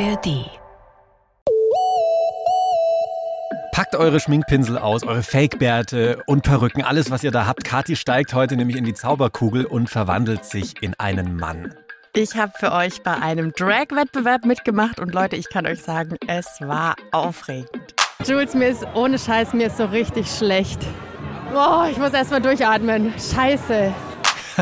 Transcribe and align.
ARD. 0.00 0.50
Packt 3.72 3.94
eure 3.94 4.18
Schminkpinsel 4.18 4.76
aus, 4.76 5.04
eure 5.04 5.22
Fake-Bärte 5.22 6.22
und 6.26 6.42
Perücken, 6.42 6.82
alles, 6.82 7.12
was 7.12 7.22
ihr 7.22 7.30
da 7.30 7.46
habt. 7.46 7.62
Kathi 7.64 7.94
steigt 7.94 8.34
heute 8.34 8.56
nämlich 8.56 8.76
in 8.76 8.84
die 8.84 8.94
Zauberkugel 8.94 9.66
und 9.66 9.88
verwandelt 9.88 10.44
sich 10.44 10.82
in 10.82 10.94
einen 10.98 11.36
Mann. 11.36 11.74
Ich 12.12 12.36
habe 12.36 12.52
für 12.56 12.72
euch 12.72 13.02
bei 13.02 13.14
einem 13.14 13.52
Drag-Wettbewerb 13.52 14.44
mitgemacht 14.44 14.98
und 14.98 15.14
Leute, 15.14 15.36
ich 15.36 15.48
kann 15.48 15.64
euch 15.64 15.82
sagen, 15.82 16.16
es 16.26 16.60
war 16.60 16.96
aufregend. 17.12 17.94
Jules, 18.24 18.54
mir 18.54 18.68
ist 18.68 18.84
ohne 18.94 19.18
Scheiß, 19.18 19.52
mir 19.52 19.68
ist 19.68 19.76
so 19.76 19.84
richtig 19.84 20.28
schlecht. 20.28 20.80
Boah, 21.52 21.86
ich 21.88 21.98
muss 21.98 22.12
erst 22.12 22.32
mal 22.32 22.40
durchatmen. 22.40 23.12
Scheiße. 23.18 23.92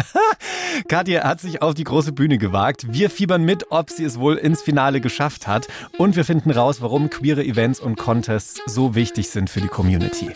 Katja 0.88 1.24
hat 1.24 1.40
sich 1.40 1.62
auf 1.62 1.74
die 1.74 1.84
große 1.84 2.12
Bühne 2.12 2.38
gewagt. 2.38 2.92
Wir 2.92 3.10
fiebern 3.10 3.44
mit, 3.44 3.70
ob 3.70 3.90
sie 3.90 4.04
es 4.04 4.18
wohl 4.18 4.36
ins 4.36 4.62
Finale 4.62 5.00
geschafft 5.00 5.46
hat. 5.46 5.68
Und 5.98 6.16
wir 6.16 6.24
finden 6.24 6.50
raus, 6.50 6.80
warum 6.80 7.10
queere 7.10 7.44
Events 7.44 7.80
und 7.80 7.96
Contests 7.96 8.60
so 8.66 8.94
wichtig 8.94 9.28
sind 9.30 9.50
für 9.50 9.60
die 9.60 9.68
Community. 9.68 10.30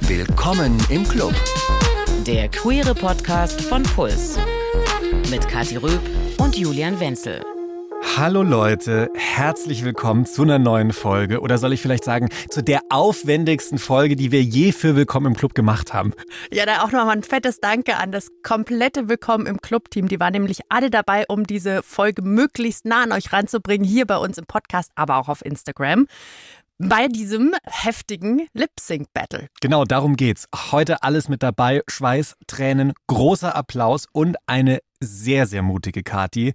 Willkommen 0.00 0.78
im 0.90 1.06
Club. 1.08 1.34
Der 2.26 2.48
queere 2.48 2.94
Podcast 2.94 3.60
von 3.62 3.82
Puls. 3.82 4.38
Mit 5.30 5.48
Kathi 5.48 5.76
Röb 5.76 6.00
und 6.38 6.56
Julian 6.56 6.98
Wenzel. 7.00 7.53
Hallo 8.16 8.44
Leute, 8.44 9.10
herzlich 9.16 9.84
willkommen 9.84 10.24
zu 10.24 10.42
einer 10.42 10.60
neuen 10.60 10.92
Folge 10.92 11.40
oder 11.40 11.58
soll 11.58 11.72
ich 11.72 11.82
vielleicht 11.82 12.04
sagen, 12.04 12.28
zu 12.48 12.62
der 12.62 12.82
aufwendigsten 12.88 13.76
Folge, 13.76 14.14
die 14.14 14.30
wir 14.30 14.40
je 14.40 14.70
für 14.70 14.94
Willkommen 14.94 15.26
im 15.26 15.34
Club 15.34 15.54
gemacht 15.54 15.92
haben. 15.92 16.12
Ja, 16.52 16.64
da 16.64 16.84
auch 16.84 16.92
nochmal 16.92 17.16
ein 17.16 17.24
fettes 17.24 17.58
Danke 17.58 17.96
an 17.96 18.12
das 18.12 18.28
komplette 18.44 19.08
Willkommen 19.08 19.46
im 19.46 19.60
Club-Team. 19.60 20.06
Die 20.06 20.20
waren 20.20 20.32
nämlich 20.32 20.60
alle 20.68 20.90
dabei, 20.90 21.24
um 21.28 21.42
diese 21.42 21.82
Folge 21.82 22.22
möglichst 22.22 22.84
nah 22.84 23.02
an 23.02 23.10
euch 23.10 23.32
ranzubringen, 23.32 23.84
hier 23.84 24.06
bei 24.06 24.16
uns 24.16 24.38
im 24.38 24.46
Podcast, 24.46 24.92
aber 24.94 25.16
auch 25.16 25.28
auf 25.28 25.44
Instagram 25.44 26.06
bei 26.78 27.08
diesem 27.08 27.54
heftigen 27.64 28.46
Lip-Sync-Battle. 28.52 29.48
Genau, 29.60 29.84
darum 29.84 30.16
geht's. 30.16 30.46
Heute 30.70 31.02
alles 31.02 31.28
mit 31.28 31.42
dabei. 31.42 31.82
Schweiß, 31.88 32.36
Tränen, 32.46 32.92
großer 33.08 33.56
Applaus 33.56 34.06
und 34.12 34.36
eine 34.46 34.80
sehr, 35.00 35.46
sehr 35.46 35.62
mutige 35.62 36.02
Kati 36.02 36.54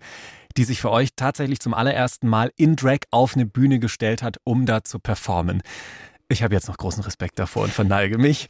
die 0.57 0.63
sich 0.63 0.81
für 0.81 0.91
euch 0.91 1.09
tatsächlich 1.15 1.59
zum 1.59 1.73
allerersten 1.73 2.27
Mal 2.27 2.51
in 2.55 2.75
Drag 2.75 2.99
auf 3.11 3.35
eine 3.35 3.45
Bühne 3.45 3.79
gestellt 3.79 4.23
hat, 4.23 4.37
um 4.43 4.65
da 4.65 4.83
zu 4.83 4.99
performen. 4.99 5.61
Ich 6.31 6.43
habe 6.43 6.53
jetzt 6.53 6.67
noch 6.67 6.77
großen 6.77 7.01
Respekt 7.03 7.39
davor 7.39 7.63
und 7.63 7.73
verneige 7.73 8.19
mich. 8.19 8.47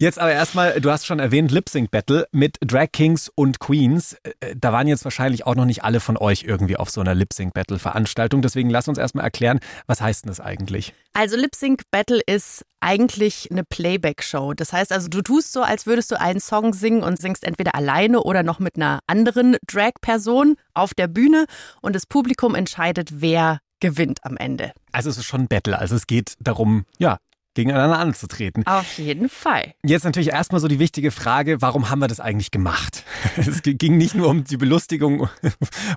Jetzt 0.00 0.18
aber 0.18 0.32
erstmal, 0.32 0.80
du 0.80 0.90
hast 0.90 1.06
schon 1.06 1.20
erwähnt, 1.20 1.52
Lip 1.52 1.68
Sync 1.68 1.92
Battle 1.92 2.26
mit 2.32 2.56
Drag 2.60 2.88
Kings 2.92 3.30
und 3.32 3.60
Queens. 3.60 4.16
Äh, 4.40 4.56
da 4.56 4.72
waren 4.72 4.88
jetzt 4.88 5.04
wahrscheinlich 5.04 5.46
auch 5.46 5.54
noch 5.54 5.64
nicht 5.64 5.84
alle 5.84 6.00
von 6.00 6.16
euch 6.16 6.42
irgendwie 6.42 6.76
auf 6.76 6.90
so 6.90 7.00
einer 7.00 7.14
Lip 7.14 7.32
Sync 7.32 7.54
Battle 7.54 7.78
Veranstaltung. 7.78 8.42
Deswegen 8.42 8.68
lass 8.68 8.88
uns 8.88 8.98
erstmal 8.98 9.24
erklären, 9.24 9.60
was 9.86 10.00
heißt 10.00 10.24
denn 10.24 10.30
das 10.30 10.40
eigentlich? 10.40 10.92
Also 11.12 11.36
Lip 11.36 11.54
Sync 11.54 11.82
Battle 11.92 12.20
ist 12.26 12.64
eigentlich 12.80 13.48
eine 13.48 13.62
Playback-Show. 13.62 14.54
Das 14.54 14.72
heißt 14.72 14.90
also, 14.92 15.06
du 15.08 15.22
tust 15.22 15.52
so, 15.52 15.62
als 15.62 15.86
würdest 15.86 16.10
du 16.10 16.20
einen 16.20 16.40
Song 16.40 16.74
singen 16.74 17.04
und 17.04 17.20
singst 17.20 17.44
entweder 17.44 17.76
alleine 17.76 18.24
oder 18.24 18.42
noch 18.42 18.58
mit 18.58 18.74
einer 18.74 18.98
anderen 19.06 19.56
Drag-Person 19.68 20.56
auf 20.74 20.94
der 20.94 21.06
Bühne 21.06 21.46
und 21.80 21.94
das 21.94 22.06
Publikum 22.06 22.56
entscheidet, 22.56 23.20
wer 23.20 23.60
gewinnt 23.80 24.24
am 24.24 24.36
Ende. 24.36 24.72
Also 24.92 25.10
es 25.10 25.18
ist 25.18 25.26
schon 25.26 25.42
ein 25.42 25.48
Battle. 25.48 25.78
Also 25.78 25.94
es 25.94 26.06
geht 26.06 26.34
darum, 26.40 26.84
ja, 26.98 27.18
gegeneinander 27.54 27.98
anzutreten. 27.98 28.66
Auf 28.66 28.98
jeden 28.98 29.28
Fall. 29.28 29.74
Jetzt 29.84 30.04
natürlich 30.04 30.30
erstmal 30.30 30.60
so 30.60 30.68
die 30.68 30.78
wichtige 30.78 31.10
Frage, 31.10 31.62
warum 31.62 31.88
haben 31.88 32.00
wir 32.00 32.08
das 32.08 32.20
eigentlich 32.20 32.50
gemacht? 32.50 33.04
Es 33.36 33.62
ging 33.62 33.96
nicht 33.96 34.14
nur 34.14 34.28
um 34.28 34.44
die 34.44 34.56
Belustigung 34.56 35.28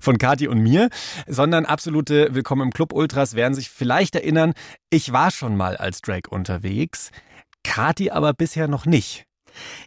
von 0.02 0.18
Kati 0.18 0.48
und 0.48 0.60
mir, 0.60 0.90
sondern 1.28 1.66
absolute 1.66 2.34
Willkommen 2.34 2.64
im 2.64 2.72
Club 2.72 2.94
Ultras 2.94 3.36
werden 3.36 3.54
sich 3.54 3.70
vielleicht 3.70 4.16
erinnern, 4.16 4.54
ich 4.90 5.12
war 5.12 5.32
schon 5.32 5.58
mal 5.58 5.78
als 5.78 6.02
Drag 6.02 6.22
unterwegs, 6.30 7.12
Kati 7.64 8.12
aber 8.12 8.34
bisher 8.34 8.68
noch 8.68 8.86
nicht. 8.86 9.26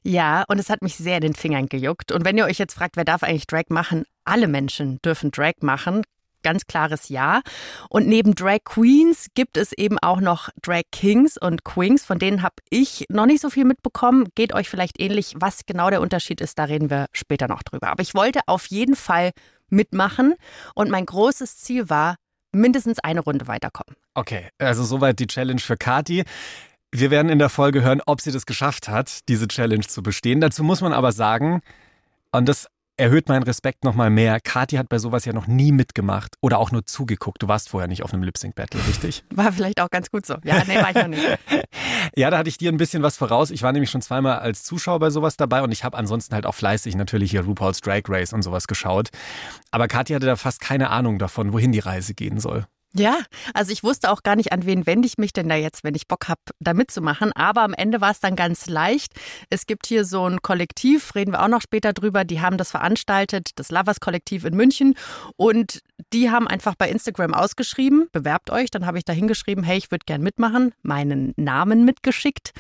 Ja, 0.02 0.44
und 0.48 0.58
es 0.58 0.68
hat 0.68 0.82
mich 0.82 0.96
sehr 0.96 1.16
in 1.16 1.22
den 1.22 1.34
Fingern 1.34 1.66
gejuckt. 1.66 2.10
Und 2.10 2.24
wenn 2.24 2.36
ihr 2.36 2.44
euch 2.44 2.58
jetzt 2.58 2.74
fragt, 2.74 2.96
wer 2.96 3.04
darf 3.04 3.22
eigentlich 3.22 3.46
Drag 3.46 3.64
machen? 3.68 4.04
Alle 4.24 4.48
Menschen 4.48 4.98
dürfen 5.02 5.30
Drag 5.30 5.54
machen 5.60 6.02
ganz 6.42 6.66
klares 6.66 7.08
Ja. 7.08 7.42
Und 7.88 8.06
neben 8.06 8.34
Drag 8.34 8.60
Queens 8.64 9.28
gibt 9.34 9.56
es 9.56 9.72
eben 9.72 9.98
auch 9.98 10.20
noch 10.20 10.48
Drag 10.62 10.82
Kings 10.92 11.36
und 11.36 11.64
Queens. 11.64 12.04
Von 12.04 12.18
denen 12.18 12.42
habe 12.42 12.56
ich 12.70 13.04
noch 13.08 13.26
nicht 13.26 13.40
so 13.40 13.50
viel 13.50 13.64
mitbekommen. 13.64 14.28
Geht 14.34 14.54
euch 14.54 14.68
vielleicht 14.68 15.00
ähnlich. 15.00 15.34
Was 15.36 15.66
genau 15.66 15.90
der 15.90 16.00
Unterschied 16.00 16.40
ist, 16.40 16.58
da 16.58 16.64
reden 16.64 16.90
wir 16.90 17.06
später 17.12 17.48
noch 17.48 17.62
drüber. 17.62 17.88
Aber 17.88 18.02
ich 18.02 18.14
wollte 18.14 18.40
auf 18.46 18.66
jeden 18.66 18.96
Fall 18.96 19.30
mitmachen. 19.68 20.34
Und 20.74 20.90
mein 20.90 21.06
großes 21.06 21.58
Ziel 21.58 21.88
war, 21.88 22.16
mindestens 22.52 22.98
eine 22.98 23.20
Runde 23.20 23.46
weiterkommen. 23.46 23.96
Okay, 24.14 24.48
also 24.58 24.84
soweit 24.84 25.18
die 25.18 25.26
Challenge 25.26 25.60
für 25.60 25.76
Kati. 25.76 26.24
Wir 26.92 27.10
werden 27.10 27.28
in 27.28 27.38
der 27.38 27.48
Folge 27.48 27.82
hören, 27.82 28.00
ob 28.04 28.20
sie 28.20 28.32
das 28.32 28.46
geschafft 28.46 28.88
hat, 28.88 29.20
diese 29.28 29.46
Challenge 29.46 29.86
zu 29.86 30.02
bestehen. 30.02 30.40
Dazu 30.40 30.64
muss 30.64 30.80
man 30.80 30.92
aber 30.92 31.12
sagen, 31.12 31.60
und 32.32 32.48
das 32.48 32.66
erhöht 33.00 33.28
meinen 33.28 33.42
Respekt 33.42 33.84
nochmal 33.84 34.10
mehr. 34.10 34.38
Kathi 34.40 34.76
hat 34.76 34.88
bei 34.88 34.98
sowas 34.98 35.24
ja 35.24 35.32
noch 35.32 35.46
nie 35.46 35.72
mitgemacht 35.72 36.36
oder 36.40 36.58
auch 36.58 36.70
nur 36.70 36.84
zugeguckt. 36.84 37.42
Du 37.42 37.48
warst 37.48 37.70
vorher 37.70 37.88
nicht 37.88 38.02
auf 38.02 38.12
einem 38.12 38.22
Lip-Sync-Battle, 38.22 38.80
richtig? 38.86 39.24
War 39.34 39.52
vielleicht 39.52 39.80
auch 39.80 39.90
ganz 39.90 40.10
gut 40.10 40.26
so. 40.26 40.36
Ja, 40.44 40.62
nee, 40.66 40.76
war 40.76 40.90
ich 40.90 40.96
noch 40.96 41.08
nicht. 41.08 41.38
ja, 42.16 42.30
da 42.30 42.38
hatte 42.38 42.48
ich 42.48 42.58
dir 42.58 42.70
ein 42.70 42.76
bisschen 42.76 43.02
was 43.02 43.16
voraus. 43.16 43.50
Ich 43.50 43.62
war 43.62 43.72
nämlich 43.72 43.90
schon 43.90 44.02
zweimal 44.02 44.38
als 44.38 44.62
Zuschauer 44.62 44.98
bei 44.98 45.10
sowas 45.10 45.36
dabei 45.36 45.62
und 45.62 45.72
ich 45.72 45.82
habe 45.82 45.96
ansonsten 45.96 46.34
halt 46.34 46.46
auch 46.46 46.54
fleißig 46.54 46.94
natürlich 46.94 47.30
hier 47.30 47.44
RuPaul's 47.44 47.80
Drag 47.80 48.02
Race 48.08 48.32
und 48.32 48.42
sowas 48.42 48.66
geschaut. 48.66 49.08
Aber 49.70 49.88
Kathi 49.88 50.12
hatte 50.12 50.26
da 50.26 50.36
fast 50.36 50.60
keine 50.60 50.90
Ahnung 50.90 51.18
davon, 51.18 51.52
wohin 51.52 51.72
die 51.72 51.78
Reise 51.78 52.14
gehen 52.14 52.38
soll. 52.38 52.66
Ja, 52.92 53.18
also 53.54 53.70
ich 53.70 53.84
wusste 53.84 54.10
auch 54.10 54.24
gar 54.24 54.34
nicht, 54.34 54.52
an 54.52 54.66
wen 54.66 54.84
wende 54.84 55.06
ich 55.06 55.16
mich 55.16 55.32
denn 55.32 55.48
da 55.48 55.54
jetzt, 55.54 55.84
wenn 55.84 55.94
ich 55.94 56.08
Bock 56.08 56.28
habe, 56.28 56.40
da 56.58 56.74
mitzumachen. 56.74 57.32
Aber 57.32 57.62
am 57.62 57.72
Ende 57.72 58.00
war 58.00 58.10
es 58.10 58.18
dann 58.18 58.34
ganz 58.34 58.66
leicht. 58.66 59.12
Es 59.48 59.66
gibt 59.66 59.86
hier 59.86 60.04
so 60.04 60.28
ein 60.28 60.42
Kollektiv, 60.42 61.14
reden 61.14 61.32
wir 61.32 61.42
auch 61.42 61.48
noch 61.48 61.62
später 61.62 61.92
drüber, 61.92 62.24
die 62.24 62.40
haben 62.40 62.56
das 62.56 62.72
veranstaltet, 62.72 63.50
das 63.56 63.70
Lovers 63.70 64.00
Kollektiv 64.00 64.44
in 64.44 64.56
München. 64.56 64.96
Und 65.36 65.82
die 66.12 66.30
haben 66.30 66.48
einfach 66.48 66.74
bei 66.74 66.88
Instagram 66.88 67.32
ausgeschrieben, 67.32 68.08
bewerbt 68.10 68.50
euch. 68.50 68.70
Dann 68.70 68.86
habe 68.86 68.98
ich 68.98 69.04
da 69.04 69.12
hingeschrieben, 69.12 69.62
hey, 69.62 69.78
ich 69.78 69.92
würde 69.92 70.04
gern 70.04 70.22
mitmachen, 70.22 70.74
meinen 70.82 71.32
Namen 71.36 71.84
mitgeschickt. 71.84 72.52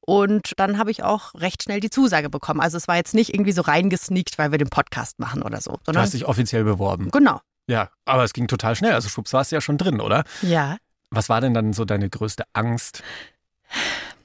Und 0.00 0.52
dann 0.56 0.78
habe 0.78 0.90
ich 0.90 1.04
auch 1.04 1.32
recht 1.34 1.62
schnell 1.62 1.78
die 1.78 1.90
Zusage 1.90 2.28
bekommen. 2.28 2.60
Also 2.60 2.76
es 2.76 2.88
war 2.88 2.96
jetzt 2.96 3.14
nicht 3.14 3.32
irgendwie 3.32 3.52
so 3.52 3.62
reingesneakt, 3.62 4.36
weil 4.38 4.50
wir 4.50 4.58
den 4.58 4.70
Podcast 4.70 5.20
machen 5.20 5.42
oder 5.42 5.60
so. 5.60 5.78
Du 5.84 5.94
hast 5.94 6.14
dich 6.14 6.26
offiziell 6.26 6.64
beworben. 6.64 7.10
Genau. 7.12 7.40
Ja, 7.66 7.90
aber 8.04 8.24
es 8.24 8.32
ging 8.32 8.48
total 8.48 8.76
schnell. 8.76 8.92
Also 8.92 9.08
schwupps 9.08 9.32
warst 9.32 9.50
du 9.50 9.56
ja 9.56 9.60
schon 9.60 9.78
drin, 9.78 10.00
oder? 10.00 10.24
Ja. 10.42 10.76
Was 11.10 11.28
war 11.28 11.40
denn 11.40 11.54
dann 11.54 11.72
so 11.72 11.84
deine 11.84 12.08
größte 12.08 12.44
Angst? 12.52 13.02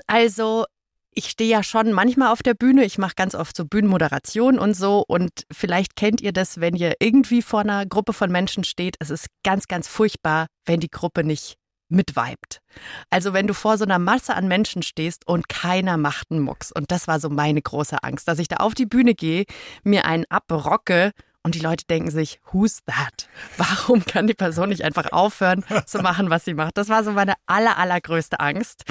Also, 0.07 0.65
ich 1.13 1.25
stehe 1.29 1.49
ja 1.49 1.63
schon 1.63 1.91
manchmal 1.91 2.31
auf 2.31 2.41
der 2.43 2.53
Bühne. 2.53 2.85
Ich 2.85 2.97
mache 2.97 3.15
ganz 3.15 3.35
oft 3.35 3.55
so 3.55 3.65
Bühnenmoderation 3.65 4.57
und 4.59 4.75
so. 4.75 5.03
Und 5.07 5.45
vielleicht 5.51 5.95
kennt 5.95 6.21
ihr 6.21 6.31
das, 6.31 6.59
wenn 6.59 6.75
ihr 6.75 6.95
irgendwie 6.99 7.41
vor 7.41 7.61
einer 7.61 7.85
Gruppe 7.85 8.13
von 8.13 8.31
Menschen 8.31 8.63
steht. 8.63 8.95
Es 8.99 9.09
ist 9.09 9.27
ganz, 9.43 9.67
ganz 9.67 9.87
furchtbar, 9.87 10.47
wenn 10.65 10.79
die 10.79 10.89
Gruppe 10.89 11.23
nicht 11.23 11.55
mitweibt. 11.89 12.61
Also 13.09 13.33
wenn 13.33 13.47
du 13.47 13.53
vor 13.53 13.77
so 13.77 13.83
einer 13.83 13.99
Masse 13.99 14.33
an 14.35 14.47
Menschen 14.47 14.81
stehst 14.81 15.27
und 15.27 15.49
keiner 15.49 15.97
macht 15.97 16.31
einen 16.31 16.39
Mucks. 16.39 16.71
Und 16.71 16.89
das 16.91 17.07
war 17.07 17.19
so 17.19 17.29
meine 17.29 17.61
große 17.61 18.01
Angst, 18.03 18.27
dass 18.27 18.39
ich 18.39 18.47
da 18.47 18.57
auf 18.57 18.73
die 18.73 18.85
Bühne 18.85 19.13
gehe, 19.13 19.43
mir 19.83 20.05
einen 20.05 20.25
abrocke 20.29 21.11
und 21.43 21.55
die 21.55 21.59
Leute 21.59 21.85
denken 21.85 22.11
sich, 22.11 22.39
who's 22.51 22.79
that? 22.85 23.27
Warum 23.57 24.05
kann 24.05 24.27
die 24.27 24.33
Person 24.33 24.69
nicht 24.69 24.83
einfach 24.83 25.11
aufhören 25.11 25.63
zu 25.85 25.99
machen, 25.99 26.29
was 26.29 26.45
sie 26.45 26.53
macht? 26.53 26.77
Das 26.77 26.89
war 26.89 27.03
so 27.03 27.11
meine 27.11 27.33
aller, 27.47 27.77
allergrößte 27.77 28.39
Angst. 28.39 28.83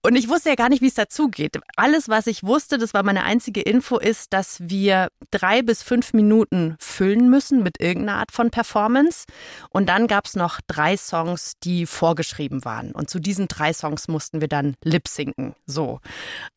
Und 0.00 0.14
ich 0.14 0.28
wusste 0.28 0.50
ja 0.50 0.54
gar 0.54 0.68
nicht, 0.68 0.80
wie 0.80 0.86
es 0.86 0.94
dazugeht. 0.94 1.58
Alles, 1.76 2.08
was 2.08 2.28
ich 2.28 2.44
wusste, 2.44 2.78
das 2.78 2.94
war 2.94 3.02
meine 3.02 3.24
einzige 3.24 3.60
Info, 3.60 3.98
ist, 3.98 4.32
dass 4.32 4.58
wir 4.60 5.08
drei 5.32 5.62
bis 5.62 5.82
fünf 5.82 6.12
Minuten 6.12 6.76
füllen 6.78 7.28
müssen 7.28 7.64
mit 7.64 7.80
irgendeiner 7.80 8.20
Art 8.20 8.30
von 8.30 8.50
Performance. 8.50 9.24
Und 9.70 9.88
dann 9.88 10.06
gab 10.06 10.26
es 10.26 10.36
noch 10.36 10.60
drei 10.68 10.96
Songs, 10.96 11.54
die 11.64 11.84
vorgeschrieben 11.84 12.64
waren. 12.64 12.92
Und 12.92 13.10
zu 13.10 13.18
diesen 13.18 13.48
drei 13.48 13.72
Songs 13.72 14.06
mussten 14.06 14.40
wir 14.40 14.48
dann 14.48 14.76
lip-sinken. 14.84 15.56
So. 15.66 16.00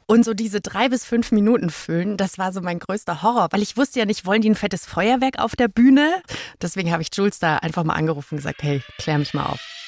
Und 0.06 0.24
so 0.24 0.36
diese 0.36 0.62
drei 0.62 0.90
bis 0.90 1.04
fünf 1.04 1.32
Minuten 1.32 1.72
füllen, 1.72 2.18
das 2.18 2.38
war 2.38 2.54
so 2.54 2.62
mein 2.62 2.78
größter 2.78 3.24
Horror, 3.24 3.48
weil 3.52 3.64
ich 3.64 3.76
wusste 3.76 4.00
ja 4.00 4.06
nicht, 4.06 4.26
wollen 4.26 4.44
die 4.44 4.52
ein 4.52 4.56
fettes 4.56 4.86
Feuerwerk 4.86 5.40
auf 5.40 5.56
der 5.56 5.68
Bühne? 5.68 6.22
Deswegen 6.62 6.92
habe 6.92 7.02
ich 7.02 7.10
Jules 7.12 7.40
da 7.40 7.58
einfach 7.58 7.84
mal 7.84 7.96
angerufen 7.96 8.36
und 8.36 8.38
gesagt, 8.38 8.62
hey, 8.62 8.84
klär 8.98 9.18
mich 9.18 9.34
mal 9.34 9.46
auf. 9.46 9.81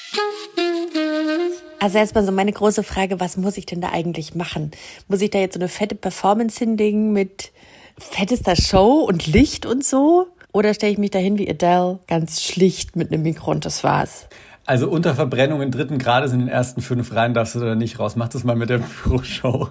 Also 1.80 1.98
erstmal 1.98 2.26
so 2.26 2.32
meine 2.32 2.54
große 2.54 2.82
Frage, 2.82 3.20
was 3.20 3.36
muss 3.36 3.58
ich 3.58 3.66
denn 3.66 3.82
da 3.82 3.90
eigentlich 3.90 4.36
machen? 4.36 4.72
Muss 5.10 5.20
ich 5.20 5.32
da 5.32 5.40
jetzt 5.40 5.56
so 5.56 5.60
eine 5.60 5.68
fette 5.68 5.96
Performance 5.96 6.58
hinlegen 6.58 7.12
mit 7.12 7.52
fettester 7.98 8.56
Show 8.56 9.06
und 9.06 9.28
Licht 9.28 9.66
und 9.66 9.84
so? 9.84 10.28
Oder 10.54 10.74
stelle 10.74 10.94
ich 10.94 10.98
mich 10.98 11.12
dahin 11.12 11.38
wie 11.38 11.50
Adele, 11.50 12.00
ganz 12.08 12.42
schlicht 12.42 12.96
mit 12.96 13.12
einem 13.12 13.24
Mikro 13.24 13.52
und 13.52 13.66
das 13.66 13.84
war's? 13.84 14.28
Also 14.66 14.90
unter 14.90 15.14
Verbrennung 15.14 15.62
in 15.62 15.72
dritten 15.72 15.98
Grades 15.98 16.32
in 16.32 16.40
den 16.40 16.48
ersten 16.48 16.82
fünf 16.82 17.14
Reihen 17.14 17.34
darfst 17.34 17.56
du 17.56 17.60
da 17.60 17.76
nicht 17.76 18.00
raus. 18.00 18.16
Mach 18.16 18.30
das 18.30 18.46
mal 18.46 18.56
mit 18.56 18.70
der 18.70 18.78
Pro-Show. 18.78 19.68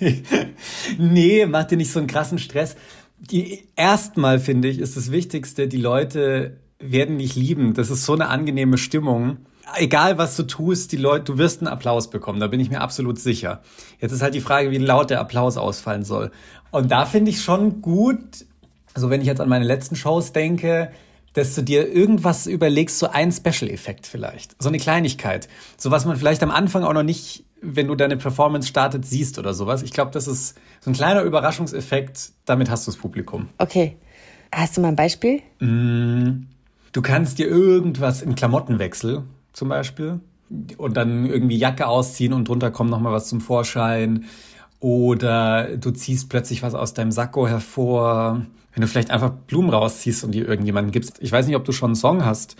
nee, 0.98 1.44
mach 1.44 1.64
dir 1.64 1.76
nicht 1.76 1.92
so 1.92 1.98
einen 1.98 2.08
krassen 2.08 2.38
Stress. 2.38 2.74
die 3.18 3.68
erstmal 3.76 4.38
finde 4.38 4.68
ich, 4.68 4.78
ist 4.78 4.96
das 4.96 5.12
Wichtigste, 5.12 5.68
die 5.68 5.76
Leute 5.76 6.61
werden 6.82 7.18
dich 7.18 7.34
lieben. 7.36 7.74
Das 7.74 7.90
ist 7.90 8.04
so 8.04 8.14
eine 8.14 8.28
angenehme 8.28 8.78
Stimmung. 8.78 9.38
Egal 9.76 10.18
was 10.18 10.36
du 10.36 10.42
tust, 10.42 10.92
die 10.92 10.96
Leute, 10.96 11.24
du 11.24 11.38
wirst 11.38 11.60
einen 11.60 11.68
Applaus 11.68 12.10
bekommen, 12.10 12.40
da 12.40 12.48
bin 12.48 12.60
ich 12.60 12.68
mir 12.68 12.80
absolut 12.80 13.18
sicher. 13.18 13.62
Jetzt 14.00 14.12
ist 14.12 14.20
halt 14.20 14.34
die 14.34 14.40
Frage, 14.40 14.70
wie 14.70 14.78
laut 14.78 15.10
der 15.10 15.20
Applaus 15.20 15.56
ausfallen 15.56 16.04
soll. 16.04 16.30
Und 16.70 16.90
da 16.90 17.06
finde 17.06 17.30
ich 17.30 17.42
schon 17.42 17.80
gut, 17.80 18.44
also 18.94 19.08
wenn 19.08 19.20
ich 19.20 19.26
jetzt 19.26 19.40
an 19.40 19.48
meine 19.48 19.64
letzten 19.64 19.96
Shows 19.96 20.32
denke, 20.32 20.90
dass 21.32 21.54
du 21.54 21.62
dir 21.62 21.90
irgendwas 21.90 22.46
überlegst, 22.46 22.98
so 22.98 23.08
ein 23.08 23.32
Special-Effekt 23.32 24.06
vielleicht. 24.06 24.60
So 24.62 24.68
eine 24.68 24.78
Kleinigkeit. 24.78 25.48
So 25.78 25.90
was 25.90 26.04
man 26.04 26.16
vielleicht 26.16 26.42
am 26.42 26.50
Anfang 26.50 26.84
auch 26.84 26.92
noch 26.92 27.02
nicht, 27.02 27.44
wenn 27.62 27.86
du 27.86 27.94
deine 27.94 28.16
Performance 28.16 28.68
startet, 28.68 29.06
siehst 29.06 29.38
oder 29.38 29.54
sowas. 29.54 29.82
Ich 29.82 29.92
glaube, 29.92 30.10
das 30.10 30.26
ist 30.26 30.58
so 30.80 30.90
ein 30.90 30.94
kleiner 30.94 31.22
Überraschungseffekt. 31.22 32.32
Damit 32.44 32.68
hast 32.68 32.86
du 32.86 32.90
das 32.90 33.00
Publikum. 33.00 33.48
Okay. 33.58 33.96
Hast 34.54 34.76
du 34.76 34.82
mal 34.82 34.88
ein 34.88 34.96
Beispiel? 34.96 35.40
Mm, 35.60 36.44
du 36.92 37.02
kannst 37.02 37.38
dir 37.38 37.48
irgendwas 37.48 38.22
im 38.22 38.34
Klamottenwechsel 38.34 39.22
zum 39.52 39.68
Beispiel 39.68 40.20
und 40.76 40.96
dann 40.96 41.26
irgendwie 41.26 41.56
Jacke 41.56 41.86
ausziehen 41.86 42.32
und 42.32 42.48
drunter 42.48 42.70
kommt 42.70 42.90
nochmal 42.90 43.12
was 43.12 43.28
zum 43.28 43.40
Vorschein. 43.40 44.24
Oder 44.80 45.76
du 45.76 45.92
ziehst 45.92 46.28
plötzlich 46.28 46.62
was 46.62 46.74
aus 46.74 46.92
deinem 46.92 47.12
Sakko 47.12 47.46
hervor 47.46 48.42
wenn 48.74 48.80
du 48.80 48.86
vielleicht 48.86 49.10
einfach 49.10 49.30
Blumen 49.30 49.70
rausziehst 49.70 50.24
und 50.24 50.32
dir 50.32 50.48
irgendjemanden 50.48 50.92
gibst. 50.92 51.16
Ich 51.20 51.30
weiß 51.30 51.46
nicht, 51.46 51.56
ob 51.56 51.64
du 51.64 51.72
schon 51.72 51.90
einen 51.90 51.96
Song 51.96 52.24
hast. 52.24 52.56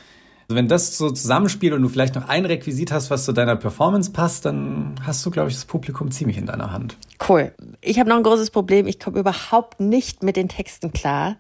Also 0.49 0.57
wenn 0.57 0.69
das 0.69 0.99
so 0.99 1.11
zusammenspielt 1.11 1.73
und 1.73 1.83
du 1.83 1.89
vielleicht 1.89 2.15
noch 2.15 2.29
ein 2.29 2.45
Requisit 2.45 2.93
hast, 2.93 3.11
was 3.11 3.25
zu 3.25 3.33
deiner 3.33 3.57
Performance 3.57 4.11
passt, 4.13 4.45
dann 4.45 4.95
hast 5.03 5.25
du, 5.25 5.31
glaube 5.31 5.49
ich, 5.49 5.55
das 5.55 5.65
Publikum 5.65 6.11
ziemlich 6.11 6.37
in 6.37 6.47
deiner 6.47 6.73
Hand. 6.73 6.99
Cool. 7.27 7.53
Ich 7.81 7.99
habe 7.99 8.11
noch 8.11 8.17
ein 8.17 8.23
großes 8.23 8.51
Problem. 8.51 8.87
Ich 8.87 9.01
komme 9.01 9.21
überhaupt 9.21 9.81
nicht 9.81 10.23
mit 10.23 10.37
den 10.37 10.49
Texten 10.49 10.93
klar. 10.93 11.37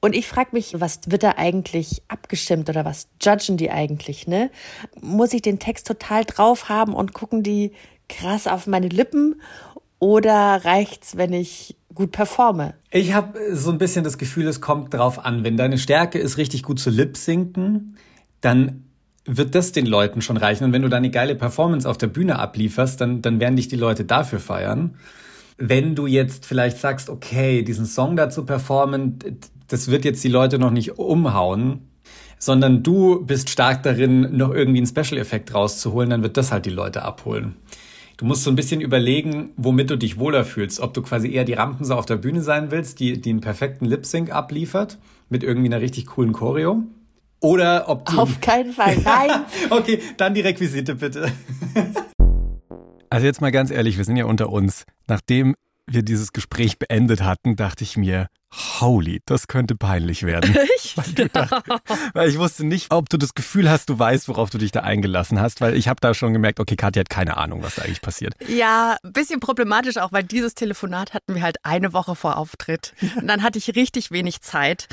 Und 0.00 0.14
ich 0.14 0.28
frage 0.28 0.50
mich, 0.52 0.80
was 0.80 1.00
wird 1.08 1.24
da 1.24 1.34
eigentlich 1.36 2.02
abgestimmt 2.08 2.68
oder 2.68 2.84
was 2.84 3.08
judgen 3.20 3.56
die 3.56 3.70
eigentlich, 3.70 4.28
ne? 4.28 4.50
Muss 5.00 5.32
ich 5.32 5.42
den 5.42 5.58
Text 5.58 5.86
total 5.86 6.24
drauf 6.24 6.68
haben 6.68 6.94
und 6.94 7.14
gucken 7.14 7.42
die 7.42 7.72
krass 8.08 8.46
auf 8.46 8.66
meine 8.66 8.88
Lippen 8.88 9.40
oder 9.98 10.64
reicht's, 10.64 11.16
wenn 11.16 11.32
ich 11.32 11.76
gut 11.94 12.12
performe? 12.12 12.74
Ich 12.92 13.12
habe 13.12 13.56
so 13.56 13.70
ein 13.70 13.78
bisschen 13.78 14.04
das 14.04 14.18
Gefühl, 14.18 14.46
es 14.46 14.60
kommt 14.60 14.94
drauf 14.94 15.24
an. 15.24 15.42
Wenn 15.42 15.56
deine 15.56 15.78
Stärke 15.78 16.18
ist, 16.18 16.38
richtig 16.38 16.62
gut 16.62 16.78
zu 16.78 16.90
lip-sinken, 16.90 17.96
dann 18.40 18.84
wird 19.24 19.54
das 19.54 19.72
den 19.72 19.84
Leuten 19.84 20.22
schon 20.22 20.36
reichen. 20.36 20.64
Und 20.64 20.72
wenn 20.72 20.82
du 20.82 20.88
da 20.88 20.96
eine 20.96 21.10
geile 21.10 21.34
Performance 21.34 21.88
auf 21.88 21.98
der 21.98 22.06
Bühne 22.06 22.38
ablieferst, 22.38 23.00
dann, 23.00 23.20
dann 23.20 23.40
werden 23.40 23.56
dich 23.56 23.68
die 23.68 23.76
Leute 23.76 24.04
dafür 24.04 24.38
feiern. 24.38 24.94
Wenn 25.58 25.96
du 25.96 26.06
jetzt 26.06 26.46
vielleicht 26.46 26.78
sagst, 26.78 27.10
okay, 27.10 27.62
diesen 27.62 27.84
Song 27.84 28.14
da 28.14 28.30
zu 28.30 28.46
performen, 28.46 29.18
das 29.68 29.88
wird 29.88 30.04
jetzt 30.04 30.24
die 30.24 30.28
Leute 30.28 30.58
noch 30.58 30.70
nicht 30.70 30.98
umhauen, 30.98 31.88
sondern 32.38 32.82
du 32.82 33.24
bist 33.24 33.50
stark 33.50 33.82
darin, 33.82 34.36
noch 34.36 34.52
irgendwie 34.52 34.78
einen 34.78 34.86
Special-Effekt 34.86 35.54
rauszuholen, 35.54 36.10
dann 36.10 36.22
wird 36.22 36.36
das 36.36 36.52
halt 36.52 36.66
die 36.66 36.70
Leute 36.70 37.02
abholen. 37.02 37.56
Du 38.16 38.24
musst 38.24 38.42
so 38.42 38.50
ein 38.50 38.56
bisschen 38.56 38.80
überlegen, 38.80 39.50
womit 39.56 39.90
du 39.90 39.96
dich 39.96 40.18
wohler 40.18 40.44
fühlst. 40.44 40.80
Ob 40.80 40.92
du 40.92 41.02
quasi 41.02 41.30
eher 41.30 41.44
die 41.44 41.52
Rampensau 41.52 41.96
auf 41.96 42.06
der 42.06 42.16
Bühne 42.16 42.42
sein 42.42 42.72
willst, 42.72 42.98
die, 42.98 43.20
die 43.20 43.30
einen 43.30 43.40
perfekten 43.40 43.84
Lip-Sync 43.84 44.32
abliefert, 44.32 44.98
mit 45.28 45.44
irgendwie 45.44 45.68
einer 45.68 45.80
richtig 45.80 46.06
coolen 46.06 46.32
Choreo. 46.32 46.82
Oder 47.40 47.88
ob 47.88 48.06
du... 48.06 48.18
Auf 48.18 48.40
keinen 48.40 48.72
Fall, 48.72 48.96
nein. 49.04 49.30
okay, 49.70 50.00
dann 50.16 50.34
die 50.34 50.40
Requisite 50.40 50.96
bitte. 50.96 51.30
also 53.10 53.24
jetzt 53.24 53.40
mal 53.40 53.52
ganz 53.52 53.70
ehrlich, 53.70 53.98
wir 53.98 54.04
sind 54.04 54.16
ja 54.16 54.24
unter 54.24 54.50
uns. 54.50 54.84
Nachdem 55.06 55.54
wir 55.86 56.02
dieses 56.02 56.32
Gespräch 56.32 56.78
beendet 56.78 57.22
hatten, 57.22 57.54
dachte 57.54 57.84
ich 57.84 57.96
mir, 57.96 58.26
holy, 58.52 59.20
das 59.26 59.46
könnte 59.46 59.74
peinlich 59.74 60.22
werden. 60.22 60.54
Echt? 60.76 60.96
Weil, 60.96 61.28
dacht, 61.28 61.64
weil, 62.14 62.28
ich 62.28 62.38
wusste 62.38 62.64
nicht, 62.64 62.90
ob 62.90 63.08
du 63.08 63.16
das 63.16 63.34
Gefühl 63.34 63.70
hast, 63.70 63.88
du 63.88 63.98
weißt, 63.98 64.28
worauf 64.28 64.50
du 64.50 64.58
dich 64.58 64.72
da 64.72 64.80
eingelassen 64.80 65.40
hast, 65.40 65.60
weil 65.60 65.76
ich 65.76 65.88
habe 65.88 66.00
da 66.00 66.14
schon 66.14 66.32
gemerkt, 66.32 66.60
okay, 66.60 66.76
Katja 66.76 67.00
hat 67.00 67.10
keine 67.10 67.36
Ahnung, 67.36 67.62
was 67.62 67.76
da 67.76 67.82
eigentlich 67.82 68.00
passiert. 68.00 68.34
Ja, 68.46 68.96
ein 69.02 69.12
bisschen 69.12 69.40
problematisch 69.40 69.98
auch, 69.98 70.12
weil 70.12 70.24
dieses 70.24 70.54
Telefonat 70.54 71.14
hatten 71.14 71.34
wir 71.34 71.42
halt 71.42 71.56
eine 71.62 71.92
Woche 71.92 72.14
vor 72.14 72.36
Auftritt. 72.36 72.94
Und 73.16 73.26
dann 73.26 73.42
hatte 73.42 73.58
ich 73.58 73.74
richtig 73.76 74.10
wenig 74.10 74.40
Zeit. 74.40 74.88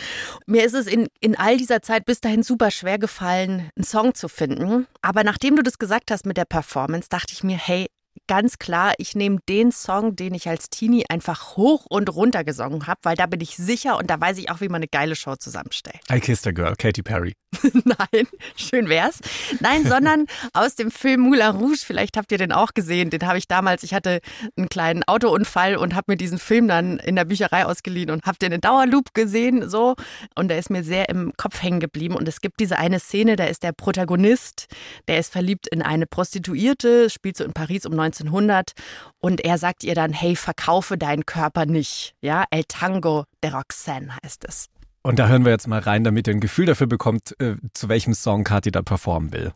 Mir 0.46 0.64
ist 0.66 0.74
es 0.74 0.88
in, 0.88 1.08
in 1.20 1.38
all 1.38 1.58
dieser 1.58 1.82
Zeit 1.82 2.06
bis 2.06 2.22
dahin 2.22 2.44
super 2.44 2.72
schwer 2.72 3.00
gefallen, 3.00 3.70
einen 3.76 3.86
Song 3.86 4.14
zu 4.16 4.28
finden. 4.28 4.88
Aber 5.02 5.24
nachdem 5.24 5.56
du 5.56 5.64
das 5.64 5.80
gesagt 5.80 6.12
hast 6.12 6.26
mit 6.26 6.38
der 6.38 6.46
Performance, 6.46 7.10
dachte 7.10 7.34
ich 7.34 7.44
mir, 7.44 7.58
hey, 7.58 7.88
ganz 8.28 8.58
klar, 8.60 8.94
ich 8.98 9.16
nehme 9.16 9.40
den 9.48 9.72
Song, 9.72 10.16
den 10.16 10.34
ich 10.34 10.48
als 10.50 10.70
Teenie 10.70 11.06
einfach 11.10 11.56
hoch 11.56 11.86
und 11.90 12.14
runter 12.14 12.44
gesungen 12.44 12.88
habe, 12.88 13.00
weil 13.04 13.16
da 13.16 13.26
bin 13.26 13.42
ich 13.42 13.56
sicher 13.56 13.98
und 13.98 14.10
da 14.10 14.20
weiß 14.20 14.38
ich 14.38 14.50
auch, 14.50 14.62
wie 14.62 14.70
man 14.70 14.78
eine 14.78 14.88
geile 14.88 15.16
Show 15.16 15.36
zusammenstellt. 15.36 16.00
I 16.12 16.20
Kissed 16.20 16.48
a 16.48 16.52
Girl, 16.52 16.76
Katy 16.76 17.04
Perry. 17.04 17.34
Nein, 17.84 18.28
schön 18.56 18.90
wär's. 18.90 19.20
Nein, 19.60 19.86
sondern 19.86 20.26
aus 20.54 20.76
dem 20.76 20.92
Film 20.92 21.22
Moulin 21.22 21.56
Rouge, 21.56 21.84
vielleicht 21.86 22.18
habt 22.18 22.32
ihr 22.32 22.38
den 22.38 22.52
auch 22.52 22.74
gesehen, 22.74 23.10
den 23.10 23.26
habe 23.26 23.38
ich 23.38 23.48
damals, 23.48 23.84
ich 23.84 23.94
hatte 23.94 24.20
einen 24.58 24.70
kleinen 24.70 25.04
Autounfall 25.04 25.76
und 25.78 25.96
habe 25.96 26.14
mir 26.14 26.18
diesen 26.18 26.40
Film 26.40 26.68
dann 26.68 26.98
in 26.98 27.16
der 27.16 27.26
Bücherei 27.26 27.66
ausgeliehen 27.66 28.10
und 28.10 28.26
habe 28.26 28.38
den 28.38 28.52
in 28.52 28.62
Dauerloop 28.62 29.14
gesehen, 29.14 29.70
so. 29.70 29.96
Und 30.36 30.50
der 30.50 30.60
ist 30.60 30.70
mir 30.70 30.84
sehr 30.84 31.10
im 31.10 31.34
Kopf 31.38 31.62
hängen 31.62 31.80
geblieben. 31.80 32.16
Und 32.16 32.28
es 32.28 32.42
gibt 32.42 32.60
diese 32.60 32.78
eine 32.78 33.00
Szene, 33.00 33.36
da 33.36 33.46
ist 33.46 33.64
der 33.64 33.72
Protagonist, 33.72 34.68
der 35.08 35.20
ist 35.20 35.32
verliebt 35.32 35.68
in 35.68 35.82
eine 35.82 36.06
Prostituierte, 36.06 37.10
spielt 37.10 37.38
so 37.38 37.44
in 37.44 37.54
Paris 37.54 37.86
um 37.86 37.94
1900 37.94 38.74
und 39.20 39.42
er 39.42 39.58
sagt 39.58 39.84
ihr 39.84 39.96
dann, 39.96 40.14
hey, 40.14 40.36
verkaufe 40.36 40.98
deinen 40.98 41.26
Körper 41.26 41.66
nicht. 41.66 42.16
Ja, 42.22 42.46
El 42.52 42.64
Tango 42.66 43.26
de 43.44 43.52
Roxanne 43.52 44.16
heißt 44.24 44.46
es. 44.46 44.70
Und 45.06 45.20
da 45.20 45.28
hören 45.28 45.46
wir 45.46 45.52
jetzt 45.52 45.68
mal 45.68 45.78
rein, 45.78 46.04
damit 46.04 46.28
ihr 46.28 46.34
ein 46.34 46.40
Gefühl 46.40 46.66
dafür 46.66 46.88
bekommt, 46.88 47.40
äh, 47.40 47.58
zu 47.74 47.90
welchem 47.90 48.16
Song 48.16 48.44
Kathi 48.44 48.72
da 48.72 48.82
performen 48.82 49.32
will. 49.32 49.54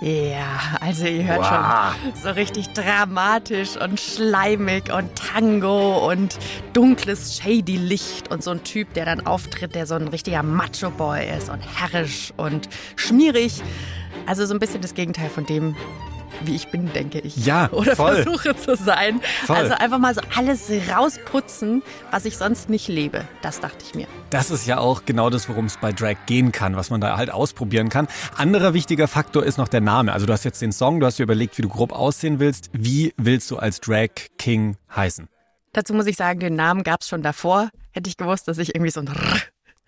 Ja, 0.00 0.78
also 0.80 1.04
ihr 1.04 1.24
hört 1.24 1.40
wow. 1.40 1.94
schon 2.02 2.22
so 2.22 2.30
richtig 2.30 2.68
dramatisch 2.72 3.76
und 3.76 4.00
schleimig 4.00 4.90
und 4.90 5.14
Tango 5.14 6.10
und 6.10 6.38
dunkles, 6.72 7.36
shady 7.36 7.76
Licht 7.76 8.30
und 8.30 8.42
so 8.42 8.52
ein 8.52 8.64
Typ, 8.64 8.94
der 8.94 9.04
dann 9.04 9.26
auftritt, 9.26 9.74
der 9.74 9.84
so 9.84 9.96
ein 9.96 10.08
richtiger 10.08 10.42
Macho-Boy 10.42 11.28
ist 11.36 11.50
und 11.50 11.60
herrisch 11.60 12.32
und 12.38 12.70
schmierig. 12.96 13.62
Also 14.24 14.46
so 14.46 14.54
ein 14.54 14.60
bisschen 14.60 14.80
das 14.80 14.94
Gegenteil 14.94 15.28
von 15.28 15.44
dem, 15.44 15.76
wie 16.44 16.54
ich 16.54 16.68
bin, 16.68 16.92
denke 16.92 17.18
ich. 17.20 17.36
Ja, 17.44 17.68
Oder 17.72 17.96
voll. 17.96 18.22
versuche 18.22 18.56
zu 18.56 18.76
sein. 18.76 19.20
Voll. 19.44 19.56
Also 19.56 19.74
einfach 19.74 19.98
mal 19.98 20.14
so 20.14 20.20
alles 20.36 20.70
rausputzen, 20.94 21.82
was 22.10 22.24
ich 22.24 22.36
sonst 22.36 22.68
nicht 22.68 22.88
lebe. 22.88 23.24
Das 23.42 23.60
dachte 23.60 23.84
ich 23.84 23.94
mir. 23.94 24.06
Das 24.30 24.50
ist 24.50 24.66
ja 24.66 24.78
auch 24.78 25.04
genau 25.04 25.30
das, 25.30 25.48
worum 25.48 25.66
es 25.66 25.76
bei 25.76 25.92
Drag 25.92 26.16
gehen 26.26 26.52
kann, 26.52 26.76
was 26.76 26.90
man 26.90 27.00
da 27.00 27.16
halt 27.16 27.30
ausprobieren 27.30 27.88
kann. 27.88 28.08
Anderer 28.36 28.74
wichtiger 28.74 29.08
Faktor 29.08 29.44
ist 29.44 29.58
noch 29.58 29.68
der 29.68 29.80
Name. 29.80 30.12
Also 30.12 30.26
du 30.26 30.32
hast 30.32 30.44
jetzt 30.44 30.62
den 30.62 30.72
Song, 30.72 31.00
du 31.00 31.06
hast 31.06 31.18
dir 31.18 31.22
überlegt, 31.24 31.56
wie 31.58 31.62
du 31.62 31.68
grob 31.68 31.92
aussehen 31.92 32.38
willst. 32.38 32.70
Wie 32.72 33.14
willst 33.16 33.50
du 33.50 33.56
als 33.56 33.80
Drag 33.80 34.08
King 34.38 34.76
heißen? 34.94 35.28
Dazu 35.72 35.92
muss 35.94 36.06
ich 36.06 36.16
sagen, 36.16 36.40
den 36.40 36.56
Namen 36.56 36.82
gab 36.82 37.02
es 37.02 37.08
schon 37.08 37.22
davor. 37.22 37.68
Hätte 37.92 38.08
ich 38.08 38.16
gewusst, 38.16 38.48
dass 38.48 38.58
ich 38.58 38.74
irgendwie 38.74 38.90
so 38.90 39.00
ein 39.00 39.08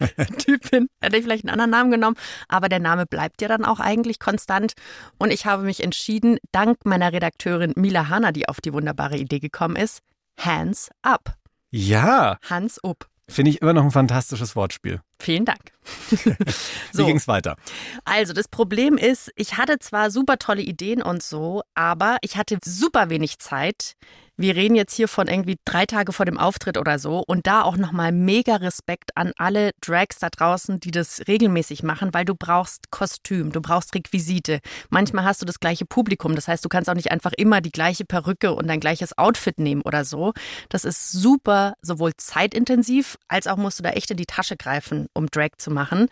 Typin. 0.39 0.89
Hätte 1.01 1.17
ich 1.17 1.25
vielleicht 1.25 1.45
einen 1.45 1.53
anderen 1.53 1.71
Namen 1.71 1.91
genommen, 1.91 2.17
aber 2.49 2.69
der 2.69 2.81
Name 2.81 3.07
bleibt 3.07 3.43
ja 3.43 3.49
dann 3.49 3.65
auch 3.65 3.81
eigentlich 3.81 4.19
konstant. 4.19 4.73
Und 5.19 5.33
ich 5.33 5.47
habe 5.47 5.63
mich 5.63 5.83
entschieden, 5.83 6.39
dank 6.53 6.85
meiner 6.85 7.13
Redakteurin 7.13 7.73
Mila 7.77 8.09
Hanna, 8.09 8.33
die 8.33 8.49
auf 8.49 8.61
die 8.61 8.73
wunderbare 8.73 9.17
Idee 9.17 9.41
gekommen 9.41 9.77
ist, 9.77 10.01
Hands 10.39 10.91
Up. 11.03 11.35
Ja. 11.71 12.39
Hands 12.49 12.83
Up. 12.85 13.09
Finde 13.31 13.51
ich 13.51 13.61
immer 13.61 13.75
noch 13.75 13.85
ein 13.85 13.91
fantastisches 13.91 14.57
Wortspiel. 14.57 15.03
Vielen 15.21 15.45
Dank. 15.45 15.73
so. 16.93 17.03
Wie 17.03 17.07
ging 17.07 17.17
es 17.17 17.29
weiter? 17.29 17.57
Also, 18.05 18.33
das 18.33 18.49
Problem 18.49 18.97
ist, 18.97 19.31
ich 19.37 19.59
hatte 19.59 19.79
zwar 19.79 20.11
super 20.11 20.39
tolle 20.39 20.63
Ideen 20.63 21.03
und 21.03 21.23
so, 21.23 21.63
aber 21.75 22.17
ich 22.23 22.39
hatte 22.39 22.59
super 22.65 23.11
wenig 23.11 23.39
Zeit, 23.39 23.97
wir 24.39 24.55
reden 24.55 24.77
jetzt 24.77 24.95
hier 24.95 25.09
von 25.09 25.27
irgendwie 25.27 25.59
drei 25.65 25.85
Tage 25.85 26.13
vor 26.13 26.25
dem 26.25 26.39
Auftritt 26.39 26.79
oder 26.79 26.99
so 26.99 27.25
und 27.27 27.47
da 27.47 27.63
auch 27.63 27.77
nochmal 27.77 28.13
mega 28.13 28.57
Respekt 28.57 29.17
an 29.17 29.33
alle 29.37 29.73
Drags 29.81 30.21
da 30.21 30.29
draußen, 30.31 30.79
die 30.79 30.93
das 30.93 31.23
regelmäßig 31.27 31.83
machen, 31.83 32.15
weil 32.15 32.25
du 32.25 32.37
brauchst 32.37 32.93
Kostüm, 32.93 33.51
du 33.51 33.61
brauchst 33.61 33.95
Requisite. 33.95 34.61
Manchmal 34.91 35.25
hast 35.25 35.43
du 35.43 35.47
das 35.47 35.59
gleiche 35.59 35.85
Publikum, 35.85 36.37
das 36.37 36.47
heißt, 36.47 36.65
du 36.65 36.69
kannst 36.69 36.89
auch 36.89 36.95
nicht 36.95 37.11
einfach 37.11 37.33
immer 37.37 37.61
die 37.61 37.73
gleiche 37.73 38.05
Perücke 38.05 38.55
und 38.55 38.69
dein 38.69 38.81
gleiches 38.81 39.19
Outfit 39.19 39.59
nehmen 39.59 39.83
oder 39.83 40.05
so. 40.05 40.33
Das 40.69 40.85
ist 40.85 41.11
super, 41.11 41.75
sowohl 41.83 42.13
zeitintensiv 42.17 43.19
als 43.27 43.49
auch 43.49 43.57
musst 43.57 43.81
du 43.81 43.83
da 43.83 43.91
echt 43.91 44.11
in 44.13 44.17
die 44.17 44.27
Tasche 44.27 44.57
greifen, 44.57 45.09
um 45.15 45.27
Drag 45.27 45.51
zu 45.59 45.73
machen. 45.73 46.09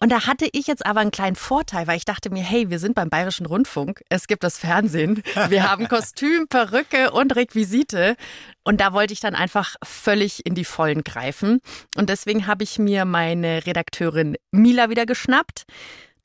Und 0.00 0.12
da 0.12 0.26
hatte 0.26 0.48
ich 0.52 0.66
jetzt 0.66 0.86
aber 0.86 1.00
einen 1.00 1.10
kleinen 1.10 1.36
Vorteil, 1.36 1.86
weil 1.86 1.96
ich 1.96 2.04
dachte 2.04 2.30
mir, 2.30 2.42
hey, 2.42 2.70
wir 2.70 2.78
sind 2.78 2.94
beim 2.94 3.10
Bayerischen 3.10 3.46
Rundfunk, 3.46 4.02
es 4.08 4.28
gibt 4.28 4.44
das 4.44 4.58
Fernsehen, 4.58 5.22
wir 5.48 5.68
haben 5.68 5.88
Kostüm, 5.88 6.46
Perücke 6.48 7.10
und 7.10 7.34
Requisite. 7.34 8.16
Und 8.64 8.80
da 8.80 8.92
wollte 8.92 9.12
ich 9.12 9.20
dann 9.20 9.34
einfach 9.34 9.76
völlig 9.82 10.46
in 10.46 10.54
die 10.54 10.64
Vollen 10.64 11.02
greifen. 11.02 11.60
Und 11.96 12.10
deswegen 12.10 12.46
habe 12.46 12.64
ich 12.64 12.78
mir 12.78 13.04
meine 13.06 13.66
Redakteurin 13.66 14.36
Mila 14.52 14.90
wieder 14.90 15.06
geschnappt. 15.06 15.64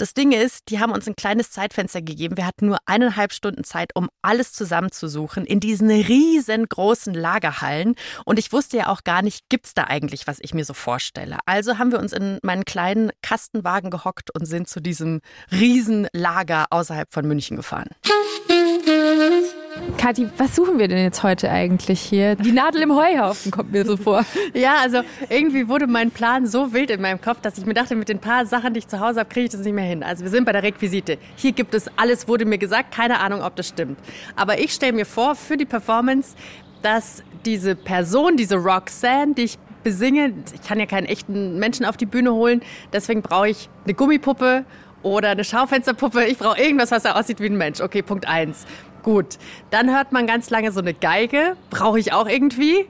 Das 0.04 0.14
Ding 0.14 0.34
ist, 0.34 0.68
die 0.68 0.82
haben 0.82 0.92
uns 0.92 1.08
ein 1.08 1.16
kleines 1.16 1.52
Zeitfenster 1.52 2.02
gegeben. 2.02 2.36
Wir 2.36 2.46
hatten 2.46 2.66
nur 2.66 2.78
eineinhalb 2.86 3.32
Stunden 3.32 3.64
Zeit, 3.64 3.96
um 3.96 4.10
alles 4.22 4.52
zusammenzusuchen 4.52 5.46
in 5.46 5.62
diesen 5.62 5.90
riesengroßen 5.90 7.14
Lagerhallen. 7.14 7.96
Und 8.26 8.38
ich 8.38 8.52
wusste 8.52 8.76
ja 8.76 8.88
auch 8.88 9.06
gar 9.06 9.22
nicht, 9.22 9.48
gibt 9.48 9.68
es 9.68 9.74
da 9.74 9.86
eigentlich, 9.86 10.28
was 10.28 10.40
ich 10.42 10.54
mir 10.54 10.66
so 10.66 10.74
vorstelle. 10.74 11.38
Also 11.46 11.78
haben 11.78 11.94
wir 11.94 12.00
uns 12.00 12.12
in 12.12 12.38
meinen 12.44 12.66
kleinen 12.66 13.12
Kastenwagen 13.22 13.92
gehockt 13.92 14.30
und 14.38 14.46
sind 14.46 14.68
zu 14.68 14.82
diesem 14.82 15.22
Riesenlager 15.54 16.66
außerhalb 16.70 17.08
von 17.14 17.26
München 17.26 17.56
gefahren. 17.56 17.88
Kathi, 19.98 20.30
was 20.38 20.56
suchen 20.56 20.78
wir 20.80 20.88
denn 20.88 21.00
jetzt 21.04 21.24
heute 21.24 21.50
eigentlich 21.50 22.00
hier? 22.00 22.36
Die 22.36 22.52
Nadel 22.52 22.82
im 22.82 22.96
Heuhaufen 22.96 23.52
kommt 23.52 23.72
mir 23.72 23.86
so 23.86 23.98
vor. 23.98 24.26
Ja, 24.54 24.76
also 24.82 25.02
irgendwie 25.30 25.68
wurde 25.68 25.88
mein 25.88 26.12
Plan 26.12 26.46
so 26.46 26.74
wild 26.74 26.92
in 26.92 27.02
meinem 27.02 27.22
Kopf, 27.22 27.42
dass 27.42 27.58
ich 27.58 27.66
mir 27.66 27.74
dachte, 27.74 27.96
mit 27.96 28.10
den 28.10 28.20
paar 28.20 28.46
Sachen, 28.46 28.74
die 28.74 28.80
ich 28.80 28.88
zu 28.88 29.00
Hause 29.00 29.22
habe, 29.22 29.30
kriege 29.30 29.46
ich 29.46 29.52
das 29.52 29.62
nicht 29.62 29.74
mehr 29.74 29.86
hin. 29.86 30.04
Also 30.04 30.24
wir 30.24 30.32
sind 30.32 30.46
bei 30.46 30.52
der 30.52 30.64
Requisite. 30.64 31.18
Hier 31.36 31.54
gibt 31.54 31.74
es 31.74 31.88
alles, 31.96 32.28
wurde 32.28 32.46
mir 32.46 32.58
gesagt. 32.58 32.94
Keine 32.94 33.20
Ahnung, 33.20 33.42
ob 33.42 33.56
das 33.56 33.68
stimmt. 33.70 33.98
Aber 34.36 34.60
ich 34.60 34.74
stelle 34.74 34.94
mir 34.94 35.06
vor, 35.06 35.36
für 35.36 35.58
die 35.58 35.66
Performance, 35.66 36.36
dass 36.82 37.24
diese 37.46 37.76
Person, 37.76 38.38
diese 38.38 38.56
Roxanne, 38.58 39.34
die 39.34 39.44
ich 39.44 39.58
besinge, 39.84 40.34
ich 40.54 40.62
kann 40.68 40.80
ja 40.80 40.86
keinen 40.86 41.06
echten 41.06 41.58
Menschen 41.60 41.86
auf 41.86 41.98
die 41.98 42.06
Bühne 42.06 42.34
holen, 42.34 42.62
deswegen 42.92 43.22
brauche 43.22 43.50
ich 43.50 43.70
eine 43.86 43.94
Gummipuppe 43.94 44.66
oder 45.02 45.30
eine 45.30 45.44
Schaufensterpuppe. 45.44 46.26
Ich 46.26 46.38
brauche 46.38 46.62
irgendwas, 46.62 46.92
was 46.92 47.04
da 47.04 47.14
aussieht 47.14 47.40
wie 47.40 47.48
ein 47.48 47.58
Mensch. 47.58 47.82
Okay, 47.82 48.02
Punkt 48.02 48.28
eins. 48.28 48.66
Gut, 49.04 49.38
dann 49.70 49.94
hört 49.94 50.14
man 50.14 50.26
ganz 50.28 50.50
lange 50.50 50.72
so 50.72 50.80
eine 50.80 50.94
Geige. 50.94 51.58
Brauche 51.70 52.00
ich 52.00 52.14
auch 52.14 52.28
irgendwie. 52.28 52.88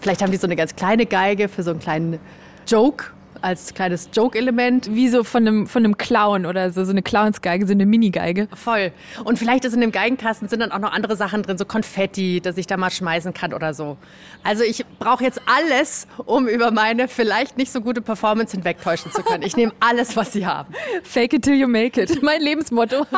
Vielleicht 0.00 0.22
haben 0.22 0.30
die 0.30 0.36
so 0.36 0.46
eine 0.46 0.54
ganz 0.54 0.76
kleine 0.76 1.04
Geige 1.04 1.48
für 1.48 1.64
so 1.64 1.72
einen 1.72 1.80
kleinen 1.80 2.20
Joke 2.66 3.06
als 3.42 3.74
kleines 3.74 4.10
Joke-Element. 4.12 4.94
Wie 4.94 5.08
so 5.08 5.24
von 5.24 5.46
einem, 5.46 5.66
von 5.66 5.84
einem 5.84 5.96
Clown 5.96 6.46
oder 6.46 6.70
so, 6.70 6.84
so 6.84 6.90
eine 6.90 7.02
Clownsgeige, 7.02 7.66
so 7.66 7.72
eine 7.72 7.86
Mini-Geige. 7.86 8.48
Voll. 8.54 8.92
Und 9.24 9.38
vielleicht 9.38 9.64
ist 9.64 9.74
in 9.74 9.80
dem 9.80 9.92
Geigenkasten 9.92 10.48
sind 10.48 10.60
dann 10.60 10.72
auch 10.72 10.78
noch 10.78 10.92
andere 10.92 11.16
Sachen 11.16 11.42
drin, 11.42 11.58
so 11.58 11.64
Konfetti, 11.64 12.40
dass 12.40 12.56
ich 12.56 12.66
da 12.66 12.76
mal 12.76 12.90
schmeißen 12.90 13.34
kann 13.34 13.52
oder 13.54 13.74
so. 13.74 13.96
Also 14.42 14.64
ich 14.64 14.84
brauche 14.98 15.24
jetzt 15.24 15.40
alles, 15.46 16.06
um 16.24 16.48
über 16.48 16.70
meine 16.70 17.08
vielleicht 17.08 17.56
nicht 17.58 17.72
so 17.72 17.80
gute 17.80 18.00
Performance 18.00 18.56
hinwegtäuschen 18.56 19.12
zu 19.12 19.22
können. 19.22 19.42
Ich 19.42 19.56
nehme 19.56 19.72
alles, 19.80 20.16
was 20.16 20.32
sie 20.32 20.46
haben. 20.46 20.72
Fake 21.02 21.32
it 21.32 21.42
till 21.42 21.54
you 21.54 21.68
make 21.68 22.00
it. 22.00 22.22
Mein 22.22 22.40
Lebensmotto. 22.40 23.06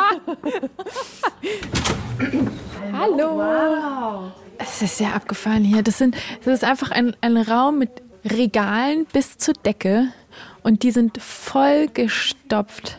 Hallo. 2.92 3.38
Wow. 3.38 4.32
Es 4.58 4.82
ist 4.82 4.98
sehr 4.98 5.14
abgefahren 5.14 5.64
hier. 5.64 5.82
Das, 5.82 5.98
sind, 5.98 6.16
das 6.44 6.54
ist 6.54 6.64
einfach 6.64 6.90
ein, 6.90 7.16
ein 7.22 7.36
Raum 7.38 7.78
mit 7.78 7.90
Regalen 8.24 9.06
bis 9.12 9.38
zur 9.38 9.54
Decke 9.54 10.08
und 10.62 10.82
die 10.82 10.90
sind 10.90 11.20
voll 11.22 11.88
gestopft 11.88 12.98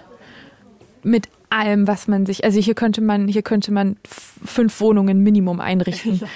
mit 1.03 1.29
allem, 1.49 1.87
was 1.87 2.07
man 2.07 2.25
sich. 2.25 2.43
Also 2.43 2.59
hier 2.59 2.75
könnte 2.75 3.01
man, 3.01 3.27
hier 3.27 3.41
könnte 3.41 3.71
man 3.71 3.97
fünf 4.03 4.79
Wohnungen 4.79 5.21
Minimum 5.23 5.59
einrichten. 5.59 6.21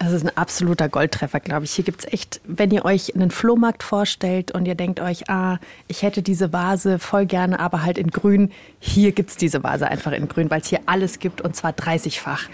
Das 0.00 0.12
ist 0.12 0.24
ein 0.24 0.36
absoluter 0.36 0.88
Goldtreffer, 0.88 1.40
glaube 1.40 1.64
ich. 1.64 1.72
Hier 1.72 1.84
gibt 1.84 2.04
es 2.04 2.12
echt, 2.12 2.40
wenn 2.44 2.70
ihr 2.70 2.84
euch 2.84 3.16
einen 3.16 3.32
Flohmarkt 3.32 3.82
vorstellt 3.82 4.52
und 4.52 4.64
ihr 4.66 4.76
denkt 4.76 5.00
euch, 5.00 5.28
ah, 5.28 5.58
ich 5.88 6.02
hätte 6.02 6.22
diese 6.22 6.52
Vase 6.52 7.00
voll 7.00 7.26
gerne, 7.26 7.58
aber 7.58 7.82
halt 7.82 7.98
in 7.98 8.12
grün. 8.12 8.52
Hier 8.78 9.10
gibt 9.10 9.30
es 9.30 9.36
diese 9.36 9.64
Vase 9.64 9.88
einfach 9.88 10.12
in 10.12 10.28
grün, 10.28 10.50
weil 10.50 10.60
es 10.60 10.68
hier 10.68 10.82
alles 10.86 11.18
gibt 11.18 11.40
und 11.40 11.56
zwar 11.56 11.72
30-fach. 11.72 12.48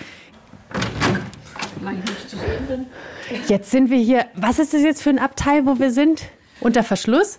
Jetzt 3.49 3.71
sind 3.71 3.91
wir 3.91 3.99
hier. 3.99 4.27
Was 4.35 4.59
ist 4.59 4.75
das 4.75 4.83
jetzt 4.83 5.03
für 5.03 5.11
ein 5.11 5.19
Abteil, 5.19 5.67
wo 5.67 5.79
wir 5.79 5.91
sind? 5.91 6.23
Unter 6.61 6.83
Verschluss? 6.83 7.39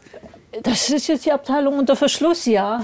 Das 0.63 0.89
ist 0.89 1.07
jetzt 1.07 1.25
die 1.25 1.31
Abteilung 1.31 1.77
unter 1.77 1.95
Verschluss, 1.95 2.45
ja. 2.45 2.83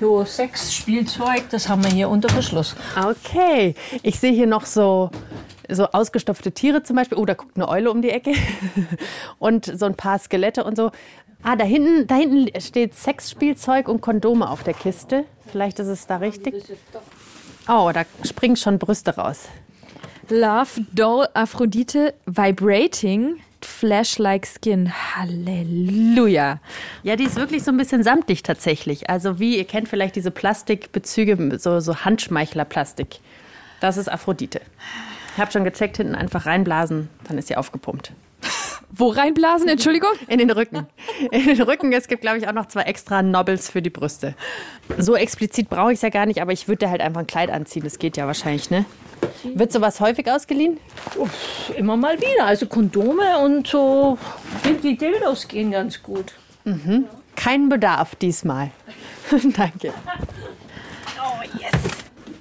So, 0.00 0.24
Sex, 0.24 0.74
Spielzeug, 0.74 1.44
das 1.50 1.68
haben 1.68 1.82
wir 1.84 1.90
hier 1.90 2.08
unter 2.08 2.28
Verschluss. 2.28 2.74
Okay. 2.96 3.74
Ich 4.02 4.18
sehe 4.18 4.32
hier 4.32 4.46
noch 4.46 4.64
so, 4.64 5.10
so 5.68 5.88
ausgestopfte 5.88 6.52
Tiere 6.52 6.82
zum 6.82 6.96
Beispiel. 6.96 7.18
Oh, 7.18 7.24
da 7.24 7.34
guckt 7.34 7.56
eine 7.56 7.68
Eule 7.68 7.90
um 7.90 8.00
die 8.00 8.10
Ecke. 8.10 8.32
und 9.38 9.66
so 9.66 9.86
ein 9.86 9.94
paar 9.94 10.18
Skelette 10.18 10.64
und 10.64 10.76
so. 10.76 10.90
Ah, 11.42 11.56
da 11.56 11.64
hinten, 11.64 12.06
da 12.06 12.14
hinten 12.14 12.60
steht 12.60 12.94
Sexspielzeug 12.94 13.88
und 13.88 14.00
Kondome 14.00 14.48
auf 14.48 14.62
der 14.62 14.74
Kiste. 14.74 15.24
Vielleicht 15.50 15.80
ist 15.80 15.88
es 15.88 16.06
da 16.06 16.16
richtig. 16.16 16.54
Oh, 17.68 17.90
da 17.92 18.04
springen 18.24 18.56
schon 18.56 18.78
Brüste 18.78 19.16
raus. 19.16 19.48
Love 20.28 20.86
Doll 20.92 21.26
Aphrodite 21.34 22.14
Vibrating 22.26 23.40
Flash-like 23.60 24.46
Skin. 24.46 24.92
Halleluja. 25.16 26.60
Ja, 27.02 27.16
die 27.16 27.24
ist 27.24 27.36
wirklich 27.36 27.62
so 27.62 27.70
ein 27.70 27.76
bisschen 27.76 28.02
samtig 28.02 28.42
tatsächlich. 28.42 29.10
Also 29.10 29.38
wie, 29.38 29.56
ihr 29.56 29.64
kennt 29.64 29.88
vielleicht 29.88 30.16
diese 30.16 30.30
Plastikbezüge, 30.30 31.58
so, 31.58 31.80
so 31.80 31.96
Handschmeichler-Plastik. 31.96 33.20
Das 33.80 33.96
ist 33.96 34.08
Aphrodite. 34.08 34.60
Ich 35.34 35.40
habe 35.40 35.50
schon 35.50 35.64
gecheckt, 35.64 35.96
hinten 35.96 36.14
einfach 36.14 36.46
reinblasen, 36.46 37.08
dann 37.24 37.38
ist 37.38 37.48
sie 37.48 37.56
aufgepumpt. 37.56 38.12
Wo 38.94 39.08
reinblasen, 39.08 39.68
Entschuldigung? 39.68 40.10
In 40.28 40.38
den 40.38 40.50
Rücken. 40.50 40.86
In 41.30 41.46
den 41.46 41.62
Rücken. 41.62 41.92
Es 41.92 42.08
gibt, 42.08 42.20
glaube 42.20 42.38
ich, 42.38 42.46
auch 42.46 42.52
noch 42.52 42.66
zwei 42.66 42.82
extra 42.82 43.22
Nobbles 43.22 43.70
für 43.70 43.80
die 43.80 43.88
Brüste. 43.88 44.34
So 44.98 45.16
explizit 45.16 45.70
brauche 45.70 45.92
ich 45.92 45.96
es 45.96 46.02
ja 46.02 46.10
gar 46.10 46.26
nicht, 46.26 46.42
aber 46.42 46.52
ich 46.52 46.68
würde 46.68 46.90
halt 46.90 47.00
einfach 47.00 47.20
ein 47.20 47.26
Kleid 47.26 47.50
anziehen. 47.50 47.84
Das 47.84 47.98
geht 47.98 48.18
ja 48.18 48.26
wahrscheinlich, 48.26 48.70
ne? 48.70 48.84
Wird 49.44 49.72
sowas 49.72 50.00
häufig 50.00 50.30
ausgeliehen? 50.30 50.78
Uff, 51.16 51.72
immer 51.76 51.96
mal 51.96 52.20
wieder. 52.20 52.44
Also 52.44 52.66
Kondome 52.66 53.38
und 53.38 53.66
so 53.66 54.18
die 54.82 54.96
Dildos 54.96 55.48
gehen 55.48 55.70
ganz 55.70 56.02
gut. 56.02 56.34
Mhm. 56.64 57.06
Kein 57.34 57.68
Bedarf 57.70 58.14
diesmal. 58.16 58.70
Danke. 59.30 59.94
Oh, 61.18 61.42
yes. 61.58 61.72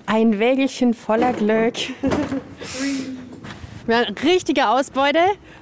Ein 0.06 0.38
Wägelchen 0.38 0.94
voller 0.94 1.32
Glück. 1.32 1.76
richtige 4.24 4.70
Ausbeute. 4.70 5.20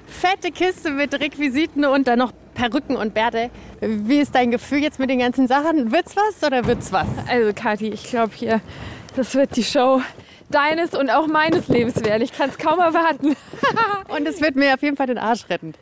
Fette 0.09 0.51
Kiste 0.51 0.91
mit 0.91 1.13
Requisiten 1.13 1.85
und 1.85 2.07
dann 2.07 2.19
noch 2.19 2.31
Perücken 2.53 2.97
und 2.97 3.13
Bärte. 3.13 3.49
Wie 3.79 4.19
ist 4.19 4.35
dein 4.35 4.51
Gefühl 4.51 4.79
jetzt 4.79 4.99
mit 4.99 5.09
den 5.09 5.19
ganzen 5.19 5.47
Sachen? 5.47 5.91
Wird's 5.91 6.15
was 6.15 6.43
oder 6.45 6.65
wird's 6.65 6.91
was? 6.91 7.07
Also 7.27 7.53
Kathi, 7.53 7.89
ich 7.89 8.03
glaube 8.09 8.31
hier, 8.35 8.61
das 9.15 9.33
wird 9.35 9.55
die 9.55 9.63
Show 9.63 10.01
deines 10.49 10.93
und 10.95 11.09
auch 11.09 11.27
meines 11.27 11.67
Lebens 11.67 12.03
werden. 12.03 12.21
Ich 12.21 12.33
kann 12.33 12.49
es 12.49 12.57
kaum 12.57 12.79
erwarten. 12.79 13.35
und 14.07 14.27
es 14.27 14.41
wird 14.41 14.55
mir 14.55 14.73
auf 14.73 14.81
jeden 14.81 14.97
Fall 14.97 15.07
den 15.07 15.17
Arsch 15.17 15.47
retten. 15.49 15.73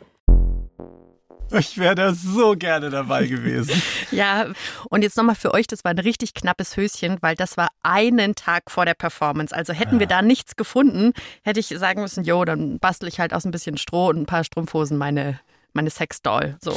Ich 1.50 1.78
wäre 1.78 1.94
da 1.94 2.14
so 2.14 2.56
gerne 2.56 2.90
dabei 2.90 3.26
gewesen. 3.26 3.80
ja, 4.10 4.46
und 4.90 5.02
jetzt 5.02 5.16
nochmal 5.16 5.34
für 5.34 5.54
euch, 5.54 5.66
das 5.66 5.84
war 5.84 5.90
ein 5.90 5.98
richtig 5.98 6.34
knappes 6.34 6.76
Höschen, 6.76 7.18
weil 7.20 7.34
das 7.34 7.56
war 7.56 7.68
einen 7.82 8.34
Tag 8.34 8.70
vor 8.70 8.84
der 8.84 8.94
Performance. 8.94 9.54
Also 9.54 9.72
hätten 9.72 9.94
ja. 9.94 10.00
wir 10.00 10.06
da 10.06 10.22
nichts 10.22 10.56
gefunden, 10.56 11.12
hätte 11.42 11.60
ich 11.60 11.68
sagen 11.68 12.02
müssen, 12.02 12.24
jo, 12.24 12.44
dann 12.44 12.78
bastel 12.78 13.08
ich 13.08 13.20
halt 13.20 13.32
aus 13.32 13.44
ein 13.44 13.50
bisschen 13.50 13.78
Stroh 13.78 14.08
und 14.08 14.18
ein 14.18 14.26
paar 14.26 14.44
Strumpfhosen 14.44 14.98
meine 14.98 15.40
meine 15.74 15.90
Sexdoll. 15.90 16.56
So. 16.60 16.76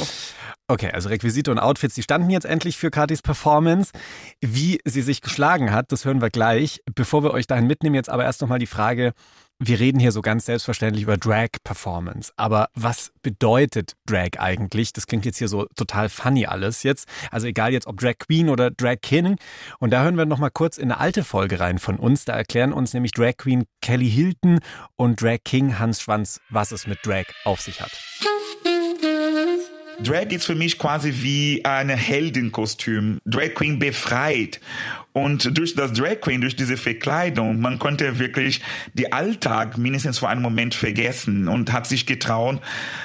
Okay, 0.68 0.90
also 0.92 1.08
Requisite 1.08 1.50
und 1.50 1.58
Outfits, 1.58 1.94
die 1.94 2.02
standen 2.02 2.30
jetzt 2.30 2.44
endlich 2.44 2.76
für 2.76 2.90
Katis 2.90 3.20
Performance. 3.22 3.92
Wie 4.40 4.80
sie 4.84 5.02
sich 5.02 5.20
geschlagen 5.20 5.72
hat, 5.72 5.92
das 5.92 6.04
hören 6.04 6.20
wir 6.20 6.30
gleich. 6.30 6.82
Bevor 6.94 7.24
wir 7.24 7.32
euch 7.32 7.46
dahin 7.46 7.66
mitnehmen, 7.66 7.96
jetzt 7.96 8.10
aber 8.10 8.24
erst 8.24 8.40
nochmal 8.42 8.58
die 8.58 8.66
Frage, 8.66 9.12
wir 9.64 9.78
reden 9.78 10.00
hier 10.00 10.10
so 10.10 10.22
ganz 10.22 10.46
selbstverständlich 10.46 11.04
über 11.04 11.16
Drag-Performance. 11.16 12.32
Aber 12.36 12.68
was 12.74 13.12
bedeutet 13.22 13.92
Drag 14.06 14.30
eigentlich? 14.38 14.92
Das 14.92 15.06
klingt 15.06 15.24
jetzt 15.24 15.38
hier 15.38 15.46
so 15.46 15.66
total 15.76 16.08
funny 16.08 16.46
alles 16.46 16.82
jetzt. 16.82 17.06
Also 17.30 17.46
egal 17.46 17.72
jetzt 17.72 17.86
ob 17.86 17.98
Drag 17.98 18.18
Queen 18.18 18.48
oder 18.48 18.72
Drag 18.72 18.96
King. 19.00 19.36
Und 19.78 19.92
da 19.92 20.02
hören 20.02 20.16
wir 20.16 20.26
nochmal 20.26 20.50
kurz 20.50 20.78
in 20.78 20.90
eine 20.90 20.98
alte 20.98 21.22
Folge 21.22 21.60
rein 21.60 21.78
von 21.78 21.98
uns. 21.98 22.24
Da 22.24 22.32
erklären 22.32 22.72
uns 22.72 22.92
nämlich 22.92 23.12
Drag 23.12 23.36
Queen 23.36 23.64
Kelly 23.80 24.10
Hilton 24.10 24.58
und 24.96 25.22
Drag 25.22 25.38
King 25.44 25.78
Hans 25.78 26.02
Schwanz, 26.02 26.40
was 26.50 26.72
es 26.72 26.88
mit 26.88 26.98
Drag 27.04 27.24
auf 27.44 27.60
sich 27.60 27.80
hat. 27.80 27.92
Drag 30.00 30.32
ist 30.32 30.46
für 30.46 30.56
mich 30.56 30.78
quasi 30.78 31.12
wie 31.22 31.64
ein 31.64 31.88
Heldenkostüm. 31.88 33.20
Drag 33.24 33.54
Queen 33.54 33.78
befreit. 33.78 34.60
Und 35.12 35.58
durch 35.58 35.74
das 35.74 35.92
Drag 35.92 36.20
Queen, 36.20 36.40
durch 36.40 36.56
diese 36.56 36.78
Verkleidung, 36.78 37.60
man 37.60 37.78
konnte 37.78 38.18
wirklich 38.18 38.62
die 38.94 39.12
Alltag 39.12 39.76
mindestens 39.76 40.18
für 40.18 40.28
einen 40.28 40.40
Moment 40.40 40.74
vergessen 40.74 41.48
und 41.48 41.70
hat 41.72 41.86
sich 41.86 42.06
getraut, 42.06 42.60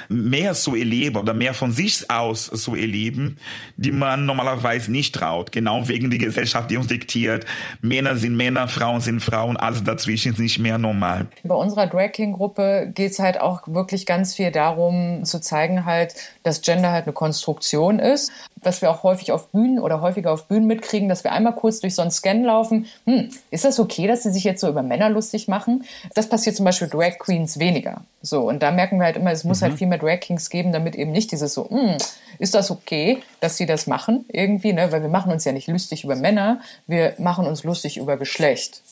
mehr 0.08 0.54
zu 0.54 0.74
erleben 0.74 1.16
oder 1.16 1.34
mehr 1.34 1.52
von 1.52 1.70
sich 1.70 2.10
aus 2.10 2.46
zu 2.46 2.74
erleben, 2.74 3.36
die 3.76 3.92
man 3.92 4.24
normalerweise 4.24 4.90
nicht 4.90 5.14
traut. 5.14 5.52
Genau 5.52 5.88
wegen 5.88 6.08
der 6.08 6.18
Gesellschaft, 6.18 6.70
die 6.70 6.78
uns 6.78 6.86
diktiert. 6.86 7.44
Männer 7.82 8.16
sind 8.16 8.36
Männer, 8.36 8.68
Frauen 8.68 9.00
sind 9.00 9.20
Frauen, 9.20 9.56
alles 9.56 9.84
dazwischen 9.84 10.32
ist 10.32 10.38
nicht 10.38 10.58
mehr 10.58 10.78
normal. 10.78 11.26
Bei 11.44 11.54
unserer 11.54 11.86
Drag 11.86 12.12
King 12.12 12.32
Gruppe 12.32 12.90
geht 12.94 13.12
es 13.12 13.18
halt 13.18 13.40
auch 13.40 13.62
wirklich 13.66 14.06
ganz 14.06 14.34
viel 14.34 14.50
darum, 14.50 15.24
zu 15.24 15.40
zeigen 15.40 15.84
halt, 15.84 16.14
dass 16.42 16.62
Gender 16.62 16.90
halt 16.90 17.04
eine 17.04 17.12
Konstruktion 17.12 17.98
ist, 17.98 18.32
was 18.62 18.80
wir 18.80 18.90
auch 18.90 19.02
häufig 19.02 19.32
auf 19.32 19.50
Bühnen 19.50 19.78
oder 19.78 20.00
häufiger 20.00 20.32
auf 20.32 20.48
Bühnen 20.48 20.66
mitkriegen, 20.66 21.08
dass 21.08 21.24
wir 21.24 21.32
einmal 21.32 21.54
kurz 21.54 21.80
durch 21.80 21.94
so 21.98 22.02
einen 22.02 22.10
Scan 22.10 22.42
laufen. 22.42 22.86
Hm, 23.04 23.28
ist 23.50 23.64
das 23.64 23.78
okay, 23.78 24.06
dass 24.06 24.22
sie 24.22 24.32
sich 24.32 24.44
jetzt 24.44 24.60
so 24.60 24.68
über 24.68 24.82
Männer 24.82 25.10
lustig 25.10 25.48
machen? 25.48 25.84
Das 26.14 26.28
passiert 26.28 26.56
zum 26.56 26.64
Beispiel 26.64 26.88
Drag 26.88 27.18
Queens 27.18 27.58
weniger. 27.58 28.02
So, 28.22 28.48
und 28.48 28.62
da 28.62 28.70
merken 28.70 28.98
wir 28.98 29.04
halt 29.04 29.16
immer, 29.16 29.30
es 29.30 29.44
muss 29.44 29.62
halt 29.62 29.70
mhm. 29.70 29.72
halt 29.72 29.78
viel 29.78 29.88
mehr 29.88 29.98
Drag 29.98 30.20
Kings 30.20 30.50
geben, 30.50 30.72
damit 30.72 30.96
eben 30.96 31.12
nicht 31.12 31.30
dieses 31.30 31.54
so, 31.54 31.68
hm, 31.68 31.98
ist 32.38 32.54
das 32.54 32.70
okay, 32.70 33.18
dass 33.40 33.56
sie 33.56 33.66
das 33.66 33.86
machen 33.86 34.24
irgendwie, 34.32 34.72
ne? 34.72 34.90
Weil 34.90 35.02
wir 35.02 35.08
machen 35.08 35.32
uns 35.32 35.44
ja 35.44 35.52
nicht 35.52 35.68
lustig 35.68 36.04
über 36.04 36.16
Männer, 36.16 36.60
wir 36.86 37.14
machen 37.18 37.46
uns 37.46 37.64
lustig 37.64 37.98
über 37.98 38.16
Geschlecht. 38.16 38.82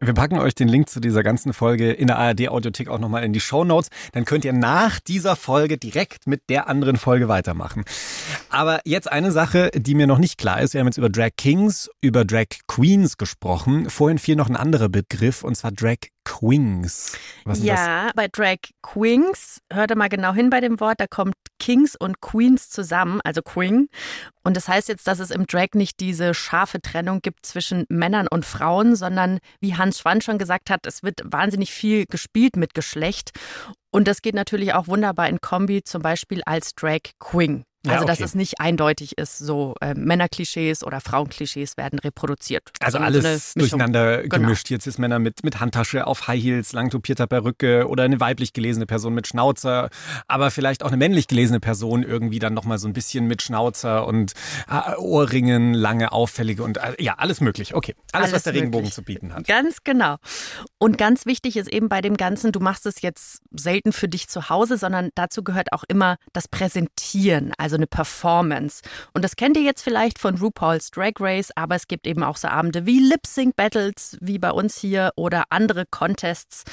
Wir 0.00 0.12
packen 0.12 0.38
euch 0.38 0.54
den 0.54 0.68
Link 0.68 0.88
zu 0.88 1.00
dieser 1.00 1.22
ganzen 1.22 1.52
Folge 1.52 1.92
in 1.92 2.08
der 2.08 2.18
ARD 2.18 2.48
Audiothek 2.48 2.88
auch 2.88 2.98
nochmal 2.98 3.24
in 3.24 3.32
die 3.32 3.40
Show 3.40 3.64
Notes. 3.64 3.90
Dann 4.12 4.24
könnt 4.24 4.44
ihr 4.44 4.52
nach 4.52 5.00
dieser 5.00 5.36
Folge 5.36 5.78
direkt 5.78 6.26
mit 6.26 6.42
der 6.48 6.68
anderen 6.68 6.96
Folge 6.96 7.28
weitermachen. 7.28 7.84
Aber 8.50 8.80
jetzt 8.84 9.10
eine 9.10 9.32
Sache, 9.32 9.70
die 9.74 9.94
mir 9.94 10.06
noch 10.06 10.18
nicht 10.18 10.36
klar 10.36 10.60
ist. 10.60 10.74
Wir 10.74 10.80
haben 10.80 10.88
jetzt 10.88 10.98
über 10.98 11.10
Drag 11.10 11.30
Kings, 11.36 11.90
über 12.00 12.24
Drag 12.24 12.46
Queens 12.66 13.16
gesprochen. 13.16 13.88
Vorhin 13.88 14.18
fiel 14.18 14.36
noch 14.36 14.48
ein 14.48 14.56
anderer 14.56 14.88
Begriff 14.88 15.44
und 15.44 15.56
zwar 15.56 15.72
Drag 15.72 15.96
Queens. 16.24 17.16
ja, 17.62 18.10
bei 18.14 18.28
Drag 18.28 18.56
Queens, 18.82 19.60
hört 19.70 19.94
mal 19.94 20.08
genau 20.08 20.32
hin 20.32 20.50
bei 20.50 20.60
dem 20.60 20.80
Wort, 20.80 20.98
da 20.98 21.06
kommt 21.06 21.34
Kings 21.58 21.96
und 21.96 22.20
Queens 22.20 22.70
zusammen, 22.70 23.20
also 23.22 23.42
Queen. 23.42 23.88
Und 24.42 24.56
das 24.56 24.68
heißt 24.68 24.88
jetzt, 24.88 25.06
dass 25.06 25.18
es 25.18 25.30
im 25.30 25.46
Drag 25.46 25.68
nicht 25.74 26.00
diese 26.00 26.34
scharfe 26.34 26.80
Trennung 26.80 27.20
gibt 27.20 27.46
zwischen 27.46 27.84
Männern 27.88 28.26
und 28.28 28.44
Frauen, 28.44 28.96
sondern 28.96 29.38
wie 29.60 29.76
Hans 29.76 29.83
Schwann 29.92 30.20
schon 30.20 30.38
gesagt 30.38 30.70
hat, 30.70 30.86
es 30.86 31.02
wird 31.02 31.20
wahnsinnig 31.24 31.72
viel 31.72 32.06
gespielt 32.06 32.56
mit 32.56 32.74
Geschlecht. 32.74 33.30
Und 33.90 34.08
das 34.08 34.22
geht 34.22 34.34
natürlich 34.34 34.74
auch 34.74 34.88
wunderbar 34.88 35.28
in 35.28 35.40
Kombi, 35.40 35.82
zum 35.84 36.02
Beispiel 36.02 36.42
als 36.44 36.74
Drag 36.74 37.00
Queen. 37.18 37.64
Also, 37.86 37.96
ja, 37.96 38.02
okay. 38.02 38.06
dass 38.06 38.20
es 38.20 38.34
nicht 38.34 38.60
eindeutig 38.60 39.18
ist, 39.18 39.38
so 39.38 39.74
äh, 39.80 39.94
Männerklischees 39.94 40.84
oder 40.84 41.00
Frauenklischees 41.00 41.76
werden 41.76 41.98
reproduziert. 41.98 42.70
Also, 42.80 42.98
also 42.98 43.18
alles 43.18 43.52
durcheinander 43.54 44.22
genau. 44.22 44.36
gemischt. 44.36 44.70
Jetzt 44.70 44.86
ist 44.86 44.98
Männer 44.98 45.18
mit, 45.18 45.44
mit 45.44 45.60
Handtasche 45.60 46.06
auf 46.06 46.26
High 46.26 46.42
Heels, 46.42 46.72
lang 46.72 46.90
topierter 46.90 47.26
Perücke 47.26 47.86
oder 47.88 48.04
eine 48.04 48.20
weiblich 48.20 48.52
gelesene 48.52 48.86
Person 48.86 49.14
mit 49.14 49.26
Schnauzer, 49.26 49.90
aber 50.28 50.50
vielleicht 50.50 50.82
auch 50.82 50.88
eine 50.88 50.96
männlich 50.96 51.28
gelesene 51.28 51.60
Person 51.60 52.02
irgendwie 52.02 52.38
dann 52.38 52.54
nochmal 52.54 52.78
so 52.78 52.88
ein 52.88 52.92
bisschen 52.92 53.26
mit 53.26 53.42
Schnauzer 53.42 54.06
und 54.06 54.32
äh, 54.70 54.96
Ohrringen, 54.96 55.74
lange, 55.74 56.12
auffällige 56.12 56.62
und 56.62 56.78
äh, 56.78 56.94
ja, 56.98 57.14
alles 57.18 57.40
möglich. 57.40 57.74
Okay, 57.74 57.94
alles, 58.12 58.24
alles 58.26 58.36
was 58.36 58.42
der 58.44 58.52
möglich. 58.52 58.62
Regenbogen 58.62 58.92
zu 58.92 59.02
bieten 59.02 59.34
hat. 59.34 59.46
Ganz 59.46 59.84
genau. 59.84 60.16
Und 60.78 60.98
ganz 60.98 61.26
wichtig 61.26 61.56
ist 61.56 61.68
eben 61.68 61.88
bei 61.88 62.00
dem 62.00 62.16
Ganzen, 62.16 62.52
du 62.52 62.60
machst 62.60 62.86
es 62.86 63.02
jetzt 63.02 63.42
selten 63.50 63.92
für 63.92 64.08
dich 64.08 64.28
zu 64.28 64.48
Hause, 64.48 64.78
sondern 64.78 65.10
dazu 65.14 65.42
gehört 65.42 65.72
auch 65.72 65.84
immer 65.88 66.16
das 66.32 66.48
Präsentieren. 66.48 67.52
Also 67.58 67.73
also 67.74 67.78
eine 67.78 67.86
Performance. 67.86 68.82
Und 69.12 69.24
das 69.24 69.36
kennt 69.36 69.56
ihr 69.56 69.62
jetzt 69.62 69.82
vielleicht 69.82 70.18
von 70.18 70.36
RuPaul's 70.36 70.90
Drag 70.90 71.14
Race, 71.18 71.50
aber 71.56 71.74
es 71.74 71.88
gibt 71.88 72.06
eben 72.06 72.22
auch 72.22 72.36
so 72.36 72.48
Abende 72.48 72.86
wie 72.86 73.00
Lip 73.00 73.26
Sync 73.26 73.56
Battles, 73.56 74.16
wie 74.20 74.38
bei 74.38 74.50
uns 74.50 74.78
hier, 74.78 75.12
oder 75.16 75.44
andere 75.50 75.84
Contests. 75.90 76.64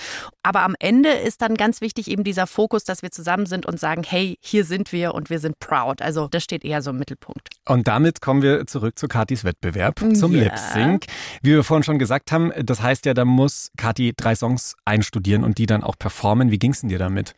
Aber 0.44 0.62
am 0.62 0.76
Ende 0.80 1.10
ist 1.10 1.42
dann 1.42 1.56
ganz 1.56 1.82
wichtig 1.82 2.10
eben 2.10 2.24
dieser 2.24 2.46
Fokus, 2.46 2.84
dass 2.84 3.02
wir 3.02 3.12
zusammen 3.12 3.46
sind 3.48 3.66
und 3.66 3.80
sagen, 3.80 4.04
hey, 4.04 4.38
hier 4.42 4.64
sind 4.64 4.92
wir 4.92 5.16
und 5.16 5.30
wir 5.30 5.40
sind 5.40 5.60
proud. 5.60 6.02
Also 6.02 6.28
das 6.28 6.44
steht 6.44 6.64
eher 6.64 6.82
so 6.82 6.92
im 6.92 7.00
Mittelpunkt. 7.00 7.50
Und 7.68 7.88
damit 7.88 8.22
kommen 8.22 8.42
wir 8.42 8.68
zurück 8.68 9.00
zu 9.00 9.08
Katis 9.08 9.44
Wettbewerb, 9.44 10.00
zum 10.16 10.36
ja. 10.36 10.44
Lip 10.44 10.58
Sync. 10.58 11.06
Wie 11.42 11.52
wir 11.52 11.64
vorhin 11.64 11.84
schon 11.84 12.00
gesagt 12.00 12.32
haben, 12.32 12.52
das 12.64 12.82
heißt 12.82 13.06
ja, 13.06 13.14
da 13.14 13.26
muss 13.26 13.72
Kati 13.78 14.14
drei 14.16 14.36
Songs 14.36 14.76
einstudieren 14.86 15.44
und 15.44 15.58
die 15.58 15.66
dann 15.66 15.84
auch 15.84 15.98
performen. 15.98 16.52
Wie 16.52 16.60
ging 16.60 16.72
es 16.72 16.82
denn 16.82 16.90
dir 16.90 17.00
damit? 17.00 17.34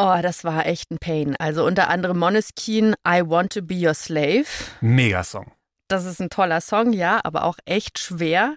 Oh, 0.00 0.16
das 0.22 0.44
war 0.44 0.64
echt 0.64 0.92
ein 0.92 0.98
Pain. 0.98 1.34
Also 1.40 1.66
unter 1.66 1.88
anderem 1.88 2.20
Moneskin, 2.20 2.94
I 3.04 3.20
Want 3.26 3.52
to 3.54 3.62
Be 3.62 3.84
Your 3.84 3.94
Slave. 3.94 4.44
Mega 4.80 5.24
Song. 5.24 5.50
Das 5.88 6.04
ist 6.04 6.20
ein 6.20 6.30
toller 6.30 6.60
Song, 6.60 6.92
ja, 6.92 7.20
aber 7.24 7.42
auch 7.42 7.56
echt 7.64 7.98
schwer. 7.98 8.54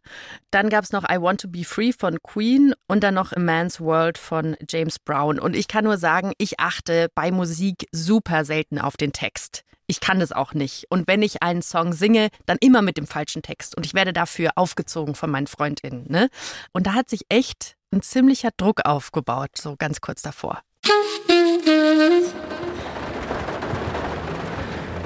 Dann 0.52 0.70
gab 0.70 0.84
es 0.84 0.92
noch 0.92 1.04
I 1.10 1.20
Want 1.20 1.42
to 1.42 1.48
Be 1.48 1.64
Free 1.64 1.94
von 1.94 2.22
Queen 2.22 2.76
und 2.88 3.04
dann 3.04 3.16
noch 3.16 3.34
A 3.34 3.40
Man's 3.40 3.82
World 3.82 4.20
von 4.20 4.56
James 4.70 5.00
Brown. 5.00 5.40
Und 5.40 5.56
ich 5.56 5.68
kann 5.68 5.84
nur 5.84 5.98
sagen, 5.98 6.34
ich 6.38 6.60
achte 6.60 7.10
bei 7.16 7.32
Musik 7.32 7.88
super 7.92 8.46
selten 8.46 8.78
auf 8.78 8.96
den 8.96 9.12
Text. 9.12 9.64
Ich 9.88 10.00
kann 10.00 10.20
das 10.20 10.32
auch 10.32 10.54
nicht. 10.54 10.86
Und 10.92 11.08
wenn 11.08 11.24
ich 11.24 11.42
einen 11.42 11.64
Song 11.64 11.94
singe, 11.94 12.30
dann 12.46 12.58
immer 12.62 12.84
mit 12.84 12.98
dem 12.98 13.08
falschen 13.08 13.42
Text. 13.42 13.76
Und 13.76 13.84
ich 13.84 13.96
werde 13.96 14.14
dafür 14.14 14.52
aufgezogen 14.58 15.16
von 15.16 15.32
meinen 15.32 15.48
FreundInnen. 15.48 16.06
Ne? 16.08 16.30
Und 16.72 16.86
da 16.86 16.94
hat 16.94 17.10
sich 17.10 17.26
echt 17.30 17.78
ein 17.92 18.04
ziemlicher 18.04 18.52
Druck 18.58 18.86
aufgebaut, 18.86 19.58
so 19.58 19.76
ganz 19.76 20.02
kurz 20.02 20.22
davor. 20.22 20.62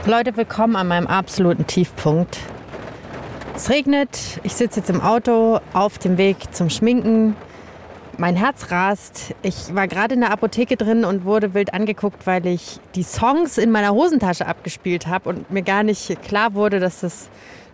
Leute, 0.05 0.37
willkommen 0.37 0.75
an 0.75 0.87
meinem 0.87 1.07
absoluten 1.07 1.67
Tiefpunkt. 1.67 2.37
Es 3.55 3.69
regnet, 3.69 4.39
ich 4.43 4.53
sitze 4.53 4.79
jetzt 4.79 4.89
im 4.89 5.01
Auto 5.01 5.59
auf 5.73 5.97
dem 5.97 6.17
Weg 6.17 6.37
zum 6.53 6.69
Schminken. 6.69 7.35
Mein 8.17 8.35
Herz 8.35 8.71
rast. 8.71 9.33
Ich 9.41 9.73
war 9.75 9.87
gerade 9.87 10.13
in 10.13 10.21
der 10.21 10.31
Apotheke 10.31 10.77
drin 10.77 11.03
und 11.03 11.25
wurde 11.25 11.53
wild 11.53 11.73
angeguckt, 11.73 12.27
weil 12.27 12.45
ich 12.45 12.79
die 12.95 13.03
Songs 13.03 13.57
in 13.57 13.71
meiner 13.71 13.93
Hosentasche 13.93 14.45
abgespielt 14.45 15.07
habe 15.07 15.29
und 15.29 15.51
mir 15.51 15.63
gar 15.63 15.83
nicht 15.83 16.21
klar 16.21 16.53
wurde, 16.53 16.79
dass 16.79 17.01
das 17.01 17.29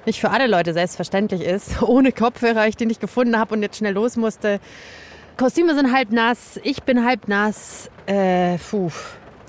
nicht 0.06 0.20
für 0.20 0.32
alle 0.32 0.48
Leute 0.48 0.74
selbstverständlich 0.74 1.42
ist. 1.42 1.82
Ohne 1.84 2.12
Kopfhörer, 2.12 2.68
ich 2.68 2.78
den 2.78 2.88
nicht 2.88 3.02
gefunden 3.02 3.38
habe 3.38 3.54
und 3.54 3.62
jetzt 3.62 3.78
schnell 3.78 3.94
los 3.94 4.16
musste. 4.16 4.60
Kostüme 5.38 5.74
sind 5.76 5.92
halb 5.92 6.12
nass, 6.12 6.60
ich 6.64 6.84
bin 6.84 7.06
halb 7.06 7.28
nass. 7.28 7.90
Äh, 8.12 8.58
puh. 8.58 8.92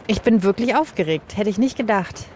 Ich 0.06 0.22
bin 0.22 0.44
wirklich 0.44 0.76
aufgeregt, 0.76 1.36
hätte 1.36 1.50
ich 1.50 1.58
nicht 1.58 1.76
gedacht. 1.76 2.26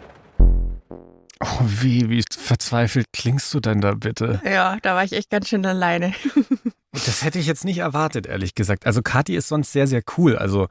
Oh, 0.41 1.61
wie, 1.63 2.09
wie 2.09 2.25
verzweifelt 2.37 3.07
klingst 3.13 3.55
du 3.55 3.61
denn 3.61 3.81
da 3.81 3.95
bitte? 3.95 4.41
Ja, 4.45 4.79
da 4.83 4.97
war 4.97 5.05
ich 5.05 5.13
echt 5.13 5.31
ganz 5.31 5.49
schön 5.49 5.65
alleine. 5.65 6.13
das 6.93 7.23
hätte 7.23 7.39
ich 7.39 7.47
jetzt 7.47 7.65
nicht 7.65 7.79
erwartet, 7.79 8.27
ehrlich 8.27 8.57
gesagt. 8.57 8.87
Also 8.87 9.03
Kathi 9.03 9.37
ist 9.37 9.47
sonst 9.47 9.71
sehr, 9.71 9.87
sehr 9.87 10.03
cool. 10.17 10.37
Also 10.37 10.67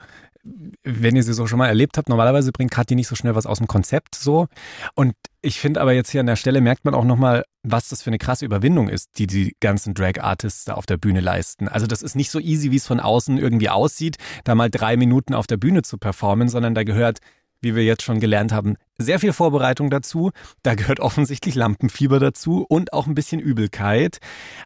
wenn 0.83 1.15
ihr 1.15 1.23
sie 1.23 1.33
so 1.33 1.47
schon 1.47 1.57
mal 1.57 1.67
erlebt 1.67 1.97
habt, 1.97 2.07
normalerweise 2.07 2.51
bringt 2.51 2.71
Kathi 2.71 2.95
nicht 2.95 3.07
so 3.07 3.15
schnell 3.15 3.35
was 3.35 3.45
aus 3.45 3.57
dem 3.57 3.67
Konzept 3.67 4.15
so. 4.15 4.47
Und 4.93 5.13
ich 5.41 5.59
finde 5.59 5.81
aber 5.81 5.93
jetzt 5.93 6.11
hier 6.11 6.21
an 6.21 6.27
der 6.27 6.35
Stelle 6.35 6.61
merkt 6.61 6.85
man 6.85 6.93
auch 6.93 7.03
nochmal, 7.03 7.43
was 7.63 7.89
das 7.89 8.03
für 8.03 8.11
eine 8.11 8.19
krasse 8.19 8.45
Überwindung 8.45 8.87
ist, 8.87 9.17
die 9.17 9.27
die 9.27 9.55
ganzen 9.59 9.93
Drag-Artists 9.93 10.65
da 10.65 10.75
auf 10.75 10.85
der 10.85 10.97
Bühne 10.97 11.19
leisten. 11.19 11.67
Also 11.67 11.87
das 11.87 12.03
ist 12.03 12.15
nicht 12.15 12.29
so 12.29 12.39
easy, 12.39 12.71
wie 12.71 12.77
es 12.77 12.85
von 12.85 12.99
außen 12.99 13.37
irgendwie 13.37 13.69
aussieht, 13.69 14.17
da 14.43 14.53
mal 14.53 14.69
drei 14.69 14.97
Minuten 14.97 15.33
auf 15.33 15.47
der 15.47 15.57
Bühne 15.57 15.81
zu 15.81 15.97
performen, 15.97 16.47
sondern 16.47 16.75
da 16.75 16.83
gehört 16.83 17.19
wie 17.61 17.75
wir 17.75 17.83
jetzt 17.83 18.03
schon 18.03 18.19
gelernt 18.19 18.51
haben, 18.51 18.75
sehr 18.97 19.19
viel 19.19 19.33
Vorbereitung 19.33 19.89
dazu. 19.89 20.31
Da 20.61 20.75
gehört 20.75 20.99
offensichtlich 20.99 21.55
Lampenfieber 21.55 22.19
dazu 22.19 22.63
und 22.69 22.93
auch 22.93 23.07
ein 23.07 23.15
bisschen 23.15 23.41
Übelkeit. 23.41 24.19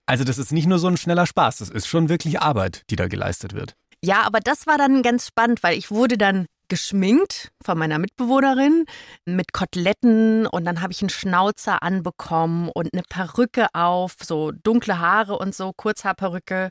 Also 0.05 0.25
das 0.25 0.37
ist 0.37 0.51
nicht 0.51 0.67
nur 0.67 0.79
so 0.79 0.87
ein 0.87 0.97
schneller 0.97 1.25
Spaß, 1.25 1.57
das 1.59 1.69
ist 1.69 1.87
schon 1.87 2.09
wirklich 2.09 2.41
Arbeit, 2.41 2.83
die 2.89 2.97
da 2.97 3.07
geleistet 3.07 3.53
wird. 3.53 3.75
Ja, 4.03 4.21
aber 4.23 4.39
das 4.39 4.65
war 4.65 4.77
dann 4.77 5.01
ganz 5.01 5.27
spannend, 5.27 5.61
weil 5.61 5.77
ich 5.77 5.91
wurde 5.91 6.17
dann 6.17 6.45
geschminkt 6.69 7.51
von 7.63 7.77
meiner 7.77 7.97
Mitbewohnerin 7.99 8.85
mit 9.25 9.53
Koteletten 9.53 10.45
und 10.45 10.65
dann 10.65 10.81
habe 10.81 10.93
ich 10.93 11.01
einen 11.01 11.09
Schnauzer 11.09 11.83
anbekommen 11.83 12.69
und 12.69 12.93
eine 12.93 13.01
Perücke 13.09 13.67
auf, 13.73 14.15
so 14.23 14.51
dunkle 14.51 14.99
Haare 14.99 15.37
und 15.37 15.53
so, 15.53 15.73
Kurzhaarperücke. 15.73 16.69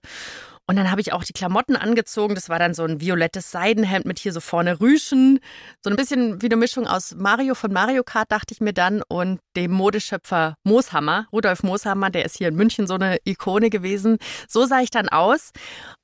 Und 0.71 0.77
dann 0.77 0.91
habe 0.91 1.01
ich 1.01 1.15
auch 1.15 1.25
die 1.25 1.33
Klamotten 1.33 1.77
angezogen. 1.77 2.35
Das 2.35 2.51
war 2.51 2.59
dann 2.59 2.75
so 2.75 2.85
ein 2.85 3.01
violettes 3.01 3.51
Seidenhemd 3.51 4.05
mit 4.05 4.19
hier 4.19 4.35
so 4.35 4.41
vorne 4.41 4.81
Rüschen. 4.81 5.41
So 5.83 5.89
ein 5.89 5.97
bisschen 5.97 6.43
wie 6.43 6.47
eine 6.47 6.57
Mischung 6.57 6.87
aus 6.87 7.15
Mario 7.15 7.55
von 7.55 7.73
Mario 7.73 8.05
Kart, 8.05 8.31
dachte 8.31 8.53
ich 8.53 8.61
mir 8.61 8.75
dann, 8.75 9.03
und 9.09 9.41
dem 9.57 9.73
Modeschöpfer 9.73 10.57
Mooshammer, 10.65 11.27
Rudolf 11.33 11.63
Mooshammer, 11.63 12.11
der 12.11 12.27
ist 12.27 12.37
hier 12.37 12.49
in 12.49 12.55
München 12.55 12.87
so 12.87 12.95
eine 12.95 13.17
Ikone 13.25 13.71
gewesen. 13.71 14.19
So 14.47 14.67
sah 14.67 14.81
ich 14.81 14.91
dann 14.91 15.09
aus. 15.09 15.53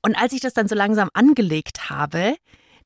Und 0.01 0.15
als 0.19 0.33
ich 0.33 0.41
das 0.41 0.53
dann 0.53 0.67
so 0.67 0.73
langsam 0.73 1.11
angelegt 1.13 1.91
habe, 1.91 2.35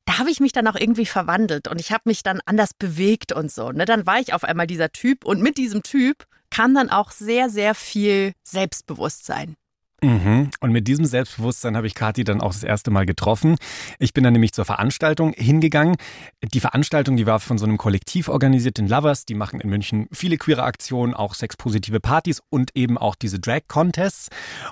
da 0.04 0.18
habe 0.18 0.30
ich 0.30 0.38
mich 0.38 0.52
dann 0.52 0.66
auch 0.66 0.76
irgendwie 0.76 1.06
verwandelt 1.06 1.66
und 1.66 1.80
ich 1.80 1.92
habe 1.92 2.02
mich 2.04 2.22
dann 2.22 2.40
anders 2.44 2.74
bewegt 2.74 3.32
und 3.32 3.50
so. 3.50 3.70
Ne? 3.70 3.86
Dann 3.86 4.04
war 4.06 4.20
ich 4.20 4.34
auf 4.34 4.44
einmal 4.44 4.66
dieser 4.66 4.90
Typ 4.90 5.24
und 5.24 5.40
mit 5.40 5.56
diesem 5.56 5.82
Typ 5.82 6.24
kam 6.50 6.74
dann 6.74 6.90
auch 6.90 7.10
sehr, 7.10 7.48
sehr 7.48 7.74
viel 7.74 8.32
Selbstbewusstsein. 8.42 9.56
Mhm. 10.02 10.50
Und 10.60 10.72
mit 10.72 10.88
diesem 10.88 11.04
Selbstbewusstsein 11.04 11.76
habe 11.76 11.86
ich 11.86 11.94
Kathi 11.94 12.24
dann 12.24 12.40
auch 12.40 12.52
das 12.52 12.62
erste 12.62 12.90
Mal 12.90 13.06
getroffen. 13.06 13.56
Ich 13.98 14.14
bin 14.14 14.24
dann 14.24 14.32
nämlich 14.32 14.52
zur 14.52 14.64
Veranstaltung 14.64 15.32
hingegangen. 15.34 15.96
Die 16.42 16.60
Veranstaltung, 16.60 17.16
die 17.16 17.26
war 17.26 17.40
von 17.40 17.58
so 17.58 17.66
einem 17.66 17.78
Kollektiv 17.78 18.28
organisiert, 18.28 18.78
den 18.78 18.88
Lovers. 18.88 19.26
Die 19.26 19.34
machen 19.34 19.60
in 19.60 19.68
München 19.68 20.08
viele 20.12 20.38
queere 20.38 20.62
Aktionen, 20.62 21.14
auch 21.14 21.34
sexpositive 21.34 22.00
Partys 22.00 22.42
und 22.48 22.70
eben 22.74 22.96
auch 22.98 23.14
diese 23.14 23.38
Drag-Contests. 23.38 24.28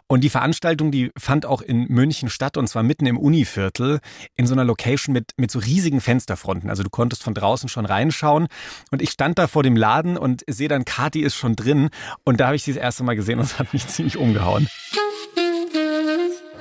Und 0.06 0.24
die 0.24 0.30
Veranstaltung, 0.30 0.90
die 0.90 1.10
fand 1.16 1.46
auch 1.46 1.60
in 1.60 1.86
München 1.88 2.30
statt 2.30 2.56
und 2.56 2.68
zwar 2.68 2.82
mitten 2.82 3.06
im 3.06 3.18
Univiertel 3.18 4.00
in 4.36 4.46
so 4.46 4.54
einer 4.54 4.64
Location 4.64 5.12
mit, 5.12 5.32
mit 5.36 5.50
so 5.50 5.58
riesigen 5.58 6.00
Fensterfronten. 6.00 6.70
Also 6.70 6.82
du 6.82 6.90
konntest 6.90 7.22
von 7.22 7.34
draußen 7.34 7.68
schon 7.68 7.86
reinschauen. 7.86 8.48
Und 8.90 9.02
ich 9.02 9.10
stand 9.10 9.38
da 9.38 9.46
vor 9.46 9.62
dem 9.62 9.76
Laden 9.76 10.16
und 10.16 10.44
sehe 10.46 10.68
dann, 10.68 10.84
Kathi 10.84 11.20
ist 11.20 11.34
schon 11.34 11.56
drin. 11.56 11.90
Und 12.24 12.40
da 12.40 12.46
habe 12.46 12.56
ich 12.56 12.62
sie 12.62 12.72
das 12.72 12.82
erste 12.82 13.04
Mal 13.04 13.16
gesehen 13.16 13.38
und 13.38 13.44
es 13.44 13.58
hat 13.58 13.72
mich 13.72 13.86
ziemlich 13.86 14.16
umgehauen. 14.16 14.68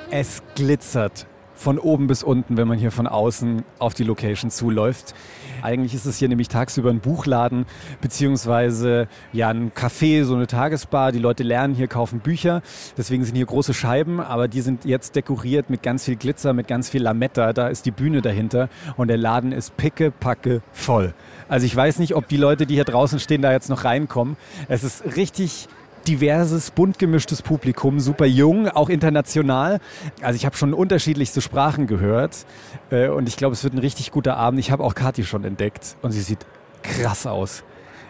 Es 0.09 0.41
glitzert 0.55 1.27
von 1.53 1.79
oben 1.79 2.07
bis 2.07 2.23
unten, 2.23 2.55
wenn 2.55 2.67
man 2.67 2.77
hier 2.77 2.91
von 2.91 3.07
außen 3.07 3.63
auf 3.77 3.93
die 3.93 4.05
Location 4.05 4.51
zuläuft. 4.51 5.13
Eigentlich 5.61 5.93
ist 5.93 6.05
es 6.05 6.17
hier 6.17 6.29
nämlich 6.29 6.47
tagsüber 6.47 6.91
ein 6.91 7.01
Buchladen, 7.01 7.65
beziehungsweise 7.99 9.09
ja 9.33 9.49
ein 9.49 9.73
Café, 9.73 10.23
so 10.23 10.35
eine 10.35 10.47
Tagesbar. 10.47 11.11
Die 11.11 11.19
Leute 11.19 11.43
lernen 11.43 11.73
hier, 11.75 11.87
kaufen 11.87 12.19
Bücher. 12.19 12.61
Deswegen 12.95 13.25
sind 13.25 13.35
hier 13.35 13.45
große 13.45 13.73
Scheiben, 13.73 14.21
aber 14.21 14.47
die 14.47 14.61
sind 14.61 14.85
jetzt 14.85 15.15
dekoriert 15.15 15.69
mit 15.69 15.83
ganz 15.83 16.05
viel 16.05 16.15
Glitzer, 16.15 16.53
mit 16.53 16.67
ganz 16.67 16.89
viel 16.89 17.01
Lametta. 17.01 17.51
Da 17.51 17.67
ist 17.67 17.85
die 17.85 17.91
Bühne 17.91 18.21
dahinter 18.21 18.69
und 18.95 19.09
der 19.09 19.17
Laden 19.17 19.51
ist 19.51 19.75
pickepacke 19.75 20.61
voll. 20.71 21.13
Also 21.49 21.65
ich 21.65 21.75
weiß 21.75 21.99
nicht, 21.99 22.15
ob 22.15 22.29
die 22.29 22.37
Leute, 22.37 22.65
die 22.65 22.75
hier 22.75 22.85
draußen 22.85 23.19
stehen, 23.19 23.41
da 23.41 23.51
jetzt 23.51 23.69
noch 23.69 23.83
reinkommen. 23.83 24.37
Es 24.69 24.85
ist 24.85 25.17
richtig 25.17 25.67
diverses, 26.07 26.71
bunt 26.71 26.99
gemischtes 26.99 27.41
Publikum, 27.41 27.99
super 27.99 28.25
jung, 28.25 28.69
auch 28.69 28.89
international. 28.89 29.79
Also 30.21 30.37
ich 30.37 30.45
habe 30.45 30.55
schon 30.55 30.73
unterschiedlichste 30.73 31.41
Sprachen 31.41 31.87
gehört 31.87 32.45
äh, 32.89 33.09
und 33.09 33.27
ich 33.27 33.37
glaube, 33.37 33.53
es 33.53 33.63
wird 33.63 33.73
ein 33.73 33.79
richtig 33.79 34.11
guter 34.11 34.37
Abend. 34.37 34.59
Ich 34.59 34.71
habe 34.71 34.83
auch 34.83 34.95
Kathi 34.95 35.23
schon 35.23 35.43
entdeckt 35.43 35.97
und 36.01 36.11
sie 36.11 36.21
sieht 36.21 36.45
krass 36.83 37.27
aus. 37.27 37.63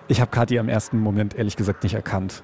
Ich 0.08 0.22
habe 0.22 0.32
Kathi 0.32 0.60
am 0.60 0.70
ersten 0.70 1.00
Moment 1.00 1.36
ehrlich 1.36 1.56
gesagt 1.56 1.84
nicht 1.84 1.96
erkannt. 1.96 2.44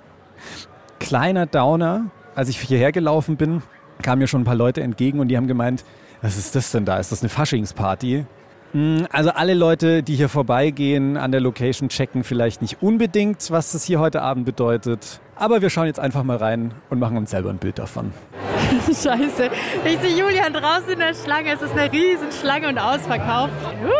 Kleiner 1.00 1.46
Downer, 1.46 2.08
als 2.36 2.50
ich 2.50 2.60
hierher 2.60 2.92
gelaufen 2.92 3.38
bin, 3.38 3.62
kamen 4.02 4.20
mir 4.20 4.28
schon 4.28 4.42
ein 4.42 4.46
paar 4.46 4.56
Leute 4.56 4.82
entgegen 4.82 5.20
und 5.20 5.28
die 5.28 5.38
haben 5.38 5.48
gemeint, 5.48 5.86
was 6.22 6.38
ist 6.38 6.56
das 6.56 6.72
denn 6.72 6.86
da? 6.86 6.98
Ist 6.98 7.12
das 7.12 7.22
eine 7.22 7.30
Faschingsparty? 7.30 8.26
Hm, 8.74 9.08
also 9.12 9.30
alle 9.30 9.54
Leute, 9.54 10.04
die 10.04 10.16
hier 10.16 10.30
vorbeigehen 10.30 11.16
an 11.16 11.32
der 11.32 11.42
Location, 11.42 11.90
checken 11.90 12.24
vielleicht 12.24 12.62
nicht 12.62 12.82
unbedingt, 12.82 13.52
was 13.52 13.72
das 13.72 13.84
hier 13.84 14.00
heute 14.00 14.22
Abend 14.22 14.46
bedeutet. 14.46 15.20
Aber 15.36 15.62
wir 15.62 15.70
schauen 15.70 15.86
jetzt 15.86 16.00
einfach 16.00 16.24
mal 16.24 16.38
rein 16.38 16.74
und 16.90 17.00
machen 17.00 17.18
uns 17.18 17.32
selber 17.32 17.50
ein 17.50 17.58
Bild 17.58 17.80
davon. 17.80 18.12
Scheiße. 18.88 19.50
Ich 19.86 20.00
sehe 20.00 20.18
Julian 20.18 20.54
draußen 20.54 20.90
in 20.90 21.00
der 21.00 21.14
Schlange. 21.14 21.54
Es 21.54 21.62
ist 21.62 21.78
eine 21.78 21.92
riesen 21.92 22.32
Schlange 22.32 22.68
und 22.68 22.78
ausverkauft. 22.78 23.54
Juhu. 23.82 23.94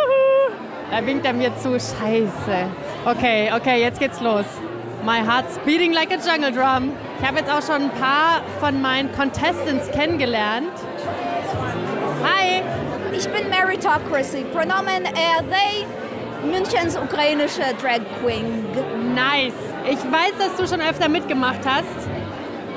Da 0.92 1.06
winkt 1.06 1.26
er 1.26 1.34
mir 1.34 1.56
zu. 1.58 1.72
Scheiße. 1.72 2.68
Okay, 3.06 3.52
okay, 3.56 3.82
jetzt 3.82 4.00
geht's 4.00 4.22
los. 4.22 4.46
My 5.06 5.20
heart's 5.20 5.60
beating 5.66 5.92
like 5.92 6.12
a 6.12 6.18
jungle 6.18 6.52
drum. 6.52 6.92
Ich 7.20 7.28
habe 7.28 7.40
jetzt 7.40 7.52
auch 7.52 7.62
schon 7.62 7.84
ein 7.84 7.92
paar 7.92 8.42
von 8.60 8.82
meinen 8.82 9.12
Contestants 9.12 9.92
kennengelernt. 9.92 10.72
Ich 13.24 13.30
bin 13.30 13.50
Meritocracy. 13.50 14.44
Pronomen 14.52 15.06
er, 15.06 15.42
they. 15.50 15.86
Münchens 16.46 16.98
ukrainische 16.98 17.62
Drag 17.82 18.02
Queen. 18.22 18.66
Nice. 19.16 19.54
Ich 19.90 20.00
weiß, 20.00 20.34
dass 20.38 20.58
du 20.58 20.68
schon 20.68 20.86
öfter 20.86 21.08
mitgemacht 21.08 21.62
hast. 21.64 21.88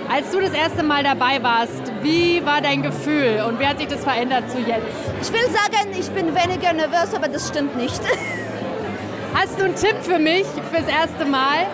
Als 0.08 0.30
du 0.30 0.40
das 0.40 0.52
erste 0.52 0.84
Mal 0.84 1.02
dabei 1.02 1.42
warst, 1.42 1.90
wie 2.00 2.46
war 2.46 2.60
dein 2.60 2.84
Gefühl 2.84 3.44
und 3.48 3.58
wie 3.58 3.66
hat 3.66 3.78
sich 3.78 3.88
das 3.88 4.04
verändert 4.04 4.48
zu 4.48 4.58
jetzt? 4.58 4.86
Ich 5.20 5.32
will 5.32 5.46
sagen, 5.50 5.90
ich 5.98 6.08
bin 6.10 6.26
weniger 6.32 6.72
nervös, 6.72 7.12
aber 7.12 7.26
das 7.26 7.48
stimmt 7.48 7.76
nicht. 7.76 8.00
Hast 9.34 9.58
du 9.58 9.64
einen 9.64 9.74
Tipp 9.74 9.96
für 10.02 10.20
mich 10.20 10.46
fürs 10.72 10.86
erste 10.88 11.24
Mal? 11.24 11.66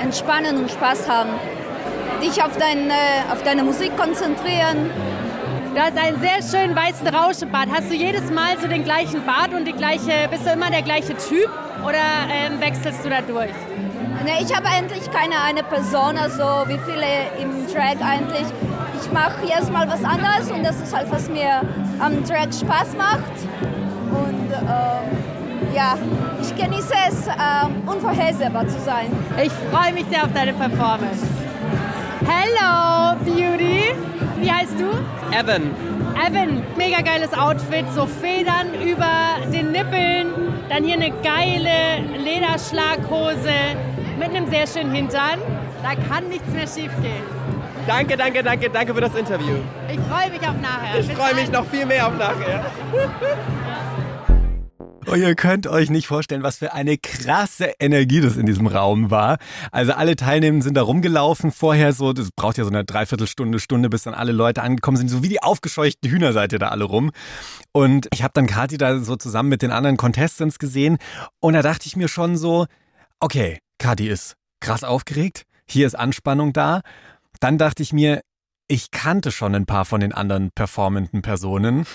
Entspannen 0.00 0.56
und 0.56 0.70
Spaß 0.70 1.10
haben. 1.10 1.30
Dich 2.22 2.42
auf, 2.42 2.56
dein, 2.56 2.90
auf 3.30 3.42
deine 3.42 3.64
Musik 3.64 3.94
konzentrieren, 3.98 4.90
Du 5.78 5.84
hast 5.84 5.96
einen 5.96 6.20
sehr 6.20 6.42
schönen 6.42 6.74
weißen 6.74 7.06
Rauschebart. 7.06 7.68
Hast 7.72 7.88
du 7.88 7.94
jedes 7.94 8.32
Mal 8.32 8.58
so 8.60 8.66
den 8.66 8.82
gleichen 8.82 9.24
Bart 9.24 9.54
und 9.54 9.64
die 9.64 9.72
gleiche, 9.72 10.26
bist 10.28 10.44
du 10.44 10.50
immer 10.50 10.72
der 10.72 10.82
gleiche 10.82 11.16
Typ 11.16 11.48
oder 11.84 12.02
ähm, 12.32 12.60
wechselst 12.60 13.04
du 13.04 13.08
da 13.08 13.20
durch? 13.20 13.52
Nee, 14.24 14.42
ich 14.44 14.52
habe 14.52 14.66
eigentlich 14.66 15.08
keine 15.12 15.40
eine 15.40 15.62
Person, 15.62 16.18
also 16.18 16.42
wie 16.66 16.80
viele 16.84 17.30
im 17.40 17.72
Drag 17.72 18.04
eigentlich. 18.04 18.48
Ich 19.00 19.12
mache 19.12 19.46
jedes 19.46 19.70
Mal 19.70 19.88
was 19.88 20.02
anderes 20.02 20.50
und 20.50 20.64
das 20.64 20.80
ist 20.80 20.92
halt, 20.92 21.12
was 21.12 21.28
mir 21.28 21.60
am 22.00 22.24
Drag 22.24 22.52
Spaß 22.52 22.96
macht. 22.98 23.38
Und 24.10 24.50
ähm, 24.50 25.72
ja, 25.76 25.96
ich 26.42 26.56
genieße 26.56 26.92
es, 27.08 27.28
ähm, 27.28 27.86
unvorhersehbar 27.86 28.66
zu 28.66 28.80
sein. 28.80 29.12
Ich 29.40 29.52
freue 29.70 29.92
mich 29.92 30.06
sehr 30.10 30.24
auf 30.24 30.32
deine 30.32 30.54
Performance. 30.54 31.24
Hello, 32.26 33.14
Beauty. 33.24 33.94
Wie 34.40 34.50
heißt 34.50 34.74
du? 34.78 34.86
Evan. 35.36 35.70
Evan, 36.26 36.62
mega 36.76 37.00
geiles 37.00 37.32
Outfit, 37.32 37.84
so 37.94 38.06
Federn 38.06 38.74
über 38.82 39.50
den 39.52 39.72
Nippeln, 39.72 40.32
dann 40.68 40.84
hier 40.84 40.94
eine 40.94 41.10
geile 41.22 42.02
Lederschlaghose 42.18 43.52
mit 44.18 44.28
einem 44.30 44.50
sehr 44.50 44.66
schönen 44.66 44.92
Hintern. 44.92 45.38
Da 45.82 45.94
kann 46.08 46.28
nichts 46.28 46.48
mehr 46.48 46.66
schief 46.66 46.92
gehen. 47.00 47.22
Danke, 47.86 48.16
danke, 48.16 48.42
danke, 48.42 48.68
danke 48.68 48.94
für 48.94 49.00
das 49.00 49.14
Interview. 49.14 49.56
Ich 49.88 49.98
freue 50.00 50.30
mich 50.30 50.42
auf 50.46 50.60
nachher. 50.60 50.98
Ich 50.98 51.12
freue 51.12 51.34
mich 51.34 51.50
noch 51.50 51.64
viel 51.66 51.86
mehr 51.86 52.06
auf 52.06 52.18
nachher. 52.18 52.66
Und 55.08 55.14
oh, 55.14 55.16
ihr 55.16 55.34
könnt 55.36 55.66
euch 55.66 55.88
nicht 55.88 56.06
vorstellen, 56.06 56.42
was 56.42 56.58
für 56.58 56.74
eine 56.74 56.98
krasse 56.98 57.72
Energie 57.80 58.20
das 58.20 58.36
in 58.36 58.44
diesem 58.44 58.66
Raum 58.66 59.10
war. 59.10 59.38
Also 59.72 59.94
alle 59.94 60.16
Teilnehmer 60.16 60.60
sind 60.60 60.74
da 60.74 60.82
rumgelaufen 60.82 61.50
vorher 61.50 61.94
so, 61.94 62.12
das 62.12 62.30
braucht 62.30 62.58
ja 62.58 62.64
so 62.64 62.68
eine 62.68 62.84
Dreiviertelstunde, 62.84 63.58
Stunde, 63.58 63.88
bis 63.88 64.02
dann 64.02 64.12
alle 64.12 64.32
Leute 64.32 64.62
angekommen 64.62 64.98
sind. 64.98 65.08
So 65.08 65.22
wie 65.22 65.30
die 65.30 65.42
aufgescheuchten 65.42 66.10
Hühner 66.10 66.34
seid 66.34 66.52
ihr 66.52 66.58
da 66.58 66.68
alle 66.68 66.84
rum. 66.84 67.10
Und 67.72 68.06
ich 68.12 68.22
habe 68.22 68.32
dann 68.34 68.46
Kathi 68.46 68.76
da 68.76 68.98
so 68.98 69.16
zusammen 69.16 69.48
mit 69.48 69.62
den 69.62 69.70
anderen 69.70 69.96
Contestants 69.96 70.58
gesehen. 70.58 70.98
Und 71.40 71.54
da 71.54 71.62
dachte 71.62 71.86
ich 71.86 71.96
mir 71.96 72.08
schon 72.08 72.36
so, 72.36 72.66
okay, 73.18 73.60
Kathi 73.78 74.08
ist 74.08 74.36
krass 74.60 74.84
aufgeregt. 74.84 75.44
Hier 75.66 75.86
ist 75.86 75.94
Anspannung 75.94 76.52
da. 76.52 76.82
Dann 77.40 77.56
dachte 77.56 77.82
ich 77.82 77.94
mir, 77.94 78.20
ich 78.66 78.90
kannte 78.90 79.32
schon 79.32 79.54
ein 79.54 79.64
paar 79.64 79.86
von 79.86 80.02
den 80.02 80.12
anderen 80.12 80.50
performenden 80.54 81.22
Personen 81.22 81.86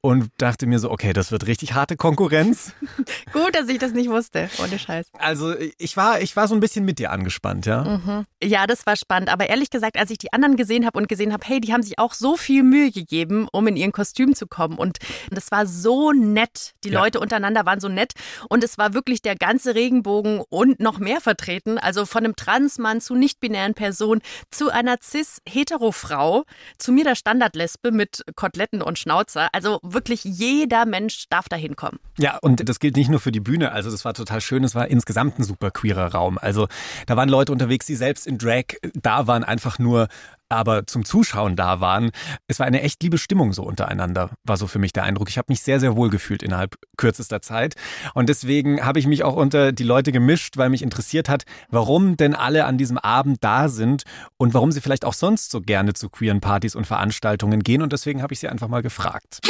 und 0.00 0.30
dachte 0.38 0.66
mir 0.66 0.78
so, 0.78 0.90
okay, 0.90 1.12
das 1.12 1.32
wird 1.32 1.46
richtig 1.46 1.74
harte 1.74 1.96
Konkurrenz. 1.96 2.72
Gut, 3.32 3.54
dass 3.54 3.68
ich 3.68 3.78
das 3.78 3.92
nicht 3.92 4.08
wusste, 4.08 4.48
ohne 4.62 4.78
Scheiß. 4.78 5.08
Also 5.18 5.54
ich 5.78 5.96
war, 5.96 6.20
ich 6.20 6.36
war 6.36 6.46
so 6.46 6.54
ein 6.54 6.60
bisschen 6.60 6.84
mit 6.84 7.00
dir 7.00 7.10
angespannt, 7.10 7.66
ja. 7.66 7.82
Mhm. 7.82 8.26
Ja, 8.42 8.68
das 8.68 8.86
war 8.86 8.96
spannend. 8.96 9.28
Aber 9.32 9.48
ehrlich 9.48 9.70
gesagt, 9.70 9.98
als 9.98 10.10
ich 10.10 10.18
die 10.18 10.32
anderen 10.32 10.56
gesehen 10.56 10.86
habe 10.86 10.98
und 10.98 11.08
gesehen 11.08 11.32
habe, 11.32 11.44
hey, 11.44 11.60
die 11.60 11.72
haben 11.72 11.82
sich 11.82 11.98
auch 11.98 12.14
so 12.14 12.36
viel 12.36 12.62
Mühe 12.62 12.92
gegeben, 12.92 13.48
um 13.50 13.66
in 13.66 13.76
ihren 13.76 13.90
Kostüm 13.90 14.36
zu 14.36 14.46
kommen. 14.46 14.78
Und 14.78 14.98
das 15.30 15.50
war 15.50 15.66
so 15.66 16.12
nett. 16.12 16.74
Die 16.84 16.90
ja. 16.90 17.00
Leute 17.00 17.18
untereinander 17.18 17.66
waren 17.66 17.80
so 17.80 17.88
nett. 17.88 18.12
Und 18.48 18.62
es 18.62 18.78
war 18.78 18.94
wirklich 18.94 19.20
der 19.20 19.34
ganze 19.34 19.74
Regenbogen 19.74 20.42
und 20.48 20.78
noch 20.78 21.00
mehr 21.00 21.20
vertreten. 21.20 21.76
Also 21.76 22.06
von 22.06 22.24
einem 22.24 22.36
Transmann 22.36 23.00
zu 23.00 23.16
nicht-binären 23.16 23.74
Personen, 23.74 24.20
zu 24.50 24.70
einer 24.70 24.96
cis-hetero-Frau, 25.02 26.44
zu 26.78 26.92
mir 26.92 27.02
der 27.02 27.16
Standardlesbe 27.16 27.90
mit 27.90 28.22
Koteletten 28.36 28.80
und 28.80 28.98
Schnauzer. 28.98 29.48
Also 29.52 29.80
wirklich 29.92 30.24
jeder 30.24 30.86
Mensch 30.86 31.28
darf 31.30 31.48
da 31.48 31.56
hinkommen. 31.56 31.98
Ja, 32.18 32.38
und 32.40 32.68
das 32.68 32.80
gilt 32.80 32.96
nicht 32.96 33.10
nur 33.10 33.20
für 33.20 33.32
die 33.32 33.40
Bühne. 33.40 33.72
Also 33.72 33.90
das 33.90 34.04
war 34.04 34.14
total 34.14 34.40
schön. 34.40 34.64
Es 34.64 34.74
war 34.74 34.88
insgesamt 34.88 35.38
ein 35.38 35.44
super 35.44 35.70
queerer 35.70 36.12
Raum. 36.12 36.38
Also 36.38 36.68
da 37.06 37.16
waren 37.16 37.28
Leute 37.28 37.52
unterwegs, 37.52 37.86
die 37.86 37.96
selbst 37.96 38.26
in 38.26 38.38
Drag 38.38 38.64
da 38.94 39.26
waren, 39.26 39.44
einfach 39.44 39.78
nur 39.78 40.08
aber 40.48 40.86
zum 40.86 41.04
Zuschauen 41.04 41.56
da 41.56 41.80
waren. 41.80 42.10
Es 42.46 42.58
war 42.58 42.66
eine 42.66 42.82
echt 42.82 43.02
liebe 43.02 43.18
Stimmung 43.18 43.52
so 43.52 43.62
untereinander, 43.62 44.30
war 44.44 44.56
so 44.56 44.66
für 44.66 44.78
mich 44.78 44.92
der 44.92 45.04
Eindruck. 45.04 45.28
Ich 45.28 45.38
habe 45.38 45.46
mich 45.48 45.62
sehr, 45.62 45.80
sehr 45.80 45.96
wohl 45.96 46.10
gefühlt 46.10 46.42
innerhalb 46.42 46.76
kürzester 46.96 47.42
Zeit. 47.42 47.74
Und 48.14 48.28
deswegen 48.28 48.84
habe 48.84 48.98
ich 48.98 49.06
mich 49.06 49.24
auch 49.24 49.36
unter 49.36 49.72
die 49.72 49.84
Leute 49.84 50.12
gemischt, 50.12 50.56
weil 50.56 50.70
mich 50.70 50.82
interessiert 50.82 51.28
hat, 51.28 51.44
warum 51.70 52.16
denn 52.16 52.34
alle 52.34 52.64
an 52.64 52.78
diesem 52.78 52.98
Abend 52.98 53.38
da 53.42 53.68
sind 53.68 54.04
und 54.36 54.54
warum 54.54 54.72
sie 54.72 54.80
vielleicht 54.80 55.04
auch 55.04 55.14
sonst 55.14 55.50
so 55.50 55.60
gerne 55.60 55.92
zu 55.94 56.08
queeren 56.08 56.40
Partys 56.40 56.74
und 56.74 56.86
Veranstaltungen 56.86 57.62
gehen. 57.62 57.82
Und 57.82 57.92
deswegen 57.92 58.22
habe 58.22 58.32
ich 58.32 58.40
sie 58.40 58.48
einfach 58.48 58.68
mal 58.68 58.82
gefragt. 58.82 59.40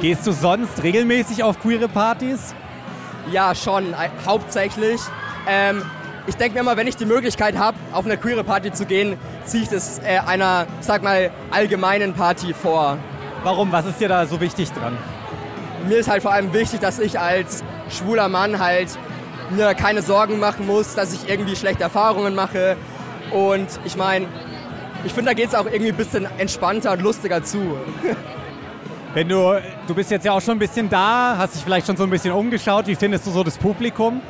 Gehst 0.00 0.26
du 0.26 0.32
sonst 0.32 0.82
regelmäßig 0.82 1.44
auf 1.44 1.60
queere 1.60 1.88
Partys? 1.88 2.54
Ja, 3.30 3.54
schon, 3.54 3.94
hauptsächlich. 4.26 5.00
Ähm, 5.46 5.82
ich 6.26 6.36
denke 6.36 6.54
mir 6.54 6.60
immer, 6.60 6.76
wenn 6.76 6.86
ich 6.86 6.96
die 6.96 7.04
Möglichkeit 7.04 7.58
habe, 7.58 7.76
auf 7.92 8.04
eine 8.04 8.16
queere 8.16 8.44
Party 8.44 8.72
zu 8.72 8.86
gehen, 8.86 9.16
ziehe 9.44 9.64
ich 9.64 9.68
das 9.68 9.98
äh, 9.98 10.18
einer, 10.18 10.66
sag 10.80 11.02
mal, 11.02 11.30
allgemeinen 11.50 12.14
Party 12.14 12.54
vor. 12.54 12.98
Warum? 13.42 13.72
Was 13.72 13.86
ist 13.86 14.00
dir 14.00 14.08
da 14.08 14.26
so 14.26 14.40
wichtig 14.40 14.70
dran? 14.72 14.96
Mir 15.88 15.98
ist 15.98 16.08
halt 16.08 16.22
vor 16.22 16.32
allem 16.32 16.52
wichtig, 16.52 16.80
dass 16.80 17.00
ich 17.00 17.18
als 17.18 17.64
schwuler 17.90 18.28
Mann 18.28 18.60
halt 18.60 18.96
mir 19.50 19.74
keine 19.74 20.02
Sorgen 20.02 20.38
machen 20.38 20.66
muss, 20.66 20.94
dass 20.94 21.12
ich 21.12 21.28
irgendwie 21.28 21.56
schlechte 21.56 21.82
Erfahrungen 21.82 22.34
mache. 22.36 22.76
Und 23.32 23.66
ich 23.84 23.96
meine, 23.96 24.26
ich 25.04 25.12
finde, 25.12 25.30
da 25.30 25.34
geht 25.34 25.48
es 25.48 25.54
auch 25.56 25.66
irgendwie 25.66 25.90
ein 25.90 25.96
bisschen 25.96 26.28
entspannter 26.38 26.92
und 26.92 27.02
lustiger 27.02 27.42
zu. 27.42 27.76
Wenn 29.14 29.28
du, 29.28 29.60
du 29.88 29.94
bist 29.94 30.10
jetzt 30.10 30.24
ja 30.24 30.32
auch 30.32 30.40
schon 30.40 30.56
ein 30.56 30.58
bisschen 30.58 30.88
da, 30.88 31.34
hast 31.36 31.54
dich 31.56 31.62
vielleicht 31.62 31.86
schon 31.86 31.96
so 31.96 32.04
ein 32.04 32.10
bisschen 32.10 32.32
umgeschaut. 32.32 32.86
Wie 32.86 32.94
findest 32.94 33.26
du 33.26 33.30
so 33.30 33.42
das 33.44 33.58
Publikum? 33.58 34.22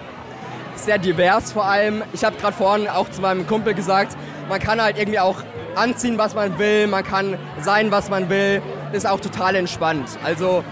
Sehr 0.84 0.98
divers 0.98 1.52
vor 1.52 1.64
allem. 1.64 2.02
Ich 2.12 2.24
habe 2.24 2.36
gerade 2.36 2.54
vorhin 2.54 2.88
auch 2.88 3.08
zu 3.08 3.20
meinem 3.20 3.46
Kumpel 3.46 3.72
gesagt, 3.72 4.16
man 4.48 4.58
kann 4.58 4.82
halt 4.82 4.98
irgendwie 4.98 5.20
auch 5.20 5.36
anziehen, 5.76 6.18
was 6.18 6.34
man 6.34 6.58
will, 6.58 6.88
man 6.88 7.04
kann 7.04 7.38
sein, 7.60 7.92
was 7.92 8.10
man 8.10 8.28
will. 8.28 8.60
Ist 8.92 9.06
auch 9.06 9.20
total 9.20 9.54
entspannt. 9.54 10.08
Also 10.24 10.64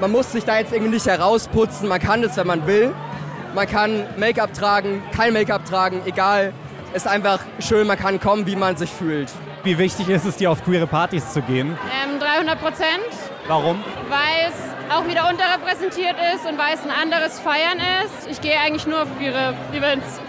man 0.00 0.12
muss 0.12 0.32
sich 0.32 0.46
da 0.46 0.58
jetzt 0.58 0.72
irgendwie 0.72 0.94
nicht 0.94 1.04
herausputzen, 1.04 1.88
man 1.88 2.00
kann 2.00 2.22
das, 2.22 2.38
wenn 2.38 2.46
man 2.46 2.66
will. 2.66 2.94
Man 3.54 3.66
kann 3.66 4.06
Make-up 4.16 4.54
tragen, 4.54 5.02
kein 5.14 5.34
Make-up 5.34 5.66
tragen, 5.66 6.00
egal. 6.06 6.54
Ist 6.94 7.06
einfach 7.06 7.40
schön, 7.58 7.86
man 7.86 7.98
kann 7.98 8.18
kommen, 8.18 8.46
wie 8.46 8.56
man 8.56 8.76
sich 8.76 8.88
fühlt. 8.90 9.28
Wie 9.62 9.76
wichtig 9.76 10.08
ist 10.08 10.24
es 10.24 10.36
dir, 10.36 10.50
auf 10.50 10.64
queere 10.64 10.86
Partys 10.86 11.34
zu 11.34 11.42
gehen? 11.42 11.76
Ähm, 12.02 12.18
200 12.18 12.58
Prozent. 12.58 13.12
Warum? 13.46 13.84
Weil 14.08 14.48
es 14.48 14.54
auch 14.90 15.06
wieder 15.06 15.28
unterrepräsentiert 15.28 16.16
ist 16.34 16.46
und 16.46 16.58
weil 16.58 16.74
es 16.74 16.82
ein 16.82 16.90
anderes 16.90 17.38
Feiern 17.40 17.78
ist. 18.04 18.28
Ich 18.28 18.40
gehe 18.40 18.58
eigentlich 18.58 18.86
nur 18.86 19.02
auf 19.02 19.08
ihre 19.20 19.54
Events. 19.72 20.20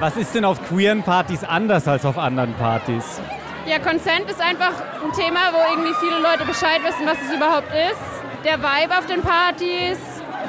Was 0.00 0.16
ist 0.16 0.34
denn 0.34 0.44
auf 0.44 0.62
queeren 0.68 1.02
Partys 1.02 1.44
anders 1.44 1.88
als 1.88 2.04
auf 2.04 2.18
anderen 2.18 2.52
Partys? 2.54 3.20
Ja, 3.66 3.78
Consent 3.78 4.28
ist 4.28 4.40
einfach 4.40 4.72
ein 5.02 5.12
Thema, 5.12 5.52
wo 5.52 5.58
irgendwie 5.72 5.94
viele 6.00 6.18
Leute 6.20 6.44
Bescheid 6.44 6.82
wissen, 6.84 7.06
was 7.06 7.16
es 7.26 7.34
überhaupt 7.34 7.68
ist. 7.70 8.44
Der 8.44 8.58
Vibe 8.58 8.98
auf 8.98 9.06
den 9.06 9.22
Partys, 9.22 9.98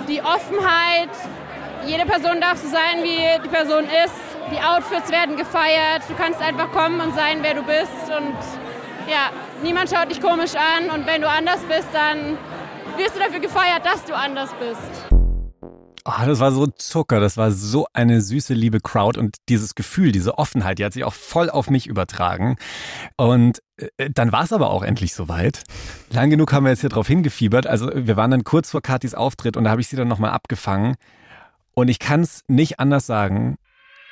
die 0.08 0.22
Offenheit. 0.22 1.10
Jede 1.86 2.06
Person 2.06 2.42
darf 2.42 2.58
so 2.58 2.68
sein, 2.68 3.04
wie 3.04 3.42
die 3.44 3.50
Person 3.50 3.86
ist. 3.86 4.14
Die 4.52 4.62
Outfits 4.62 5.12
werden 5.12 5.38
gefeiert. 5.38 6.04
Du 6.08 6.16
kannst 6.16 6.42
einfach 6.42 6.72
kommen 6.72 7.00
und 7.00 7.16
sein, 7.16 7.40
wer 7.42 7.54
du 7.54 7.64
bist. 7.64 8.12
Und 8.16 8.36
ja, 9.08 9.30
niemand 9.64 9.90
schaut 9.90 10.12
dich 10.12 10.22
komisch 10.22 10.54
an. 10.56 10.90
Und 10.90 11.08
wenn 11.08 11.22
du 11.22 11.30
anders 11.30 11.62
bist, 11.62 11.88
dann 11.94 12.38
wirst 12.98 13.16
du 13.16 13.20
dafür 13.20 13.40
gefeiert, 13.40 13.86
dass 13.86 14.04
du 14.06 14.16
anders 14.16 14.50
bist. 14.60 15.18
Oh, 16.10 16.26
das 16.26 16.40
war 16.40 16.54
so 16.54 16.68
Zucker, 16.68 17.20
das 17.20 17.36
war 17.36 17.52
so 17.52 17.86
eine 17.92 18.22
süße, 18.22 18.54
liebe 18.54 18.80
Crowd 18.80 19.20
und 19.20 19.36
dieses 19.50 19.76
Gefühl, 19.76 20.14
diese 20.14 20.38
Offenheit, 20.38 20.80
die 20.80 20.86
hat 20.86 20.94
sich 20.94 21.04
auch 21.04 21.14
voll 21.14 21.50
auf 21.50 21.70
mich 21.70 21.86
übertragen. 21.86 22.56
Und 23.18 23.62
äh, 23.98 24.10
dann 24.10 24.32
war 24.32 24.44
es 24.44 24.54
aber 24.54 24.70
auch 24.70 24.84
endlich 24.84 25.14
soweit. 25.14 25.64
Lang 26.10 26.30
genug 26.30 26.54
haben 26.54 26.64
wir 26.64 26.70
jetzt 26.70 26.80
hier 26.80 26.90
drauf 26.90 27.08
hingefiebert. 27.08 27.68
Also 27.68 27.92
wir 27.94 28.16
waren 28.16 28.32
dann 28.32 28.46
kurz 28.46 28.72
vor 28.72 28.82
Katis 28.82 29.16
Auftritt 29.16 29.58
und 29.58 29.66
da 29.66 29.70
habe 29.70 29.82
ich 29.82 29.90
sie 29.90 29.98
dann 29.98 30.08
nochmal 30.08 30.32
abgefangen. 30.32 30.96
Und 31.74 31.90
ich 31.90 32.00
kann 32.00 32.22
es 32.22 32.44
nicht 32.48 32.80
anders 32.80 33.06
sagen, 33.06 33.58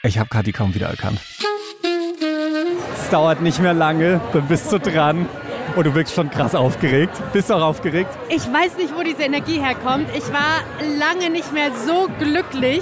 ich 0.04 0.20
habe 0.20 0.28
Kathi 0.28 0.52
kaum 0.52 0.76
wiedererkannt. 0.76 1.22
Es 2.98 3.10
dauert 3.10 3.42
nicht 3.42 3.62
mehr 3.62 3.74
lange, 3.74 4.20
dann 4.34 4.48
bist 4.50 4.70
du 4.70 4.80
dran. 4.80 5.28
Und 5.76 5.86
du 5.86 5.94
wirkst 5.94 6.16
schon 6.16 6.30
krass 6.30 6.56
aufgeregt. 6.56 7.12
Bist 7.34 7.50
du 7.50 7.56
auch 7.56 7.62
aufgeregt? 7.62 8.10
Ich 8.30 8.42
weiß 8.52 8.78
nicht, 8.78 8.96
wo 8.96 9.04
diese 9.04 9.24
Energie 9.24 9.60
herkommt. 9.60 10.08
Ich 10.16 10.32
war 10.32 10.64
lange 10.98 11.30
nicht 11.30 11.52
mehr 11.52 11.72
so 11.86 12.08
glücklich. 12.18 12.82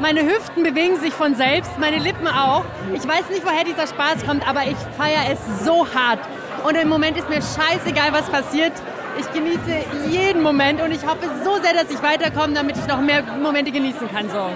Meine 0.00 0.22
Hüften 0.22 0.64
bewegen 0.64 0.98
sich 0.98 1.12
von 1.12 1.36
selbst, 1.36 1.78
meine 1.78 1.98
Lippen 1.98 2.26
auch. 2.26 2.64
Ich 2.92 3.06
weiß 3.06 3.30
nicht, 3.30 3.44
woher 3.44 3.62
dieser 3.62 3.86
Spaß 3.86 4.26
kommt, 4.26 4.48
aber 4.48 4.62
ich 4.62 4.76
feiere 4.98 5.32
es 5.32 5.64
so 5.64 5.86
hart. 5.94 6.18
Und 6.66 6.74
im 6.74 6.88
Moment 6.88 7.16
ist 7.16 7.28
mir 7.28 7.40
scheißegal, 7.40 8.12
was 8.12 8.28
passiert. 8.28 8.72
Ich 9.20 9.32
genieße 9.32 10.10
jeden 10.10 10.42
Moment 10.42 10.82
und 10.82 10.90
ich 10.90 11.06
hoffe 11.06 11.28
so 11.44 11.62
sehr, 11.62 11.74
dass 11.74 11.90
ich 11.90 12.02
weiterkomme, 12.02 12.54
damit 12.54 12.76
ich 12.76 12.86
noch 12.88 13.00
mehr 13.00 13.22
Momente 13.40 13.70
genießen 13.70 14.10
kann. 14.10 14.28
So. 14.28 14.50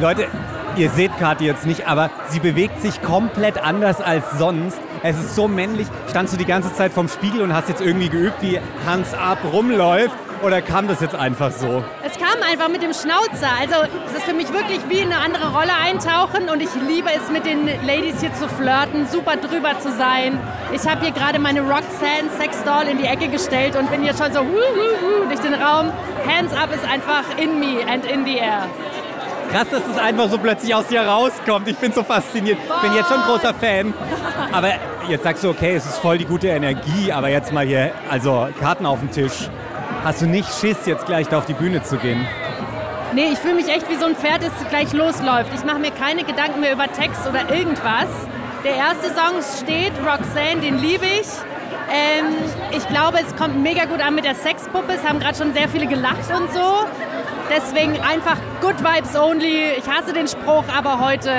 Leute, 0.00 0.26
ihr 0.76 0.90
seht 0.90 1.16
Kathi 1.18 1.44
jetzt 1.44 1.66
nicht, 1.66 1.86
aber 1.86 2.10
sie 2.28 2.40
bewegt 2.40 2.80
sich 2.82 3.00
komplett 3.02 3.62
anders 3.62 4.00
als 4.00 4.24
sonst. 4.38 4.78
Es 5.02 5.16
ist 5.18 5.34
so 5.34 5.48
männlich. 5.48 5.86
Standst 6.10 6.34
du 6.34 6.38
die 6.38 6.44
ganze 6.44 6.74
Zeit 6.74 6.92
vorm 6.92 7.08
Spiegel 7.08 7.40
und 7.40 7.54
hast 7.54 7.68
jetzt 7.68 7.80
irgendwie 7.80 8.08
geübt, 8.08 8.42
wie 8.42 8.60
Hans 8.86 9.14
Ab 9.14 9.38
rumläuft? 9.50 10.14
Oder 10.42 10.62
kam 10.62 10.88
das 10.88 11.00
jetzt 11.00 11.14
einfach 11.14 11.50
so? 11.50 11.84
Es 12.02 12.18
kam 12.18 12.42
einfach 12.42 12.68
mit 12.68 12.82
dem 12.82 12.94
Schnauzer. 12.94 13.50
Also 13.60 13.74
es 14.06 14.18
ist 14.18 14.22
für 14.22 14.32
mich 14.32 14.50
wirklich 14.52 14.80
wie 14.88 15.00
in 15.00 15.12
eine 15.12 15.22
andere 15.22 15.52
Rolle 15.52 15.72
eintauchen 15.82 16.48
und 16.48 16.62
ich 16.62 16.70
liebe 16.88 17.10
es 17.14 17.30
mit 17.30 17.44
den 17.44 17.66
Ladies 17.86 18.20
hier 18.20 18.32
zu 18.34 18.48
flirten, 18.48 19.06
super 19.06 19.36
drüber 19.36 19.78
zu 19.80 19.92
sein. 19.92 20.38
Ich 20.72 20.88
habe 20.88 21.02
hier 21.02 21.12
gerade 21.12 21.38
meine 21.38 21.60
Roxanne 21.60 22.30
Sex 22.38 22.62
Doll 22.64 22.88
in 22.90 22.98
die 22.98 23.04
Ecke 23.04 23.28
gestellt 23.28 23.76
und 23.76 23.90
bin 23.90 24.02
hier 24.02 24.14
schon 24.14 24.32
so 24.32 24.40
wuh, 24.40 24.44
wuh, 24.46 25.24
wuh, 25.24 25.28
durch 25.28 25.40
den 25.40 25.54
Raum. 25.54 25.92
Hands 26.26 26.52
up 26.54 26.74
ist 26.74 26.84
einfach 26.84 27.24
in 27.36 27.60
me 27.60 27.86
and 27.86 28.06
in 28.06 28.24
the 28.24 28.36
air. 28.36 28.66
Krass, 29.50 29.66
dass 29.70 29.82
es 29.90 29.98
einfach 29.98 30.30
so 30.30 30.38
plötzlich 30.38 30.74
aus 30.74 30.86
dir 30.86 31.02
rauskommt. 31.02 31.66
Ich 31.68 31.76
bin 31.76 31.92
so 31.92 32.04
fasziniert. 32.04 32.56
Ich 32.62 32.82
bin 32.82 32.94
jetzt 32.94 33.08
schon 33.08 33.20
großer 33.22 33.52
Fan. 33.52 33.92
Aber 34.52 34.68
jetzt 35.10 35.24
sagst 35.24 35.44
du, 35.44 35.50
okay, 35.50 35.74
es 35.74 35.84
ist 35.84 35.98
voll 35.98 36.18
die 36.18 36.24
gute 36.24 36.48
Energie, 36.48 37.12
aber 37.12 37.28
jetzt 37.28 37.52
mal 37.52 37.66
hier, 37.66 37.92
also 38.08 38.48
Karten 38.60 38.86
auf 38.86 39.00
dem 39.00 39.10
Tisch. 39.10 39.50
Hast 40.04 40.22
du 40.22 40.26
nicht 40.26 40.48
Schiss, 40.60 40.86
jetzt 40.86 41.04
gleich 41.06 41.28
da 41.28 41.38
auf 41.38 41.46
die 41.46 41.54
Bühne 41.54 41.82
zu 41.82 41.96
gehen? 41.98 42.26
Nee, 43.12 43.30
ich 43.32 43.38
fühle 43.38 43.56
mich 43.56 43.68
echt 43.68 43.90
wie 43.90 43.96
so 43.96 44.06
ein 44.06 44.14
Pferd, 44.14 44.42
das 44.42 44.52
gleich 44.68 44.92
losläuft. 44.92 45.50
Ich 45.54 45.64
mache 45.64 45.78
mir 45.78 45.90
keine 45.90 46.22
Gedanken 46.22 46.60
mehr 46.60 46.72
über 46.72 46.86
Text 46.86 47.26
oder 47.28 47.52
irgendwas. 47.54 48.06
Der 48.64 48.76
erste 48.76 49.08
Song 49.08 49.40
steht, 49.62 49.92
Roxanne, 49.98 50.60
den 50.62 50.78
liebe 50.78 51.04
ich. 51.04 51.26
Ähm, 51.92 52.26
ich 52.70 52.86
glaube, 52.88 53.18
es 53.18 53.34
kommt 53.34 53.60
mega 53.60 53.86
gut 53.86 54.00
an 54.00 54.14
mit 54.14 54.24
der 54.24 54.36
Sexpuppe. 54.36 54.92
Es 54.92 55.06
haben 55.06 55.18
gerade 55.18 55.36
schon 55.36 55.52
sehr 55.52 55.68
viele 55.68 55.86
gelacht 55.86 56.30
und 56.32 56.52
so. 56.52 56.86
Deswegen 57.50 58.00
einfach 58.00 58.36
Good 58.60 58.78
Vibes 58.78 59.16
Only. 59.16 59.72
Ich 59.76 59.88
hasse 59.90 60.12
den 60.12 60.28
Spruch, 60.28 60.64
aber 60.72 61.04
heute 61.04 61.32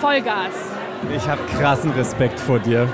Vollgas. 0.00 0.73
Ich 1.12 1.28
habe 1.28 1.42
krassen 1.58 1.90
Respekt 1.92 2.38
vor 2.38 2.58
dir. 2.58 2.88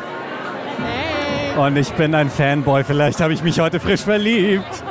Hey. 0.79 1.59
Und 1.59 1.77
ich 1.77 1.91
bin 1.93 2.15
ein 2.15 2.31
Fanboy. 2.31 2.85
Vielleicht 2.85 3.21
habe 3.21 3.33
ich 3.33 3.43
mich 3.43 3.61
heute 3.61 3.81
frisch 3.81 4.01
verliebt. 4.03 4.83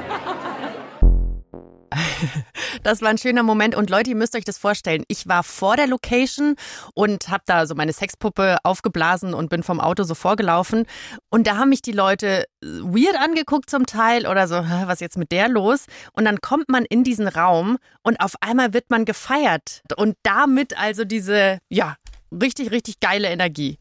Das 2.84 3.02
war 3.02 3.10
ein 3.10 3.18
schöner 3.18 3.44
Moment. 3.44 3.76
Und 3.76 3.90
Leute, 3.90 4.12
ihr 4.12 4.16
müsst 4.16 4.36
euch 4.36 4.46
das 4.46 4.58
vorstellen. 4.58 5.04
Ich 5.08 5.28
war 5.28 5.44
vor 5.44 5.76
der 5.76 5.88
Location 5.88 6.56
und 6.94 7.30
habe 7.30 7.44
da 7.46 7.66
so 7.66 7.76
meine 7.76 7.94
Sexpuppe 7.94 8.58
aufgeblasen 8.64 9.34
und 9.34 9.50
bin 9.50 9.64
vom 9.64 9.80
Auto 9.80 10.04
so 10.04 10.16
vorgelaufen. 10.16 10.86
Und 11.30 11.46
da 11.48 11.58
haben 11.58 11.70
mich 11.70 11.82
die 11.82 11.92
Leute 11.92 12.46
weird 12.62 13.18
angeguckt 13.18 13.70
zum 13.70 13.86
Teil 13.86 14.26
oder 14.28 14.48
so, 14.48 14.56
was 14.56 14.96
ist 14.96 15.02
jetzt 15.02 15.18
mit 15.18 15.32
der 15.32 15.50
los? 15.50 15.86
Und 16.14 16.26
dann 16.26 16.40
kommt 16.42 16.70
man 16.70 16.86
in 16.86 17.04
diesen 17.04 17.28
Raum 17.28 17.78
und 18.04 18.20
auf 18.22 18.34
einmal 18.42 18.74
wird 18.74 18.90
man 18.90 19.06
gefeiert. 19.06 19.82
Und 19.98 20.16
damit 20.24 20.80
also 20.80 21.04
diese, 21.04 21.60
ja, 21.70 21.96
richtig, 22.32 22.72
richtig 22.72 23.00
geile 23.00 23.30
Energie. 23.30 23.78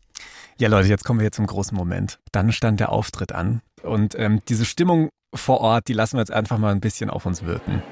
Ja, 0.58 0.68
Leute, 0.68 0.88
jetzt 0.88 1.04
kommen 1.04 1.20
wir 1.20 1.24
hier 1.24 1.32
zum 1.32 1.46
großen 1.46 1.76
Moment. 1.76 2.18
Dann 2.32 2.52
stand 2.52 2.80
der 2.80 2.90
Auftritt 2.90 3.32
an. 3.32 3.60
Und 3.82 4.18
ähm, 4.18 4.40
diese 4.48 4.64
Stimmung 4.64 5.10
vor 5.34 5.60
Ort, 5.60 5.88
die 5.88 5.92
lassen 5.92 6.16
wir 6.16 6.20
jetzt 6.20 6.32
einfach 6.32 6.58
mal 6.58 6.72
ein 6.72 6.80
bisschen 6.80 7.10
auf 7.10 7.26
uns 7.26 7.44
wirken. 7.44 7.82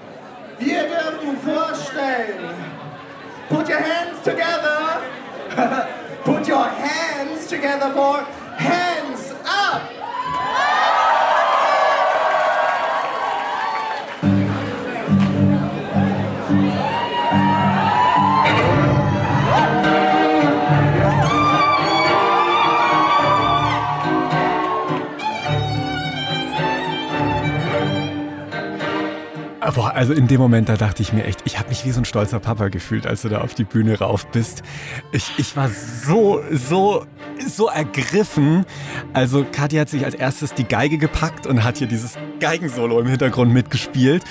Wir 0.58 0.82
dürfen 0.82 1.36
vorstellen. 1.44 2.54
Put 3.48 3.68
your 3.68 3.76
hands 3.76 4.22
together. 4.24 5.00
Put 6.24 6.48
your 6.48 6.64
hands 6.66 7.46
together 7.48 7.92
for 7.94 8.26
Boah, 29.74 29.92
also 29.94 30.12
in 30.12 30.28
dem 30.28 30.40
Moment, 30.40 30.68
da 30.68 30.76
dachte 30.76 31.02
ich 31.02 31.12
mir 31.12 31.24
echt, 31.24 31.40
ich 31.44 31.58
habe 31.58 31.68
mich 31.70 31.84
wie 31.84 31.90
so 31.90 32.00
ein 32.00 32.04
stolzer 32.04 32.38
Papa 32.38 32.68
gefühlt, 32.68 33.06
als 33.06 33.22
du 33.22 33.28
da 33.28 33.40
auf 33.40 33.54
die 33.54 33.64
Bühne 33.64 33.98
rauf 33.98 34.26
bist. 34.28 34.62
Ich, 35.12 35.32
ich 35.38 35.56
war 35.56 35.68
so, 35.68 36.40
so, 36.52 37.04
so 37.44 37.68
ergriffen. 37.68 38.64
Also 39.12 39.44
Katja 39.50 39.80
hat 39.80 39.88
sich 39.88 40.04
als 40.04 40.14
erstes 40.14 40.54
die 40.54 40.64
Geige 40.64 40.98
gepackt 40.98 41.46
und 41.46 41.64
hat 41.64 41.78
hier 41.78 41.88
dieses 41.88 42.16
Geigensolo 42.38 43.00
im 43.00 43.08
Hintergrund 43.08 43.52
mitgespielt. 43.52 44.22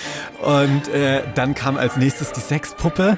Und 0.41 0.87
äh, 0.87 1.23
dann 1.35 1.53
kam 1.53 1.75
als 1.77 1.97
nächstes 1.97 2.31
die 2.31 2.41
Sexpuppe. 2.41 3.17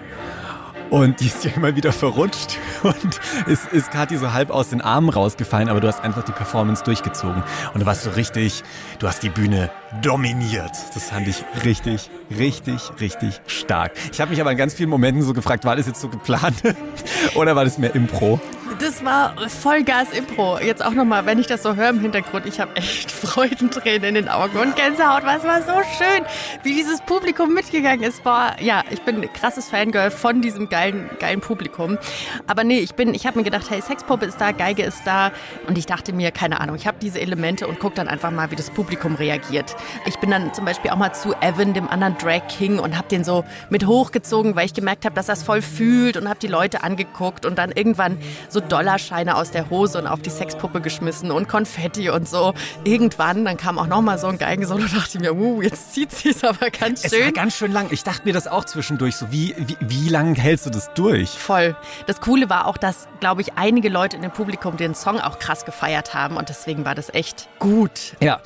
Und 0.89 1.19
die 1.19 1.25
ist 1.25 1.43
ja 1.43 1.51
immer 1.55 1.75
wieder 1.75 1.91
verrutscht 1.91 2.57
und 2.83 3.19
ist, 3.47 3.71
ist 3.73 3.91
Kathi 3.91 4.17
so 4.17 4.33
halb 4.33 4.51
aus 4.51 4.69
den 4.69 4.81
Armen 4.81 5.09
rausgefallen, 5.09 5.69
aber 5.69 5.81
du 5.81 5.87
hast 5.87 6.01
einfach 6.01 6.23
die 6.23 6.31
Performance 6.31 6.83
durchgezogen. 6.83 7.43
Und 7.73 7.81
du 7.81 7.85
warst 7.85 8.03
so 8.03 8.11
richtig, 8.11 8.63
du 8.99 9.07
hast 9.07 9.21
die 9.21 9.29
Bühne 9.29 9.69
dominiert. 10.01 10.71
Das 10.93 11.09
fand 11.09 11.27
ich 11.27 11.43
richtig, 11.63 12.09
richtig, 12.37 12.81
richtig 12.99 13.41
stark. 13.47 13.93
Ich 14.11 14.19
habe 14.19 14.31
mich 14.31 14.41
aber 14.41 14.51
in 14.51 14.57
ganz 14.57 14.73
vielen 14.73 14.89
Momenten 14.89 15.23
so 15.23 15.33
gefragt, 15.33 15.65
war 15.65 15.75
das 15.75 15.87
jetzt 15.87 16.01
so 16.01 16.09
geplant 16.09 16.61
oder 17.35 17.55
war 17.55 17.63
das 17.63 17.77
mehr 17.77 17.95
Impro? 17.95 18.39
Das 18.79 19.03
war 19.03 19.33
Vollgas 19.49 20.11
Impro. 20.11 20.59
Jetzt 20.59 20.85
auch 20.85 20.91
nochmal, 20.91 21.25
wenn 21.25 21.39
ich 21.39 21.47
das 21.47 21.63
so 21.63 21.75
höre 21.75 21.89
im 21.89 21.99
Hintergrund, 21.99 22.45
ich 22.45 22.59
habe 22.59 22.75
echt 22.75 23.09
Freudentränen 23.37 24.03
in 24.09 24.15
den 24.15 24.29
Augen 24.29 24.57
und 24.57 24.75
Gänsehaut. 24.75 25.23
Was 25.23 25.43
war 25.43 25.61
so 25.61 25.81
schön, 25.97 26.23
wie 26.63 26.73
dieses 26.75 27.01
Publikum 27.01 27.53
mitgegangen 27.53 28.03
ist. 28.03 28.23
War, 28.25 28.61
ja, 28.61 28.83
ich 28.91 29.01
bin 29.01 29.21
ein 29.21 29.33
krasses 29.33 29.69
Fangirl 29.69 30.11
von 30.11 30.41
diesem 30.41 30.69
geilen, 30.69 31.09
geilen 31.19 31.39
Publikum. 31.39 31.97
Aber 32.45 32.63
nee, 32.63 32.79
ich 32.79 32.93
bin, 32.93 33.15
ich 33.15 33.25
habe 33.25 33.39
mir 33.39 33.43
gedacht, 33.43 33.67
hey, 33.69 33.81
Sexpuppe 33.81 34.25
ist 34.25 34.39
da, 34.39 34.51
Geige 34.51 34.83
ist 34.83 35.01
da. 35.05 35.31
Und 35.67 35.77
ich 35.77 35.85
dachte 35.85 36.13
mir, 36.13 36.31
keine 36.31 36.59
Ahnung, 36.59 36.75
ich 36.75 36.85
habe 36.85 36.97
diese 37.01 37.19
Elemente 37.19 37.67
und 37.67 37.79
gucke 37.79 37.95
dann 37.95 38.07
einfach 38.07 38.31
mal, 38.31 38.51
wie 38.51 38.55
das 38.55 38.69
Publikum 38.69 39.15
reagiert. 39.15 39.75
Ich 40.05 40.17
bin 40.17 40.31
dann 40.31 40.53
zum 40.53 40.65
Beispiel 40.65 40.91
auch 40.91 40.97
mal 40.97 41.13
zu 41.13 41.33
Evan, 41.41 41.73
dem 41.73 41.87
anderen 41.87 42.17
Drag 42.17 42.47
King, 42.47 42.79
und 42.79 42.97
habe 42.97 43.07
den 43.07 43.23
so 43.23 43.43
mit 43.69 43.85
hochgezogen, 43.85 44.55
weil 44.55 44.65
ich 44.65 44.73
gemerkt 44.73 45.05
habe, 45.05 45.15
dass 45.15 45.29
er 45.29 45.33
es 45.33 45.43
voll 45.43 45.61
fühlt 45.61 46.17
und 46.17 46.27
habe 46.27 46.39
die 46.39 46.47
Leute 46.47 46.83
angeguckt 46.83 47.45
und 47.45 47.57
dann 47.57 47.71
irgendwann 47.71 48.17
so 48.49 48.59
Dollarscheine 48.59 49.35
aus 49.35 49.51
der 49.51 49.69
Hose 49.69 49.99
und 49.99 50.07
auf 50.07 50.21
die 50.21 50.29
Sexpuppe 50.29 50.81
geschmissen 50.81 51.31
und 51.31 51.47
Konfetti 51.47 52.09
und 52.09 52.27
so. 52.27 52.53
Irgendwann, 52.83 53.45
dann 53.45 53.57
kam 53.57 53.79
auch 53.79 53.87
nochmal 53.87 54.19
so 54.19 54.27
ein 54.27 54.37
Geigensolo 54.37 54.83
und 54.83 54.95
dachte 54.95 55.19
mir, 55.19 55.35
uh, 55.35 55.61
jetzt 55.61 55.93
zieht 55.93 56.11
sie 56.11 56.29
es 56.29 56.43
aber 56.43 56.69
ganz 56.69 57.01
schön. 57.01 57.19
Es 57.19 57.25
war 57.25 57.31
ganz 57.31 57.55
schön 57.55 57.71
lang. 57.71 57.87
Ich 57.91 58.03
dachte 58.03 58.21
mir 58.25 58.33
das 58.33 58.47
auch 58.47 58.65
zwischendurch 58.65 59.15
so, 59.15 59.31
wie, 59.31 59.55
wie, 59.57 59.77
wie 59.79 60.09
lange 60.09 60.33
hältst 60.39 60.65
du 60.65 60.69
das 60.69 60.93
durch? 60.93 61.29
Voll. 61.29 61.75
Das 62.05 62.21
Coole 62.21 62.49
war 62.49 62.67
auch, 62.67 62.77
dass, 62.77 63.07
glaube 63.19 63.41
ich, 63.41 63.53
einige 63.53 63.89
Leute 63.89 64.15
in 64.15 64.21
dem 64.21 64.31
Publikum 64.31 64.77
den 64.77 64.95
Song 64.95 65.19
auch 65.19 65.39
krass 65.39 65.65
gefeiert 65.65 66.13
haben 66.13 66.37
und 66.37 66.49
deswegen 66.49 66.85
war 66.85 66.95
das 66.95 67.13
echt 67.13 67.47
gut. 67.59 68.15
Ja. 68.21 68.39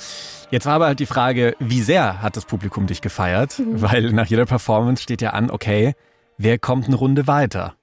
Jetzt 0.51 0.65
war 0.65 0.73
aber 0.73 0.87
halt 0.87 0.99
die 0.99 1.05
Frage, 1.05 1.55
wie 1.59 1.81
sehr 1.81 2.21
hat 2.21 2.35
das 2.35 2.43
Publikum 2.43 2.85
dich 2.85 2.99
gefeiert? 2.99 3.57
Mhm. 3.57 3.81
Weil 3.81 4.11
nach 4.11 4.27
jeder 4.27 4.45
Performance 4.45 5.01
steht 5.01 5.21
ja 5.21 5.29
an, 5.29 5.49
okay, 5.49 5.93
wer 6.37 6.59
kommt 6.59 6.87
eine 6.87 6.97
Runde 6.97 7.25
weiter? 7.25 7.75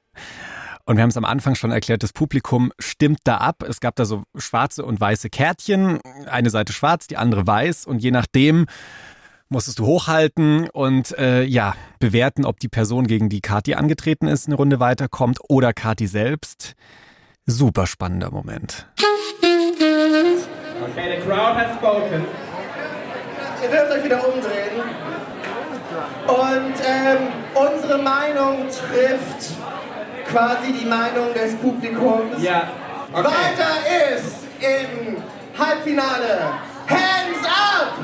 Und 0.84 0.96
wir 0.96 1.02
haben 1.02 1.08
es 1.10 1.16
am 1.16 1.24
Anfang 1.24 1.54
schon 1.54 1.70
erklärt, 1.70 2.02
das 2.02 2.12
Publikum 2.12 2.70
stimmt 2.78 3.20
da 3.24 3.38
ab. 3.38 3.62
Es 3.66 3.80
gab 3.80 3.96
da 3.96 4.04
so 4.04 4.22
schwarze 4.36 4.84
und 4.84 5.00
weiße 5.00 5.30
Kärtchen, 5.30 6.00
eine 6.30 6.50
Seite 6.50 6.74
schwarz, 6.74 7.06
die 7.06 7.16
andere 7.16 7.46
weiß. 7.46 7.86
Und 7.86 8.02
je 8.02 8.10
nachdem 8.10 8.66
musstest 9.48 9.78
du 9.78 9.86
hochhalten 9.86 10.68
und 10.68 11.16
äh, 11.18 11.44
ja, 11.44 11.74
bewerten, 12.00 12.44
ob 12.44 12.60
die 12.60 12.68
Person, 12.68 13.06
gegen 13.06 13.30
die 13.30 13.40
Kati 13.40 13.74
angetreten 13.74 14.28
ist, 14.28 14.46
eine 14.46 14.56
Runde 14.56 14.78
weiterkommt 14.78 15.38
oder 15.48 15.72
Kati 15.72 16.06
selbst. 16.06 16.74
Super 17.46 17.86
spannender 17.86 18.30
Moment. 18.30 18.86
Okay, 20.82 21.18
the 21.18 21.26
crowd 21.26 21.56
has 21.56 21.74
spoken. 21.76 22.47
Ihr 23.62 23.68
dürft 23.68 23.92
euch 23.92 24.04
wieder 24.04 24.26
umdrehen. 24.26 24.82
Und 26.26 26.74
ähm, 26.86 27.18
unsere 27.54 27.98
Meinung 27.98 28.66
trifft 28.68 29.52
quasi 30.30 30.72
die 30.72 30.86
Meinung 30.86 31.32
des 31.34 31.56
Publikums. 31.56 32.42
Ja. 32.42 32.68
Okay. 33.12 33.24
Weiter 33.24 34.14
ist 34.14 34.44
im 34.60 35.22
Halbfinale 35.58 36.52
Hands 36.88 37.46
Up! 37.46 37.94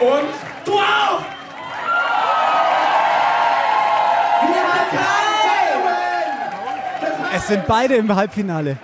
Und 0.00 0.28
du 0.64 0.72
auch! 0.74 1.22
Es 7.34 7.48
sind 7.48 7.66
beide 7.66 7.96
im 7.96 8.14
Halbfinale. 8.14 8.76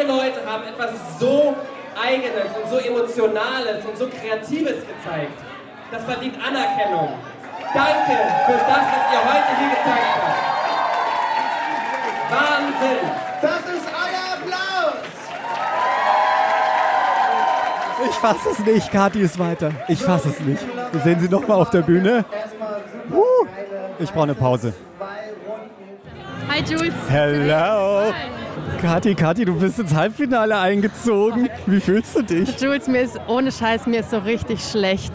Beide 0.00 0.12
Leute 0.12 0.40
haben 0.46 0.64
etwas 0.64 0.90
so 1.18 1.54
Eigenes 2.00 2.56
und 2.56 2.70
so 2.70 2.78
Emotionales 2.78 3.84
und 3.84 3.98
so 3.98 4.06
Kreatives 4.06 4.76
gezeigt. 4.86 5.38
Das 5.90 6.04
verdient 6.04 6.36
Anerkennung. 6.36 7.10
Danke 7.74 8.12
für 8.46 8.52
das, 8.52 8.84
was 8.86 9.12
ihr 9.12 9.20
heute 9.20 9.50
hier 9.58 9.68
gezeigt 9.68 10.16
habt. 10.16 10.40
Wahnsinn! 12.30 13.10
Das 13.42 13.60
ist 13.60 13.86
euer 13.92 14.24
Applaus! 14.36 15.04
Ich 18.08 18.14
fasse 18.16 18.50
es 18.52 18.58
nicht, 18.60 18.90
Kathi 18.90 19.20
ist 19.20 19.38
weiter. 19.38 19.72
Ich 19.88 20.02
fasse 20.02 20.30
es 20.30 20.40
nicht. 20.40 20.64
Wir 20.92 21.00
sehen 21.02 21.20
sie 21.20 21.28
nochmal 21.28 21.60
auf 21.60 21.68
der 21.70 21.82
Bühne. 21.82 22.24
Uh, 23.12 23.46
ich 23.98 24.10
brauche 24.10 24.24
eine 24.24 24.34
Pause. 24.34 24.72
Hi 26.60 26.66
Jules. 26.66 26.92
Hello. 27.08 28.12
Kathi, 28.82 29.14
Kathi, 29.14 29.46
du 29.46 29.58
bist 29.58 29.78
ins 29.78 29.94
Halbfinale 29.94 30.58
eingezogen. 30.58 31.48
Wie 31.64 31.80
fühlst 31.80 32.14
du 32.14 32.22
dich? 32.22 32.60
Jules, 32.60 32.86
mir 32.86 33.00
ist 33.00 33.18
ohne 33.28 33.50
Scheiß, 33.50 33.86
mir 33.86 34.00
ist 34.00 34.10
so 34.10 34.18
richtig 34.18 34.60
schlecht. 34.62 35.14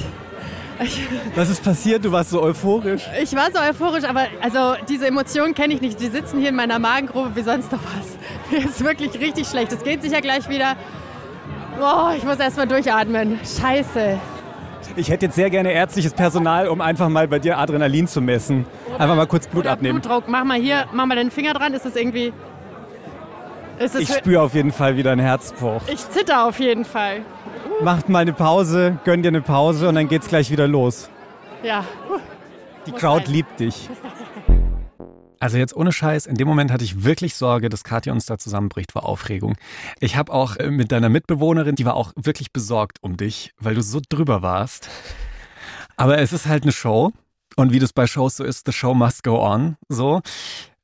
Was 1.35 1.51
ist 1.51 1.63
passiert? 1.63 2.03
Du 2.03 2.11
warst 2.11 2.31
so 2.31 2.41
euphorisch. 2.41 3.03
Ich 3.21 3.35
war 3.35 3.51
so 3.53 3.59
euphorisch, 3.59 4.05
aber 4.05 4.25
also 4.41 4.73
diese 4.89 5.05
Emotionen 5.05 5.53
kenne 5.53 5.75
ich 5.75 5.81
nicht. 5.81 5.99
Die 5.99 6.07
sitzen 6.07 6.39
hier 6.39 6.49
in 6.49 6.55
meiner 6.55 6.79
Magengrube 6.79 7.35
wie 7.35 7.43
sonst 7.43 7.71
noch 7.71 7.81
was. 7.83 8.17
Mir 8.49 8.67
ist 8.67 8.83
wirklich 8.83 9.13
richtig 9.19 9.47
schlecht. 9.47 9.71
Es 9.71 9.83
geht 9.83 10.01
sicher 10.01 10.21
gleich 10.21 10.49
wieder. 10.49 10.75
Boah, 11.77 12.15
ich 12.17 12.23
muss 12.23 12.39
erst 12.39 12.57
mal 12.57 12.67
durchatmen. 12.67 13.39
Scheiße. 13.43 14.19
Ich 14.95 15.09
hätte 15.09 15.25
jetzt 15.25 15.35
sehr 15.35 15.49
gerne 15.49 15.71
ärztliches 15.71 16.13
Personal, 16.13 16.67
um 16.67 16.81
einfach 16.81 17.09
mal 17.09 17.27
bei 17.27 17.39
dir 17.39 17.57
Adrenalin 17.57 18.07
zu 18.07 18.21
messen. 18.21 18.65
Einfach 18.97 19.15
mal 19.15 19.27
kurz 19.27 19.47
Blut 19.47 19.67
abnehmen. 19.67 20.01
Blutdruck. 20.01 20.25
Mach 20.27 20.43
mal 20.43 20.59
hier, 20.59 20.85
mach 20.93 21.05
mal 21.05 21.15
den 21.15 21.31
Finger 21.31 21.53
dran. 21.53 21.73
Ist 21.73 21.85
das 21.85 21.95
irgendwie. 21.95 22.33
Ist 23.79 23.95
das 23.95 24.01
Ich 24.01 24.13
spüre 24.13 24.41
auf 24.41 24.53
jeden 24.53 24.71
Fall 24.71 24.95
wieder 24.97 25.11
einen 25.11 25.21
Herzbruch. 25.21 25.81
Ich 25.87 26.09
zitter 26.09 26.45
auf 26.47 26.59
jeden 26.59 26.85
Fall. 26.85 27.21
Macht 27.81 28.07
mal 28.07 28.19
eine 28.19 28.33
Pause, 28.33 28.97
gönn 29.03 29.21
dir 29.21 29.27
eine 29.29 29.41
Pause 29.41 29.89
und 29.89 29.95
dann 29.95 30.07
geht's 30.07 30.27
gleich 30.27 30.49
wieder 30.49 30.67
los. 30.67 31.09
Ja. 31.61 31.83
Die 32.85 32.91
Crowd 32.91 33.29
liebt 33.29 33.59
dich. 33.59 33.89
Also 35.45 35.59
jetzt 35.59 35.75
ohne 35.75 35.91
Scheiß, 35.91 36.25
in 36.25 36.37
dem 36.37 36.47
Moment 36.47 36.71
hatte 36.71 36.83
ich 36.83 37.03
wirklich 37.03 37.35
Sorge, 37.35 37.69
dass 37.69 37.83
Katja 37.83 38.11
uns 38.11 38.25
da 38.25 38.39
zusammenbricht 38.39 38.93
vor 38.93 39.05
Aufregung. 39.05 39.55
Ich 39.99 40.15
habe 40.15 40.33
auch 40.33 40.55
äh, 40.55 40.71
mit 40.71 40.91
deiner 40.91 41.07
Mitbewohnerin, 41.07 41.75
die 41.75 41.85
war 41.85 41.93
auch 41.93 42.13
wirklich 42.15 42.51
besorgt 42.51 42.97
um 43.03 43.15
dich, 43.15 43.51
weil 43.59 43.75
du 43.75 43.83
so 43.83 44.01
drüber 44.09 44.41
warst. 44.41 44.89
Aber 45.97 46.17
es 46.17 46.33
ist 46.33 46.47
halt 46.47 46.63
eine 46.63 46.71
Show 46.71 47.11
und 47.57 47.73
wie 47.73 47.77
das 47.77 47.93
bei 47.93 48.07
Shows 48.07 48.37
so 48.37 48.43
ist, 48.43 48.65
the 48.65 48.71
show 48.71 48.95
must 48.95 49.23
go 49.23 49.39
on, 49.39 49.77
so. 49.87 50.23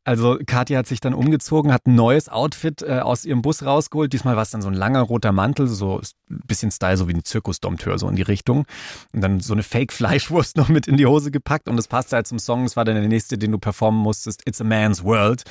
Also 0.03 0.39
Katja 0.47 0.79
hat 0.79 0.87
sich 0.87 0.99
dann 0.99 1.13
umgezogen, 1.13 1.71
hat 1.71 1.85
ein 1.85 1.93
neues 1.93 2.27
Outfit 2.27 2.81
äh, 2.81 2.99
aus 2.99 3.23
ihrem 3.23 3.43
Bus 3.43 3.63
rausgeholt. 3.63 4.11
Diesmal 4.11 4.35
war 4.35 4.41
es 4.41 4.49
dann 4.49 4.63
so 4.63 4.67
ein 4.67 4.73
langer 4.73 5.01
roter 5.01 5.31
Mantel, 5.31 5.67
so 5.67 5.99
ein 5.99 6.41
bisschen 6.47 6.71
Style, 6.71 6.97
so 6.97 7.07
wie 7.07 7.13
ein 7.13 7.23
Zirkusdompteur, 7.23 7.99
so 7.99 8.09
in 8.09 8.15
die 8.15 8.23
Richtung. 8.23 8.65
Und 9.13 9.21
dann 9.21 9.39
so 9.41 9.53
eine 9.53 9.61
Fake-Fleischwurst 9.61 10.57
noch 10.57 10.69
mit 10.69 10.87
in 10.87 10.97
die 10.97 11.05
Hose 11.05 11.29
gepackt 11.29 11.69
und 11.69 11.75
das 11.75 11.87
passte 11.87 12.15
halt 12.15 12.25
zum 12.25 12.39
Song. 12.39 12.63
Das 12.63 12.75
war 12.75 12.83
dann 12.83 12.95
der 12.95 13.07
nächste, 13.07 13.37
den 13.37 13.51
du 13.51 13.59
performen 13.59 14.01
musstest, 14.01 14.41
It's 14.47 14.59
a 14.59 14.63
Man's 14.63 15.03
World. 15.03 15.43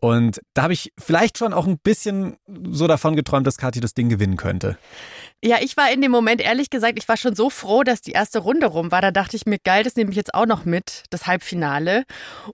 Und 0.00 0.40
da 0.52 0.64
habe 0.64 0.74
ich 0.74 0.92
vielleicht 0.98 1.38
schon 1.38 1.54
auch 1.54 1.66
ein 1.66 1.78
bisschen 1.78 2.36
so 2.70 2.86
davon 2.86 3.16
geträumt, 3.16 3.46
dass 3.46 3.56
Kathi 3.56 3.80
das 3.80 3.94
Ding 3.94 4.10
gewinnen 4.10 4.36
könnte. 4.36 4.76
Ja, 5.42 5.58
ich 5.62 5.78
war 5.78 5.90
in 5.90 6.02
dem 6.02 6.10
Moment, 6.10 6.42
ehrlich 6.42 6.68
gesagt, 6.68 6.98
ich 6.98 7.08
war 7.08 7.16
schon 7.16 7.34
so 7.34 7.48
froh, 7.48 7.84
dass 7.84 8.02
die 8.02 8.12
erste 8.12 8.40
Runde 8.40 8.66
rum 8.66 8.90
war. 8.90 9.00
Da 9.00 9.12
dachte 9.12 9.36
ich 9.36 9.46
mir, 9.46 9.58
geil, 9.58 9.82
das 9.82 9.96
nehme 9.96 10.10
ich 10.10 10.16
jetzt 10.16 10.34
auch 10.34 10.44
noch 10.44 10.64
mit, 10.66 11.04
das 11.08 11.26
Halbfinale. 11.26 12.04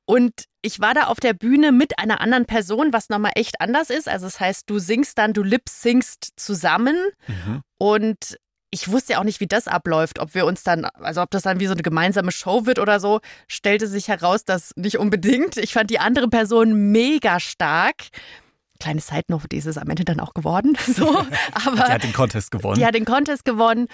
Und 0.04 0.44
ich 0.62 0.80
war 0.80 0.94
da 0.94 1.04
auf 1.04 1.20
der 1.20 1.32
Bühne 1.32 1.72
mit 1.72 1.98
einer 1.98 2.20
anderen 2.20 2.46
Person, 2.46 2.92
was 2.92 3.08
nochmal 3.08 3.32
echt 3.34 3.60
anders 3.60 3.90
ist. 3.90 4.08
Also 4.08 4.26
das 4.26 4.40
heißt, 4.40 4.68
du 4.68 4.78
singst 4.78 5.18
dann, 5.18 5.32
du 5.32 5.42
lip 5.42 5.68
singst 5.68 6.32
zusammen. 6.36 6.96
Mhm. 7.26 7.62
Und 7.78 8.38
ich 8.70 8.90
wusste 8.90 9.14
ja 9.14 9.18
auch 9.20 9.24
nicht, 9.24 9.40
wie 9.40 9.46
das 9.48 9.66
abläuft, 9.66 10.18
ob 10.20 10.34
wir 10.34 10.46
uns 10.46 10.62
dann, 10.62 10.84
also 10.84 11.22
ob 11.22 11.30
das 11.30 11.42
dann 11.42 11.60
wie 11.60 11.66
so 11.66 11.72
eine 11.72 11.82
gemeinsame 11.82 12.30
Show 12.30 12.66
wird 12.66 12.78
oder 12.78 13.00
so, 13.00 13.20
stellte 13.48 13.86
sich 13.88 14.08
heraus, 14.08 14.44
dass 14.44 14.72
nicht 14.76 14.98
unbedingt. 14.98 15.56
Ich 15.56 15.72
fand 15.72 15.90
die 15.90 15.98
andere 15.98 16.28
Person 16.28 16.92
mega 16.92 17.40
stark. 17.40 17.96
Kleine 18.78 19.00
Side 19.00 19.24
Note, 19.28 19.48
die 19.48 19.56
ist 19.56 19.66
es 19.66 19.76
am 19.76 19.88
Ende 19.90 20.04
dann 20.04 20.20
auch 20.20 20.34
geworden. 20.34 20.76
So, 20.86 21.08
aber 21.52 21.76
Die 21.76 21.92
hat 21.92 22.02
den 22.04 22.12
Contest 22.12 22.50
gewonnen. 22.50 22.78
die 22.78 22.86
hat 22.86 22.94
den 22.94 23.04
Contest 23.04 23.44
gewonnen. 23.44 23.88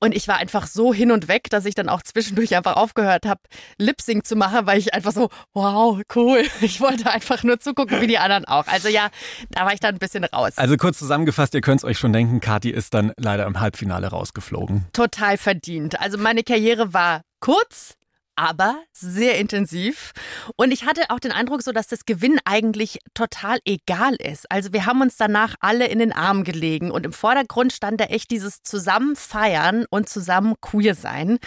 Und 0.00 0.14
ich 0.14 0.26
war 0.28 0.38
einfach 0.38 0.66
so 0.66 0.94
hin 0.94 1.12
und 1.12 1.28
weg, 1.28 1.50
dass 1.50 1.66
ich 1.66 1.74
dann 1.74 1.90
auch 1.90 2.02
zwischendurch 2.02 2.56
einfach 2.56 2.76
aufgehört 2.76 3.26
habe, 3.26 3.40
Lip-Sync 3.78 4.26
zu 4.26 4.34
machen, 4.34 4.66
weil 4.66 4.78
ich 4.78 4.94
einfach 4.94 5.12
so, 5.12 5.28
wow, 5.52 6.00
cool. 6.14 6.44
Ich 6.62 6.80
wollte 6.80 7.10
einfach 7.10 7.42
nur 7.42 7.58
zugucken, 7.58 8.00
wie 8.00 8.06
die 8.06 8.18
anderen 8.18 8.44
auch. 8.44 8.66
Also 8.66 8.88
ja, 8.88 9.10
da 9.50 9.64
war 9.64 9.74
ich 9.74 9.80
dann 9.80 9.94
ein 9.96 9.98
bisschen 9.98 10.24
raus. 10.24 10.52
Also 10.56 10.76
kurz 10.76 10.98
zusammengefasst, 10.98 11.54
ihr 11.54 11.60
könnt 11.60 11.80
es 11.80 11.84
euch 11.84 11.98
schon 11.98 12.12
denken, 12.12 12.40
Kathi 12.40 12.70
ist 12.70 12.94
dann 12.94 13.12
leider 13.16 13.46
im 13.46 13.60
Halbfinale 13.60 14.08
rausgeflogen. 14.08 14.86
Total 14.92 15.36
verdient. 15.36 16.00
Also 16.00 16.16
meine 16.16 16.42
Karriere 16.42 16.94
war 16.94 17.22
kurz, 17.40 17.94
aber 18.40 18.82
sehr 18.92 19.38
intensiv. 19.38 20.12
Und 20.56 20.72
ich 20.72 20.86
hatte 20.86 21.10
auch 21.10 21.20
den 21.20 21.30
Eindruck, 21.30 21.62
so 21.62 21.72
dass 21.72 21.88
das 21.88 22.06
Gewinn 22.06 22.38
eigentlich 22.46 22.98
total 23.12 23.58
egal 23.66 24.14
ist. 24.14 24.50
Also 24.50 24.72
wir 24.72 24.86
haben 24.86 25.02
uns 25.02 25.18
danach 25.18 25.56
alle 25.60 25.86
in 25.86 25.98
den 25.98 26.12
Arm 26.12 26.42
gelegen 26.42 26.90
und 26.90 27.04
im 27.04 27.12
Vordergrund 27.12 27.72
stand 27.72 28.00
da 28.00 28.04
echt 28.04 28.30
dieses 28.30 28.62
Zusammenfeiern 28.62 29.84
und 29.90 30.08
zusammen 30.08 30.54
queer 30.62 30.94
sein. 30.94 31.38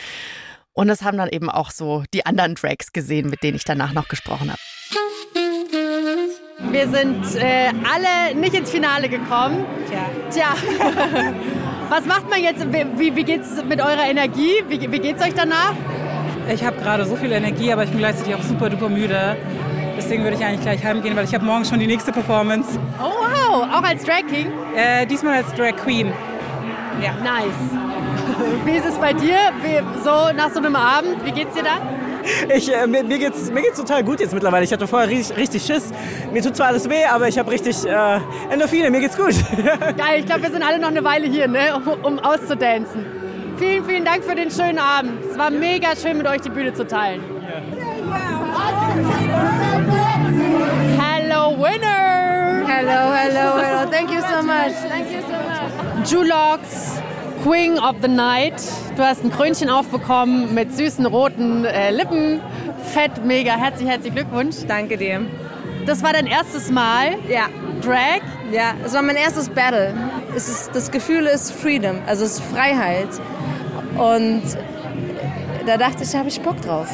Und 0.74 0.88
das 0.88 1.02
haben 1.02 1.18
dann 1.18 1.30
eben 1.30 1.50
auch 1.50 1.72
so 1.72 2.04
die 2.14 2.26
anderen 2.28 2.56
Tracks 2.56 2.94
gesehen, 2.94 3.30
mit 3.30 3.42
denen 3.42 3.58
ich 3.58 3.64
danach 3.64 3.94
noch 3.94 4.08
gesprochen 4.08 4.52
habe. 4.52 4.60
Wir 6.72 6.88
sind 6.90 7.36
äh, 7.36 7.72
alle 7.92 8.36
nicht 8.40 8.54
ins 8.54 8.70
Finale 8.70 9.10
gekommen. 9.10 9.66
Tja. 9.90 10.10
Tja. 10.32 10.56
Was 11.90 12.06
macht 12.06 12.30
man 12.30 12.42
jetzt? 12.42 12.66
Wie, 12.72 13.16
wie 13.16 13.24
geht's 13.24 13.64
mit 13.68 13.80
eurer 13.82 14.06
Energie? 14.08 14.64
Wie, 14.68 14.92
wie 14.92 15.00
geht's 15.00 15.22
euch 15.22 15.34
danach? 15.34 15.76
Ich 16.50 16.64
habe 16.64 16.78
gerade 16.78 17.06
so 17.06 17.16
viel 17.16 17.32
Energie, 17.32 17.72
aber 17.72 17.84
ich 17.84 17.90
bin 17.90 18.00
gleichzeitig 18.00 18.36
auch 18.36 18.42
super 18.42 18.70
duper 18.70 18.90
müde. 18.90 19.38
Deswegen 19.98 20.24
würde 20.24 20.36
ich 20.38 20.44
eigentlich 20.44 20.62
gleich 20.62 20.84
heimgehen, 20.84 21.16
weil 21.16 21.26
ich 21.26 21.34
habe 21.34 21.46
morgen 21.46 21.66
schon 21.66 21.80
die 21.80 21.88
nächste 21.88 22.12
Performance. 22.12 22.80
Oh 23.00 23.06
wow, 23.06 23.68
auch 23.74 23.84
als 23.84 24.04
Drag 24.04 24.26
King? 24.28 24.52
Äh, 24.76 25.06
diesmal 25.06 25.38
als 25.38 25.54
Drag 25.54 25.76
Queen. 25.78 26.12
Ja. 27.02 27.14
Nice. 27.24 28.66
Wie 28.66 28.72
ist 28.72 28.86
es 28.86 28.96
bei 28.96 29.14
dir? 29.14 29.38
Wie, 29.62 29.80
so 30.04 30.36
nach 30.36 30.52
so 30.52 30.60
einem 30.60 30.76
Abend, 30.76 31.24
wie 31.26 31.32
geht's 31.32 31.56
dir 31.56 31.64
da? 31.64 31.82
Ich, 32.54 32.74
äh, 32.74 32.88
mir, 32.88 33.04
mir, 33.04 33.20
geht's, 33.20 33.52
mir 33.52 33.62
geht's 33.62 33.78
total 33.78 34.04
gut 34.04 34.20
jetzt 34.20 34.34
mittlerweile. 34.34 34.64
Ich 34.64 34.72
hatte 34.72 34.88
vorher 34.88 35.10
richtig, 35.10 35.36
richtig 35.38 35.66
Schiss. 35.66 35.92
Mir 36.32 36.42
tut 36.42 36.56
zwar 36.56 36.68
alles 36.68 36.90
weh, 36.90 37.04
aber 37.06 37.28
ich 37.28 37.38
habe 37.38 37.52
richtig 37.52 37.86
äh, 37.86 38.20
Endorphine. 38.50 38.90
Mir 38.90 39.02
geht's 39.02 39.18
gut. 39.18 39.36
Geil, 39.98 40.20
ich 40.20 40.26
glaube, 40.26 40.44
wir 40.44 40.52
sind 40.52 40.64
alle 40.64 40.80
noch 40.80 40.90
eine 40.90 41.04
Weile 41.04 41.28
hier, 41.28 41.48
ne, 41.48 41.76
um, 41.76 42.14
um 42.14 42.20
auszudancen. 42.20 43.23
Vielen, 43.58 43.86
vielen 43.86 44.06
Dank 44.06 44.24
für 44.24 44.36
den 44.36 44.50
schönen 44.50 44.80
Abend. 44.80 45.24
Es 45.30 45.38
war 45.38 45.50
mega 45.50 45.96
schön, 45.96 46.18
mit 46.18 46.28
euch 46.28 46.42
die 46.42 46.50
Bühne 46.50 46.74
zu 46.74 46.88
teilen. 46.88 47.22
Hello, 50.98 51.56
winner! 51.58 52.66
Hello, 52.68 53.14
hello, 53.14 53.58
hello. 53.58 53.92
Thank 53.92 54.12
you 54.12 54.22
so 54.22 54.42
much. 54.42 54.74
Thank 54.90 55.12
you 55.12 55.22
so 55.22 55.38
much. 55.38 56.12
Julox, 56.12 57.02
Queen 57.44 57.78
of 57.78 57.98
the 58.02 58.08
Night. 58.08 58.62
Du 58.96 59.04
hast 59.04 59.24
ein 59.24 59.32
Krönchen 59.32 59.70
aufbekommen 59.70 60.54
mit 60.54 60.76
süßen 60.76 61.06
roten 61.06 61.66
äh, 61.66 61.92
Lippen. 61.92 62.42
Fett, 62.94 63.24
mega. 63.24 63.56
Herzlich, 63.56 63.88
herzlichen 63.88 64.16
Glückwunsch. 64.16 64.56
Danke 64.68 64.98
dir. 64.98 65.22
Das 65.86 66.02
war 66.02 66.14
dein 66.14 66.28
erstes 66.28 66.72
Mal? 66.72 67.16
Ja. 67.30 67.50
Drag? 67.82 68.22
Ja, 68.52 68.76
es 68.86 68.94
war 68.94 69.02
mein 69.02 69.16
erstes 69.16 69.50
Battle. 69.50 69.94
Es 70.36 70.48
ist, 70.48 70.76
das 70.76 70.90
Gefühl 70.92 71.26
ist 71.26 71.52
Freedom, 71.52 71.98
also 72.08 72.24
es 72.24 72.38
ist 72.38 72.44
Freiheit. 72.44 73.10
Und 73.98 74.42
da 75.66 75.78
dachte 75.78 76.04
ich, 76.04 76.12
da 76.12 76.20
habe 76.20 76.30
ich 76.30 76.42
Bock 76.42 76.62
drauf. 76.62 76.90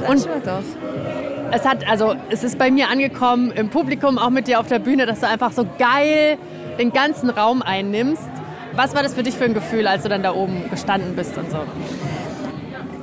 Da 0.00 0.08
Und 0.08 0.26
Bock 0.26 0.44
drauf. 0.44 0.64
Es 1.50 1.66
hat, 1.66 1.86
also, 1.88 2.14
es 2.30 2.42
ist 2.44 2.58
bei 2.58 2.70
mir 2.70 2.88
angekommen 2.88 3.50
im 3.52 3.68
Publikum, 3.68 4.18
auch 4.18 4.30
mit 4.30 4.46
dir 4.48 4.58
auf 4.58 4.68
der 4.68 4.78
Bühne, 4.78 5.04
dass 5.04 5.20
du 5.20 5.28
einfach 5.28 5.52
so 5.52 5.66
geil 5.78 6.38
den 6.78 6.92
ganzen 6.92 7.28
Raum 7.28 7.60
einnimmst. 7.60 8.30
Was 8.74 8.94
war 8.94 9.02
das 9.02 9.14
für 9.14 9.22
dich 9.22 9.34
für 9.36 9.44
ein 9.44 9.54
Gefühl, 9.54 9.86
als 9.86 10.02
du 10.02 10.08
dann 10.08 10.22
da 10.22 10.34
oben 10.34 10.70
gestanden 10.70 11.14
bist 11.14 11.36
und 11.36 11.50
so? 11.50 11.58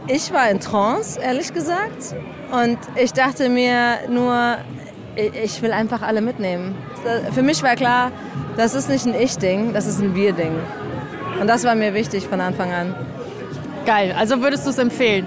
Ich 0.07 0.33
war 0.33 0.49
in 0.49 0.59
Trance, 0.59 1.19
ehrlich 1.19 1.53
gesagt. 1.53 2.15
Und 2.51 2.79
ich 2.95 3.13
dachte 3.13 3.49
mir 3.49 3.99
nur, 4.09 4.57
ich 5.15 5.61
will 5.61 5.71
einfach 5.71 6.01
alle 6.01 6.21
mitnehmen. 6.21 6.75
Für 7.31 7.43
mich 7.43 7.61
war 7.61 7.75
klar, 7.75 8.11
das 8.57 8.73
ist 8.73 8.89
nicht 8.89 9.05
ein 9.05 9.13
Ich-Ding, 9.13 9.73
das 9.73 9.85
ist 9.85 9.99
ein 9.99 10.15
Wir-Ding. 10.15 10.55
Und 11.39 11.47
das 11.47 11.63
war 11.63 11.75
mir 11.75 11.93
wichtig 11.93 12.27
von 12.27 12.41
Anfang 12.41 12.73
an. 12.73 12.95
Geil, 13.89 14.13
also 14.15 14.39
würdest 14.39 14.67
du 14.67 14.69
es 14.69 14.77
empfehlen? 14.77 15.25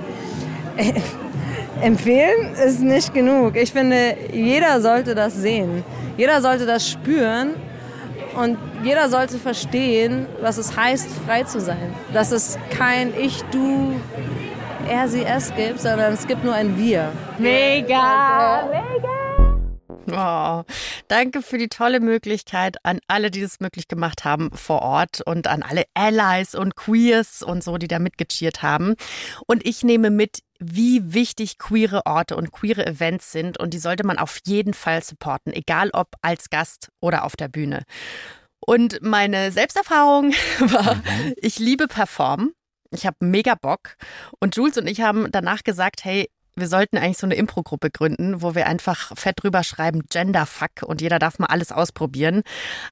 Empfehlen 1.81 2.55
ist 2.55 2.81
nicht 2.81 3.13
genug. 3.13 3.57
Ich 3.57 3.73
finde, 3.73 4.15
jeder 4.33 4.81
sollte 4.81 5.17
das 5.17 5.35
sehen. 5.35 5.83
Jeder 6.17 6.41
sollte 6.41 6.65
das 6.65 6.89
spüren 6.89 7.55
und 8.41 8.57
jeder 8.85 9.09
sollte 9.09 9.39
verstehen, 9.39 10.27
was 10.41 10.59
es 10.59 10.77
heißt, 10.77 11.09
frei 11.27 11.43
zu 11.43 11.61
sein. 11.61 11.93
Dass 12.13 12.31
es 12.31 12.57
kein 12.71 13.13
Ich, 13.21 13.43
Du, 13.51 13.95
Er, 14.89 15.09
Sie, 15.09 15.25
Es 15.25 15.53
gibt, 15.57 15.81
sondern 15.81 16.13
es 16.13 16.25
gibt 16.25 16.45
nur 16.45 16.55
ein 16.55 16.79
Wir. 16.79 17.09
Mega! 17.39 18.63
Oh, 20.11 20.63
danke 21.09 21.43
für 21.43 21.59
die 21.59 21.69
tolle 21.69 22.01
Möglichkeit 22.01 22.77
an 22.83 22.99
alle, 23.07 23.31
die 23.31 23.41
das 23.41 23.61
möglich 23.61 23.89
gemacht 23.89 24.25
haben 24.25 24.51
vor 24.53 24.83
Ort 24.83 25.21
und 25.25 25.47
an 25.47 25.63
alle 25.63 25.85
Allies 25.95 26.55
und 26.55 26.77
Queers 26.77 27.43
und 27.43 27.63
so, 27.63 27.79
die 27.79 27.89
da 27.89 27.99
mitgecheert 27.99 28.63
haben. 28.63 28.95
Und 29.47 29.67
ich 29.67 29.85
nehme 29.85 30.11
mit, 30.11 30.41
wie 30.59 31.13
wichtig 31.13 31.59
queere 31.59 32.07
Orte 32.07 32.37
und 32.37 32.53
queere 32.53 32.87
Events 32.87 33.33
sind 33.33 33.59
und 33.59 33.75
die 33.75 33.79
sollte 33.79 34.07
man 34.07 34.19
auf 34.19 34.41
jeden 34.45 34.75
Fall 34.75 35.03
supporten, 35.03 35.53
egal 35.53 35.91
ob 35.93 36.09
als 36.23 36.51
Gast 36.51 36.91
oder 37.01 37.25
auf 37.25 37.37
der 37.37 37.49
Bühne. 37.49 37.85
Und 38.65 39.03
meine 39.03 39.53
Selbsterfahrung 39.53 40.33
war, 40.59 41.03
ich 41.37 41.59
liebe 41.59 41.89
Performen. 41.89 42.53
Ich 42.95 43.07
habe 43.07 43.17
mega 43.21 43.55
Bock. 43.55 43.97
Und 44.39 44.57
Jules 44.57 44.77
und 44.77 44.87
ich 44.87 45.01
haben 45.01 45.33
danach 45.33 45.65
gesagt, 45.65 46.05
hey, 46.05 46.29
wir 46.55 46.69
sollten 46.69 46.99
eigentlich 46.99 47.19
so 47.19 47.27
eine 47.27 47.35
Impro-Gruppe 47.35 47.91
gründen, 47.91 48.43
wo 48.43 48.55
wir 48.55 48.67
einfach 48.67 49.17
fett 49.17 49.43
drüber 49.43 49.65
schreiben, 49.65 50.03
Genderfuck 50.11 50.83
und 50.85 51.01
jeder 51.01 51.19
darf 51.19 51.39
mal 51.39 51.47
alles 51.47 51.73
ausprobieren. 51.73 52.43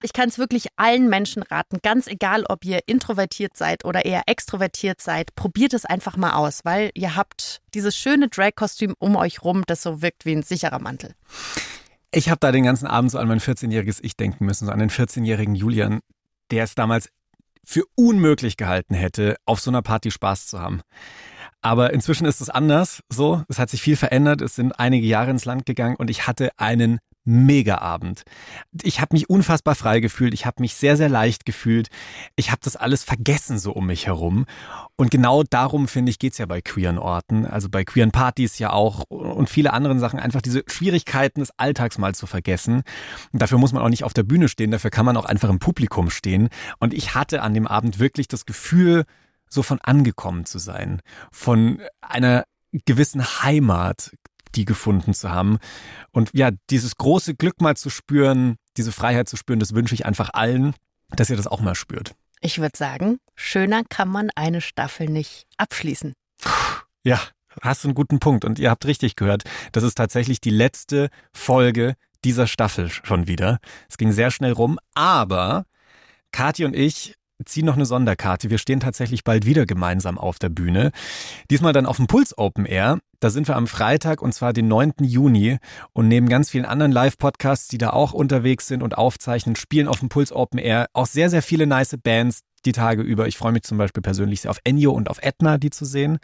Ich 0.03 0.13
kann 0.13 0.29
es 0.29 0.39
wirklich 0.39 0.69
allen 0.77 1.09
Menschen 1.09 1.43
raten, 1.43 1.79
ganz 1.83 2.07
egal, 2.07 2.45
ob 2.49 2.65
ihr 2.65 2.81
introvertiert 2.87 3.57
seid 3.57 3.85
oder 3.85 4.05
eher 4.05 4.23
extrovertiert 4.27 5.01
seid, 5.01 5.35
probiert 5.35 5.75
es 5.75 5.85
einfach 5.85 6.17
mal 6.17 6.33
aus, 6.33 6.65
weil 6.65 6.91
ihr 6.95 7.17
habt 7.17 7.61
dieses 7.75 7.97
schöne 7.97 8.29
Drag-Kostüm 8.29 8.95
um 8.99 9.17
euch 9.17 9.43
rum, 9.43 9.63
das 9.67 9.83
so 9.83 10.03
wirkt 10.03 10.25
wie 10.25 10.33
ein 10.33 10.43
sicherer 10.43 10.79
Mantel. 10.79 11.15
Ich 12.13 12.29
habe 12.29 12.41
da 12.41 12.51
den 12.51 12.65
ganzen 12.65 12.87
Abend 12.87 13.11
so 13.11 13.19
an 13.19 13.29
mein 13.29 13.41
14-jähriges 13.41 14.01
Ich 14.03 14.17
denken 14.17 14.45
müssen, 14.45 14.67
so 14.67 14.73
an 14.73 14.81
den 14.81 14.91
14-jährigen 14.91 15.55
Julian, 15.55 16.01
der 16.51 16.65
es 16.65 16.75
damals 16.75 17.11
für 17.65 17.85
unmöglich 17.95 18.57
gehalten 18.57 18.95
hätte, 18.95 19.37
auf 19.45 19.61
so 19.61 19.71
einer 19.71 19.83
Party 19.83 20.11
Spaß 20.11 20.47
zu 20.47 20.59
haben. 20.59 20.83
Aber 21.63 21.93
inzwischen 21.93 22.27
ist 22.27 22.41
es 22.41 22.51
anders. 22.51 23.03
So, 23.11 23.43
es 23.49 23.59
hat 23.59 23.71
sich 23.71 23.83
viel 23.83 23.97
verändert. 23.97 24.41
Es 24.41 24.55
sind 24.55 24.79
einige 24.79 25.07
Jahre 25.07 25.31
ins 25.31 25.45
Land 25.45 25.67
gegangen 25.67 25.97
und 25.97 26.11
ich 26.11 26.27
hatte 26.27 26.51
einen 26.59 27.01
Mega-Abend. 27.25 28.23
Ich 28.83 29.01
habe 29.01 29.15
mich 29.15 29.29
unfassbar 29.29 29.75
frei 29.75 30.01
gefühlt. 30.01 30.33
Ich 30.33 30.47
habe 30.47 30.63
mich 30.63 30.75
sehr, 30.75 30.97
sehr 30.97 31.11
leicht 31.11 31.45
gefühlt. 31.45 31.89
Ich 32.35 32.51
habe 32.51 32.63
das 32.65 32.77
alles 32.77 33.05
vergessen 33.05 33.59
so 33.59 33.73
um 33.73 33.87
mich 33.87 34.07
herum. 34.07 34.47
Und 34.97 35.11
genau 35.11 35.43
darum, 35.43 35.87
finde 35.87 36.11
ich, 36.11 36.19
geht's 36.19 36.39
ja 36.39 36.47
bei 36.47 36.63
queeren 36.63 36.99
Orten, 36.99 37.45
also 37.45 37.69
bei 37.69 37.85
queeren 37.85 38.11
Partys 38.11 38.59
ja 38.59 38.73
auch 38.73 39.05
und 39.09 39.51
viele 39.51 39.75
anderen 39.75 39.99
Sachen, 39.99 40.19
einfach 40.19 40.41
diese 40.41 40.65
Schwierigkeiten 40.67 41.41
des 41.41 41.53
Alltags 41.59 41.99
mal 41.99 42.15
zu 42.15 42.27
vergessen. 42.27 42.83
Und 43.33 43.43
dafür 43.43 43.59
muss 43.59 43.73
man 43.73 43.83
auch 43.83 43.91
nicht 43.91 44.05
auf 44.05 44.15
der 44.15 44.23
Bühne 44.23 44.49
stehen, 44.49 44.71
dafür 44.71 44.91
kann 44.91 45.07
man 45.07 45.17
auch 45.19 45.27
einfach 45.27 45.51
im 45.51 45.59
Publikum 45.59 46.09
stehen. 46.09 46.49
Und 46.79 46.95
ich 46.95 47.15
hatte 47.15 47.43
an 47.43 47.53
dem 47.53 47.67
Abend 47.67 47.99
wirklich 47.99 48.29
das 48.29 48.47
Gefühl, 48.47 49.05
so 49.51 49.62
von 49.62 49.80
angekommen 49.82 50.46
zu 50.46 50.59
sein, 50.59 51.03
von 51.30 51.82
einer 52.01 52.44
gewissen 52.72 53.22
Heimat, 53.22 54.12
die 54.55 54.64
gefunden 54.64 55.12
zu 55.12 55.30
haben. 55.30 55.59
Und 56.12 56.30
ja, 56.32 56.51
dieses 56.70 56.96
große 56.96 57.34
Glück 57.34 57.61
mal 57.61 57.76
zu 57.76 57.90
spüren, 57.90 58.57
diese 58.76 58.92
Freiheit 58.92 59.28
zu 59.28 59.36
spüren, 59.36 59.61
das 59.61 59.74
wünsche 59.74 59.94
ich 59.94 60.07
einfach 60.07 60.30
allen, 60.32 60.74
dass 61.11 61.30
ihr 61.30 61.36
das 61.36 61.46
auch 61.46 61.61
mal 61.61 61.74
spürt. 61.74 62.14
Ich 62.40 62.61
würde 62.61 62.76
sagen, 62.76 63.18
schöner 63.34 63.82
kann 63.88 64.09
man 64.09 64.30
eine 64.34 64.61
Staffel 64.61 65.09
nicht 65.11 65.46
abschließen. 65.59 66.14
Ja, 67.03 67.20
hast 67.61 67.84
du 67.84 67.88
einen 67.88 67.94
guten 67.94 68.18
Punkt. 68.18 68.44
Und 68.44 68.59
ihr 68.59 68.70
habt 68.70 68.86
richtig 68.86 69.16
gehört, 69.16 69.44
das 69.72 69.84
ist 69.84 69.96
tatsächlich 69.96 70.40
die 70.40 70.51
letzte 70.51 71.11
Folge 71.32 71.96
dieser 72.24 72.46
Staffel 72.46 72.88
schon 72.88 73.26
wieder. 73.26 73.59
Es 73.88 73.98
ging 73.98 74.12
sehr 74.12 74.30
schnell 74.30 74.53
rum, 74.53 74.78
aber 74.94 75.66
Kathi 76.32 76.64
und 76.64 76.76
ich 76.76 77.14
ziehen 77.45 77.66
noch 77.66 77.76
eine 77.76 77.86
Sonderkarte. 77.86 78.51
Wir 78.51 78.59
stehen 78.59 78.80
tatsächlich 78.80 79.24
bald 79.24 79.47
wieder 79.47 79.66
gemeinsam 79.66 80.18
auf 80.18 80.38
der 80.38 80.49
Bühne. 80.49 80.91
Diesmal 81.51 81.72
dann 81.72 81.86
auf 81.86 81.97
dem 81.97 82.07
Puls 82.07 82.36
Open 82.36 82.66
Air. 82.66 82.99
Da 83.20 83.30
sind 83.30 83.49
wir 83.49 83.57
am 83.57 83.66
Freitag 83.66 84.22
und 84.22 84.32
zwar 84.32 84.53
den 84.53 84.68
9. 84.68 84.95
Juni 85.03 85.59
und 85.93 86.09
neben 86.09 86.28
ganz 86.28 86.51
vielen 86.51 86.64
anderen 86.64 86.93
Live-Podcasts, 86.93 87.68
die 87.68 87.78
da 87.78 87.91
auch 87.91 88.12
unterwegs 88.12 88.66
sind 88.66 88.82
und 88.82 88.97
aufzeichnen, 88.97 89.57
spielen 89.57 89.88
auf 89.88 90.01
dem 90.01 90.09
Puls 90.09 90.32
Open 90.32 90.59
Air 90.59 90.86
auch 90.95 91.07
sehr, 91.07 91.28
sehr 91.28 91.43
viele 91.43 91.66
nice 91.66 91.97
Bands 92.03 92.41
die 92.66 92.72
Tage 92.72 93.03
über. 93.03 93.26
Ich 93.26 93.36
freue 93.38 93.53
mich 93.53 93.62
zum 93.62 93.78
Beispiel 93.78 94.03
persönlich 94.03 94.43
sehr 94.43 94.51
auf 94.51 94.61
Ennio 94.64 94.93
und 94.93 95.09
auf 95.09 95.18
Etna, 95.22 95.59
die 95.59 95.70
zu 95.70 95.84
sehen. 95.84 96.18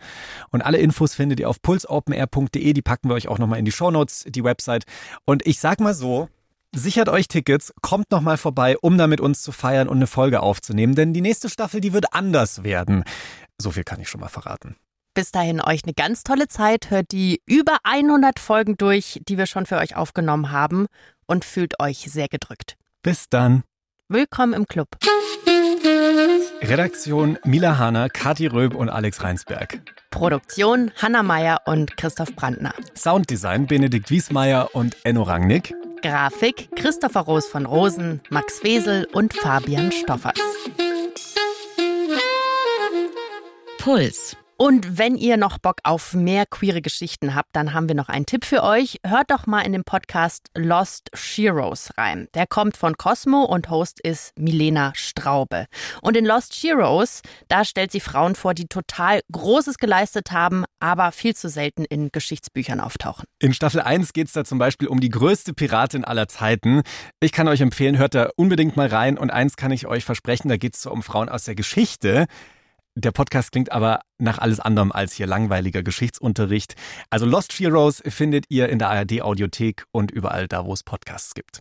Und 0.51 0.63
alle 0.63 0.79
Infos 0.79 1.15
findet 1.15 1.41
ihr 1.41 1.49
auf 1.49 1.63
pulsopenair.de. 1.63 2.73
Die 2.73 2.83
packen 2.83 3.09
wir 3.09 3.15
euch 3.15 3.29
auch 3.29 3.39
nochmal 3.39 3.59
in 3.59 3.65
die 3.65 3.73
Shownotes, 3.73 4.25
die 4.29 4.45
Website. 4.45 4.85
Und 5.25 5.47
ich 5.47 5.61
sag 5.61 5.81
mal 5.81 5.95
so, 5.95 6.29
Sichert 6.75 7.09
euch 7.09 7.29
Tickets, 7.29 7.73
kommt 7.81 8.11
noch 8.11 8.21
mal 8.21 8.37
vorbei, 8.37 8.77
um 8.79 8.99
da 8.99 9.07
mit 9.07 9.21
uns 9.21 9.43
zu 9.43 9.53
feiern 9.53 9.89
und 9.89 9.97
eine 9.97 10.07
Folge 10.07 10.41
aufzunehmen, 10.41 10.95
denn 10.95 11.13
die 11.15 11.21
nächste 11.21 11.49
Staffel, 11.49 11.81
die 11.81 11.93
wird 11.93 12.13
anders 12.13 12.65
werden. 12.65 13.05
So 13.61 13.71
viel 13.71 13.85
kann 13.85 14.01
ich 14.01 14.09
schon 14.09 14.21
mal 14.21 14.29
verraten. 14.29 14.77
Bis 15.15 15.31
dahin 15.31 15.63
euch 15.63 15.85
eine 15.85 15.95
ganz 15.95 16.25
tolle 16.25 16.47
Zeit, 16.49 16.91
hört 16.91 17.13
die 17.13 17.41
über 17.47 17.79
100 17.85 18.39
Folgen 18.39 18.77
durch, 18.77 19.23
die 19.27 19.39
wir 19.39 19.47
schon 19.47 19.65
für 19.65 19.79
euch 19.79 19.97
aufgenommen 19.97 20.51
haben 20.51 20.87
und 21.27 21.47
fühlt 21.47 21.81
euch 21.81 22.11
sehr 22.11 22.29
gedrückt. 22.29 22.77
Bis 23.03 23.31
dann. 23.31 23.63
Willkommen 24.09 24.53
im 24.53 24.67
Club. 24.67 24.89
Redaktion 26.61 27.39
Mila 27.45 27.79
Hahner, 27.79 28.11
Kathi 28.11 28.47
Röb 28.47 28.75
und 28.75 28.91
Alex 28.91 29.23
Reinsberg. 29.23 29.81
Produktion 30.11 30.91
Hanna 30.97 31.23
Meyer 31.23 31.61
und 31.65 31.97
Christoph 31.97 32.35
Brandner. 32.37 32.75
Sounddesign 32.95 33.67
Benedikt 33.67 34.11
Wiesmeier 34.11 34.75
und 34.75 34.97
Enno 35.05 35.23
Rangnick. 35.23 35.75
Grafik 36.07 36.69
Christopher 36.77 37.23
Roos 37.23 37.49
von 37.49 37.67
Rosen, 37.67 38.21
Max 38.31 38.63
Wesel 38.63 39.09
und 39.13 39.35
Fabian 39.35 39.91
Stoffers. 39.91 40.39
Puls. 43.79 44.37
Und 44.59 44.97
wenn 44.97 45.17
ihr 45.17 45.37
noch 45.37 45.59
Bock 45.59 45.81
auf 45.83 46.15
mehr 46.15 46.47
queere 46.47 46.81
Geschichten 46.81 47.35
habt, 47.35 47.51
dann 47.53 47.75
haben 47.75 47.89
wir 47.89 47.95
noch 47.95 48.09
einen 48.09 48.25
Tipp 48.25 48.47
für 48.47 48.63
euch. 48.63 48.99
Hört 49.07 49.31
doch 49.31 49.47
mal 49.47 49.61
in 49.61 49.73
den 49.73 49.85
Podcast 49.85 50.49
Lost 50.57 51.11
Sheroes 51.13 51.91
rein. 51.99 52.29
Der 52.35 52.47
kommt 52.47 52.75
von 52.75 52.97
Cosmo 52.97 53.45
und 53.45 53.69
Host 53.69 54.01
ist 54.01 54.33
Milena 54.39 54.93
Straube. 54.95 55.67
Und 56.01 56.17
in 56.17 56.25
Lost 56.25 56.55
Sheroes, 56.55 57.21
da 57.49 57.67
stellt 57.67 57.93
sie 57.93 58.01
Frauen 58.01 58.35
vor, 58.35 58.55
die 58.55 58.67
total 58.67 59.21
Großes 59.31 59.77
geleistet 59.77 60.33
haben, 60.33 60.65
aber 60.81 61.13
viel 61.13 61.37
zu 61.37 61.51
selten 61.51 61.85
in 61.85 62.09
Geschichtsbüchern 62.11 62.81
auftauchen. 62.81 63.27
In 63.39 63.53
Staffel 63.53 63.83
1 63.83 64.15
geht 64.15 64.29
es 64.29 64.33
da 64.33 64.45
zum 64.45 64.59
Beispiel 64.59 64.89
um 64.89 65.01
die 65.01 65.11
größte 65.11 65.53
Piratin 65.53 66.03
aller 66.03 66.29
Zeiten. 66.29 66.81
Ich 67.21 67.33
kann 67.33 67.47
euch 67.47 67.61
empfehlen, 67.61 67.99
hört 67.99 68.15
da 68.15 68.31
unbedingt 68.37 68.75
mal 68.75 68.87
rein. 68.87 69.19
Und 69.19 69.31
eins 69.31 69.57
kann 69.57 69.71
ich 69.71 69.87
euch 69.87 70.07
versprechen, 70.07 70.49
da 70.49 70.57
geht 70.57 70.77
es 70.77 70.83
so 70.83 70.91
um 70.91 71.03
Frauen 71.03 71.29
aus 71.29 71.45
der 71.45 71.55
Geschichte. 71.55 72.27
Der 72.99 73.13
Podcast 73.13 73.53
klingt 73.53 73.73
aber 73.73 74.01
nach 74.17 74.39
alles 74.39 74.59
anderem 74.59 74.91
als 74.91 75.13
hier 75.13 75.27
langweiliger 75.27 75.83
Geschichtsunterricht. 75.83 76.77
Also 77.11 77.27
Lost 77.27 77.53
Heroes 77.53 78.03
findet 78.07 78.47
ihr 78.49 78.71
in 78.71 78.79
der 78.79 78.89
ARD 78.89 79.21
Audiothek 79.21 79.85
und 79.93 80.11
überall 80.11 80.49
da, 80.49 80.65
wo 80.65 80.73
es 80.73 80.83
Podcasts 80.83 81.35
gibt. 81.35 81.61